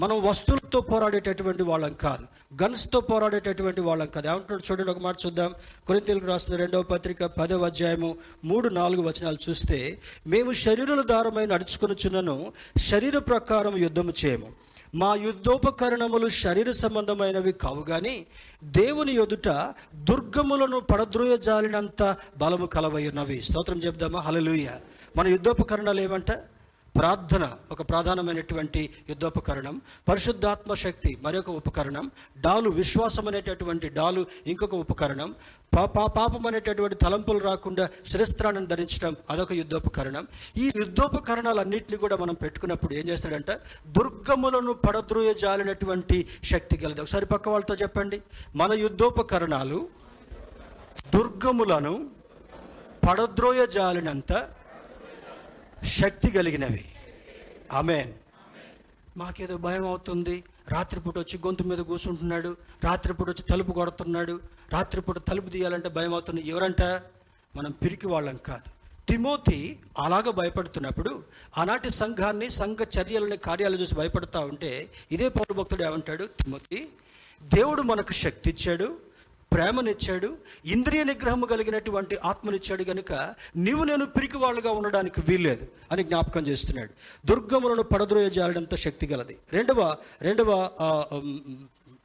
మనం 0.00 0.22
వస్తువులతో 0.22 0.80
పోరాడేటటువంటి 0.80 1.62
వాళ్ళం 1.62 1.92
కాదు. 1.92 2.62
గన్స్తో 2.62 3.00
పోరాడేటటువంటి 3.00 3.80
వాళ్ళం 3.80 4.06
కాదు. 4.06 4.28
ఏమంటున్నాడు 4.28 4.72
చూడండి 4.72 4.90
ఒక 4.90 4.98
మాట 4.98 5.16
చూద్దాం. 5.26 5.54
కొరింతలకు 5.86 6.26
రాసిన 6.26 6.56
రెండవ 6.56 6.82
పత్రిక 6.82 7.24
పదవ 7.24 7.64
అధ్యాయము 7.64 8.16
మూడు 8.44 8.68
నాలుగు 8.68 9.02
వచనాలు 9.02 9.36
చూస్తే 9.48 10.00
మేము 10.26 10.52
శరీరుల 10.52 11.02
దారమై 11.02 11.46
నడుచుకొనుచున్నను 11.46 12.52
శరీర 12.78 13.18
ప్రకారం 13.18 13.76
యుద్ధము 13.76 14.12
చేయము. 14.24 14.46
మా 14.94 15.14
యుద్ధోపకరణములు 15.14 16.28
శరీర 16.28 16.70
సంబంధమైనవి 16.70 17.52
కావు 17.52 17.82
కానీ 17.82 18.26
దేవుని 18.64 19.14
ఎదుట 19.14 19.48
దుర్గములను 19.94 20.80
పడద్రోయజాలినంత 20.80 22.16
బలము 22.38 22.66
కలవై 22.66 23.08
ఉన్నవి 23.08 23.42
స్తోత్రం 23.42 23.78
చెప్దామా? 23.78 24.20
హలలుయ 24.20 24.68
మన 25.16 25.28
యుద్ధోపకరణాలు 25.28 26.00
ఏమంట? 26.00 26.30
ప్రార్థన 26.96 27.52
ఒక 27.70 27.90
ప్రధానమైనటువంటి 27.90 28.90
యుద్ధోపకరణం 29.08 29.80
పరిశుద్ధాత్మ 30.08 30.74
శక్తి 30.74 31.18
మరొక 31.22 31.50
ఉపకరణం 31.50 32.10
డాలు 32.40 32.70
విశ్వాసం 32.70 33.28
అనేటటువంటి 33.28 33.88
డాలు 33.88 34.26
ఇంకొక 34.46 34.74
ఉపకరణం 34.74 35.34
పాపం 35.76 36.46
అనేటటువంటి 36.46 36.96
తలంపులు 36.96 37.38
రాకుండా 37.38 37.88
శిరస్త్రాన్ని 38.06 38.66
ధరించడం 38.66 39.16
అదొక 39.30 39.52
యుద్ధోపకరణం. 39.52 40.26
ఈ 40.56 40.72
యుద్ధోపకరణాలన్నింటినీ 40.76 41.98
కూడా 41.98 42.16
మనం 42.16 42.34
పెట్టుకున్నప్పుడు 42.34 42.94
ఏం 42.94 43.08
చేస్తాడంటే? 43.08 43.56
దుర్గములను 43.86 44.72
పడద్రోయ 44.72 45.34
జాలినటువంటి 45.34 46.26
శక్తి 46.44 46.76
కలదు 46.76 47.02
ఒకసారి 47.02 47.26
పక్క 47.26 47.48
వాళ్ళతో 47.48 47.74
చెప్పండి. 47.74 48.22
మన 48.56 48.72
యుద్ధోపకరణాలు 48.72 49.88
దుర్గములను 51.14 52.10
పడద్రోయ 53.08 53.66
జాలినంత 53.66 54.32
శక్తి 55.84 56.30
కలిగినవి. 56.30 56.84
ఆమెన్. 57.72 58.12
మాకేదో 59.16 59.56
భయం 59.56 59.86
అవుతుంది. 59.86 60.44
రాత్రిపూట 60.68 61.18
వచ్చి 61.18 61.38
గొంతు 61.38 61.62
మీద 61.62 61.78
కూర్చుంటున్నాడు. 61.78 62.56
రాత్రిపూట 62.84 63.28
వచ్చి 63.28 63.42
తలుపు 63.42 63.72
కొడుతున్నాడు. 63.72 64.40
రాత్రిపూట 64.72 65.18
తలుపు 65.18 65.48
తీయాలంటే 65.48 65.88
భయం 65.88 66.12
అవుతుంది. 66.12 66.48
ఎవరంట? 66.48 66.82
మనం 67.56 67.70
పిరికి 67.70 68.08
వాళ్ళం 68.08 68.36
కాదు. 68.46 68.74
తిమోతి 69.08 69.78
అలాగ 69.98 70.30
భయపడుతున్నప్పుడు 70.30 71.24
ఆనాటి 71.58 71.90
సంఘాన్ని 71.90 72.50
సంఘ 72.50 72.76
చర్యలని 73.00 73.36
కార్యాలు 73.36 73.76
చూసి 73.76 73.94
భయపడతా 73.94 74.40
ఉంటే 74.40 74.90
ఇదే 75.12 75.28
పౌరు 75.28 75.54
భక్తుడు 75.54 75.84
ఏమంటాడు? 75.84 76.24
తిమోతి 76.24 76.88
దేవుడు 77.42 77.82
మనకు 77.82 78.12
శక్తి 78.12 78.50
ఇచ్చాడు. 78.50 78.98
ప్రేమనిచ్చాడు 79.54 80.28
ఇంద్రియ 80.74 81.02
నిగ్రహము 81.04 81.46
కలిగినటువంటి 81.52 82.14
ఆత్మనిచ్చాడు 82.30 82.84
గనుక 82.90 83.12
నీవు 83.56 83.82
నేను 83.84 84.06
పిరికి 84.16 84.38
వాళ్ళుగా 84.38 84.70
ఉండడానికి 84.78 85.20
వీల్లేదు 85.28 85.66
అని 85.92 86.04
జ్ఞాపకం 86.04 86.44
చేస్తున్నాడు. 86.46 86.92
దుర్గములను 87.26 87.84
పడద్రోయ 87.92 88.28
జాలడంత 88.38 88.74
శక్తి 88.84 89.06
గలది. 89.12 89.36
రెండవ 89.52 89.80
రెండవ 90.22 90.50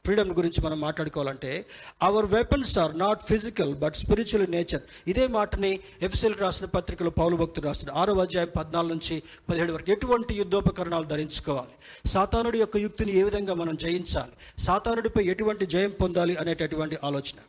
ఫ్రీడమ్ 0.05 0.31
గురించి 0.33 0.61
మనం 0.61 0.79
మాట్లాడుకోవాలంటే 0.79 1.65
our 2.01 2.25
weapons 2.25 2.77
are 2.77 2.99
not 2.99 3.23
physical 3.23 3.75
but 3.75 3.95
spiritual 3.95 4.51
nature 4.51 4.81
ఇదే 5.07 5.27
మాటని 5.27 5.79
ఎఫ్సిల్ 6.01 6.35
రాసిన 6.35 6.65
పత్రికలో 6.65 7.09
పౌలు 7.09 7.35
భక్తులు 7.35 7.65
రాసిన 7.65 7.91
ఆరో 7.91 8.13
అధ్యాయం 8.13 8.51
పద్నాలుగు 8.55 8.93
నుంచి 8.93 9.23
పదిహేడు 9.49 9.73
వరకు 9.73 9.91
ఎటువంటి 9.91 10.33
యుద్ధోపకరణాలు 10.33 11.05
ధరించుకోవాలి? 11.05 11.75
సాతానుడి 12.07 12.59
యొక్క 12.59 12.77
యుక్తిని 12.77 13.11
ఏ 13.19 13.23
విధంగా 13.23 13.53
మనం 13.53 13.75
జయించాలి? 13.75 14.61
సాతానుడిపై 14.61 15.23
ఎటువంటి 15.23 15.65
జయం 15.65 15.89
పొందాలి 16.01 16.35
అనేటటువంటి 16.35 16.97
ఆలోచన. 17.03 17.39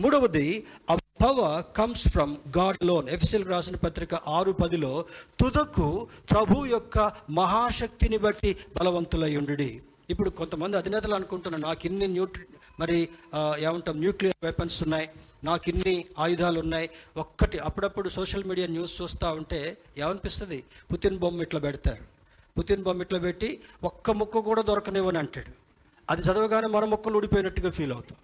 మూడవది 0.00 0.66
power 1.22 1.64
comes 1.76 2.08
from 2.08 2.36
God 2.58 2.84
alone 2.84 3.08
ఎఫ్సిల్ 3.08 3.44
రాసిన 3.44 3.76
పత్రిక 3.76 4.14
ఆరు 4.14 4.52
పదిలో 4.52 5.04
తుదకు 5.40 6.06
ప్రభు 6.30 6.66
యొక్క 6.66 7.12
మహాశక్తిని 7.30 8.18
బట్టి 8.18 8.56
బలవంతులై 8.80 9.36
ఉండి 9.36 9.80
ఇప్పుడు 10.10 10.30
కొంతమంది 10.30 10.76
అధినేతలు 10.76 11.14
అనుకుంటున్నారు 11.14 11.62
నాకు 11.62 11.86
ఇన్ని 11.86 12.06
న్యూట్రి 12.06 12.44
మరి 12.80 13.08
ఏమంటాం 13.58 13.98
న్యూక్లియర్ 13.98 14.44
వెపన్స్ 14.44 14.82
ఉన్నాయి 14.82 15.10
నాకు 15.44 15.68
ఇన్ని 15.68 16.04
ఆయుధాలు 16.18 16.60
ఉన్నాయి 16.60 16.90
ఒక్కటి 17.16 17.58
అప్పుడప్పుడు 17.58 18.08
సోషల్ 18.08 18.44
మీడియా 18.44 18.66
న్యూస్ 18.66 19.02
చూస్తూ 19.02 19.32
ఉంటే 19.32 19.78
ఏమనిపిస్తుంది? 19.98 20.64
పుతిన్ 20.92 21.18
బొమ్మ 21.18 21.42
ఇట్లా 21.42 21.60
పెడతారు. 21.60 22.04
పుతిన్ 22.58 22.82
బొమ్మ 22.82 23.02
ఇట్లా 23.02 23.18
పెట్టి 23.18 23.60
ఒక్క 23.84 24.10
ముక్క 24.10 24.38
కూడా 24.38 24.62
దొరకనివ్వని 24.62 25.18
అంటాడు. 25.18 25.52
అది 26.10 26.22
చదవగానే 26.22 26.72
మన 26.72 26.84
ముక్కలు 26.84 27.16
ఊడిపోయినట్టుగా 27.16 27.70
ఫీల్ 27.70 27.92
అవుతాం. 27.92 28.18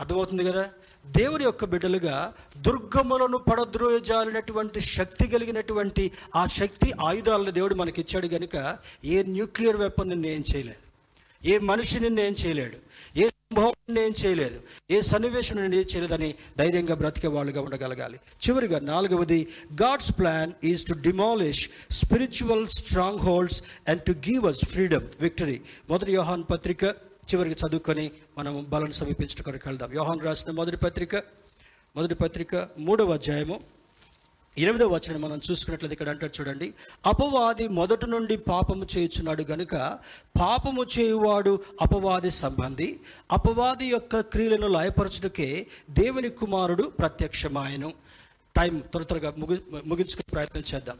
అర్థమవుతుంది 0.00 0.44
కదా? 0.44 0.70
దేవుని 1.04 1.44
యొక్క 1.44 1.64
బిడ్డలుగా 1.64 2.34
దుర్గములను 2.56 3.38
పడద్రోయజాలినటువంటి 3.38 4.80
శక్తి 4.80 5.26
కలిగినటువంటి 5.26 6.10
ఆ 6.36 6.46
శక్తి 6.46 6.92
ఆయుధాలను 7.04 7.50
దేవుడు 7.50 7.74
మనకి 7.74 8.00
ఇచ్చాడు 8.00 8.26
కనుక 8.26 8.78
ఏ 9.04 9.22
న్యూక్లియర్ 9.22 9.76
వెపన్ 9.76 10.08
నిన్ను 10.08 10.26
ఏం 10.26 10.44
చేయలేదు. 10.54 10.82
ఏ 11.46 11.58
మనిషి 11.58 12.00
నిన్ను 12.00 12.20
ఏం 12.20 12.34
చేయలేడు. 12.46 12.76
ఏ 13.18 13.28
సంభవం 13.28 13.72
నిన్ను 13.88 14.00
ఏం 14.00 14.14
చేయలేదు. 14.24 14.60
ఏ 14.90 15.00
సన్నివేశం 15.00 15.56
నిన్ను 15.56 15.76
ఏం 15.76 15.86
చేయలేదని 15.94 16.34
ధైర్యంగా 16.58 16.94
బ్రతికే 16.94 17.28
వాళ్ళుగా 17.28 17.60
ఉండగలగాలి. 17.60 18.18
చివరిగా 18.46 18.78
నాలుగవది 18.78 19.46
God's 19.82 20.18
plan 20.18 20.52
is 20.64 20.86
to 20.86 20.92
demolish 20.92 21.70
spiritual 21.90 22.66
strongholds 23.18 23.62
and 23.88 24.02
to 24.02 24.12
give 24.12 24.46
us 24.46 24.64
freedom 24.64 25.08
victory. 25.20 25.60
మొదటి 25.90 26.12
యోహాన్ 26.12 26.44
పత్రిక 26.50 26.84
చివరికి 27.34 27.66
చదువుకొని 27.66 28.10
మనం 28.38 28.66
బలను 28.68 28.92
సమీపించడం 28.92 29.42
కొరకు 29.42 29.68
వెళ్దాం. 29.68 29.94
యోహాన్ 29.94 30.20
రాసిన 30.20 30.50
మొదటి 30.50 30.76
పత్రిక 30.76 31.16
మొదటి 31.96 32.14
పత్రిక 32.14 32.68
మూడవ 32.78 33.12
అధ్యాయము 33.12 33.60
ఎనిమిదవ 34.58 34.86
వచనం 34.86 35.20
మనం 35.20 35.40
చూసుకున్నట్లయితే 35.50 35.92
ఇక్కడ 35.92 36.08
అంటారు 36.08 36.40
చూడండి 36.40 36.74
అపవాది 37.06 37.68
మొదటి 37.68 38.06
నుండి 38.06 38.36
పాపము 38.36 38.86
చేయుచున్నాడు 38.96 39.42
గనుక 39.42 39.74
పాపము 40.40 40.84
చేయువాడు 40.98 41.62
అపవాది 41.80 42.30
సంబంధి 42.30 43.00
అపవాది 43.32 43.86
యొక్క 43.86 44.20
క్రియలను 44.20 44.66
లయపరచుటకే 44.66 45.66
దేవుని 45.90 46.28
కుమారుడు 46.28 46.82
ప్రత్యక్షమాయను. 46.82 47.92
టైం 48.56 48.78
త్వర 48.78 49.02
త్వరగా 49.02 49.34
ముగి 49.38 49.60
ముగించుకునే 49.86 50.30
ప్రయత్నం 50.32 50.62
చేద్దాం. 50.74 50.98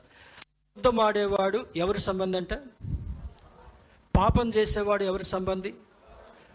అబద్ధం 0.77 1.01
ఆడేవాడు 1.01 1.67
ఎవరి 1.77 2.01
సంబంధి 2.01 2.37
అంట? 2.37 2.55
పాపం 4.17 4.53
చేసేవాడు 4.57 5.05
ఎవరి 5.05 5.25
సంబంధి? 5.25 5.75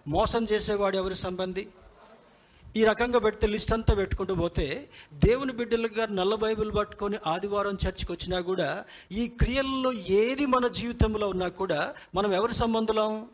మోసం 0.10 0.48
చేసేవాడు 0.52 0.98
ఎవరి 0.98 1.16
సంబంధి? 1.16 1.68
ఈ 2.78 2.84
రకంగా 2.84 3.20
పెడితే 3.20 3.48
లిస్ట్ 3.48 3.74
అంతా 3.74 3.96
పెట్టుకుంటూ 3.96 4.36
పోతే 4.36 4.90
దేవుని 5.14 5.54
బిడ్డలుగా 5.54 6.06
నల్ల 6.06 6.36
బైబిల్ 6.36 6.76
పట్టుకొని 6.76 7.18
ఆదివారం 7.28 7.72
చర్చికి 7.72 8.12
వచ్చినా 8.12 8.40
కూడా 8.40 8.86
ఈ 9.12 9.28
క్రియల్లో 9.28 9.94
ఏది 9.94 10.46
మన 10.46 10.68
జీవితంలో 10.68 11.28
ఉన్నా 11.28 11.48
కూడా 11.48 11.94
మనం 12.16 12.34
ఎవరి 12.34 12.54
సంబంధులం? 12.54 13.30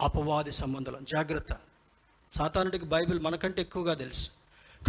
అపవాది 0.00 0.50
సంబంధులం. 0.50 1.04
జాగ్రత్త. 1.12 1.56
సాతానుడికి 2.32 2.84
బైబిల్ 2.84 3.20
మనకంటే 3.20 3.60
ఎక్కువగా 3.60 3.94
తెలుసు. 3.94 4.30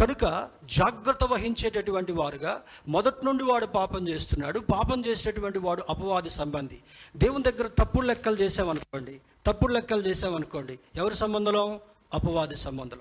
కనుక 0.00 0.48
జాగ్రత్త 0.64 1.24
వహించేటటువంటి 1.24 2.12
వారుగా 2.12 2.62
మొదటి 2.88 3.26
నుండి 3.26 3.44
వాడు 3.44 3.66
పాపం 3.66 4.08
చేస్తున్నాడు. 4.08 4.60
పాపం 4.60 5.04
చేసేటటువంటి 5.06 5.58
వాడు 5.58 5.82
అపవాది 5.88 6.30
సంబంధి. 6.30 6.78
దేవుని 7.16 7.44
దగ్గర 7.44 7.66
తప్పుడు 7.66 8.06
లెక్కలు 8.06 8.36
చేసామనుకోండి 8.36 9.20
తప్పుడు 9.46 9.72
లెక్కలు 9.72 10.00
చేసామనుకోండి 10.00 10.78
ఎవరి 10.96 11.14
సంబంధం 11.14 11.80
అపవాది 12.12 12.54
సంబంధం 12.56 13.00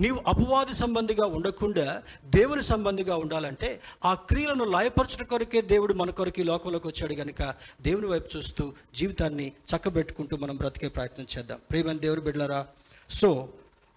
నీవు 0.00 0.18
అపవాది 0.26 0.74
సంబంధిగా 0.74 1.26
ఉండకుండా 1.26 2.02
దేవుని 2.24 2.62
సంబంధిగా 2.62 3.16
ఉండాలంటే 3.16 3.80
ఆ 4.04 4.14
క్రియలను 4.14 4.64
లాయపరచడం 4.64 5.26
కొరకే 5.26 5.60
దేవుడు 5.62 5.94
మన 5.94 6.10
కొరకు 6.10 6.40
ఈ 6.40 6.42
లోకంలోకి 6.42 6.86
వచ్చాడు 6.86 7.14
కనుక 7.14 7.42
దేవుని 7.80 8.06
వైపు 8.06 8.36
చూస్తూ 8.36 8.72
జీవితాన్ని 8.94 9.52
చక్కబెట్టుకుంటూ 9.70 10.36
మనం 10.36 10.56
బ్రతికే 10.56 10.88
ప్రయత్నం 10.88 11.26
చేద్దాం. 11.36 11.58
ప్రియమైన 11.70 11.98
దేవుని 11.98 12.20
బిడ్డలారా 12.20 12.66
so 13.10 13.30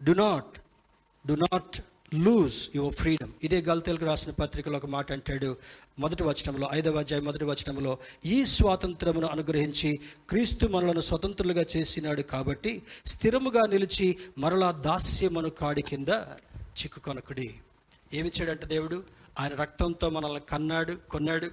do 0.02 0.12
not 0.12 0.54
do 1.26 1.34
not 1.34 1.78
lose 2.14 2.70
your 2.76 2.94
freedom 2.94 3.32
ఇదే 3.44 3.62
గల్తెలకు 3.62 4.06
రాసిన 4.06 4.32
పత్రికలో 4.32 4.78
ఒక 4.78 4.86
మాట 4.86 5.12
అంటాడు 5.12 5.58
మొదటి 6.00 6.24
వచనంలో 6.24 6.70
ఐదవ 6.74 7.00
అధ్యాయం 7.00 7.26
మొదటి 7.26 7.46
వచనంలో 7.46 7.98
ఈ 8.26 8.46
స్వాతంత్రమును 8.46 9.28
అనుగ్రహించి 9.28 10.00
క్రీస్తు 10.30 10.66
మనలను 10.66 11.02
స్వతంత్రులుగా 11.02 11.66
చేసినాడు 11.78 12.22
కాబట్టి 12.22 12.82
స్థిరముగా 13.06 13.62
నిలిచి 13.70 14.18
మరలా 14.38 14.72
దాస్యమను 14.72 15.50
కాడి 15.50 15.82
కింద 15.82 16.08
చిక్కుకొనకుడి. 16.64 17.56
ఏమిచ్చాడంటే 18.14 18.66
దేవుడు? 18.66 19.04
ఆయన 19.40 19.56
రక్తంతో 19.56 20.10
మనల్ని 20.10 20.40
కన్నాడు 20.40 20.94
కొన్నాడు 21.10 21.52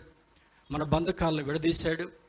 మన 0.70 0.82
బంధకాలను 0.82 1.42
విడదీశాడు 1.42 2.21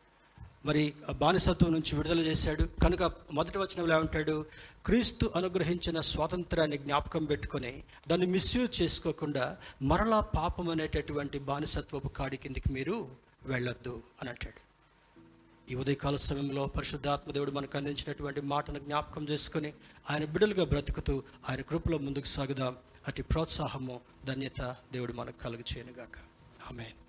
మరి 0.66 0.94
బానిసత్వం 1.12 1.72
నుంచి 1.72 1.96
విడుదల 1.96 2.20
చేశాడు. 2.20 2.64
కనుక 2.64 3.04
మొదటి 3.32 3.58
వచనంలో 3.58 3.96
ఏమంటాడు 3.96 4.46
క్రీస్తు 4.86 5.32
అనుగ్రహించిన 5.36 6.00
స్వాతంత్రాన్ని 6.00 6.78
జ్ఞాపకం 6.78 7.26
పెట్టుకొని 7.26 7.84
దాన్ని 8.08 8.28
మిస్యూజ్ 8.28 8.82
చేసుకోకుండా 8.82 9.58
మరలా 9.82 10.20
పాపం 10.20 10.70
అనేటటువంటి 10.70 11.40
బానిసత్వపు 11.40 12.08
కాడి 12.08 12.38
కిందికి 12.38 12.74
మీరు 12.74 13.10
వెళ్ళొద్దు 13.46 14.04
అని 14.22 14.30
అంటాడు. 14.30 14.62
ఈ 15.72 15.76
ఉదయకాల 15.76 16.16
సమయంలో 16.16 16.66
పరిశుద్ధాత్మ 16.66 17.32
దేవుడు 17.32 17.52
మనకు 17.52 17.78
అందించినటువంటి 17.78 18.42
మాటను 18.42 18.80
జ్ఞాపకం 18.80 19.30
చేసుకుని 19.30 19.74
ఆయన 20.10 20.26
బిడ్డలుగా 20.26 20.66
బ్రతుకుతూ 20.66 21.24
ఆయన 21.50 21.62
కృపలో 21.62 21.98
ముందుకు 21.98 22.26
సాగుదాం. 22.26 22.76
అటు 23.08 23.22
ప్రోత్సాహము 23.22 24.00
ధన్యత 24.26 24.76
దేవుడు 24.94 25.14
మనకు 25.14 25.44
కలుగు 25.44 25.64
చేయనుగాక 25.74 26.18
ఆమెన్. 26.72 27.03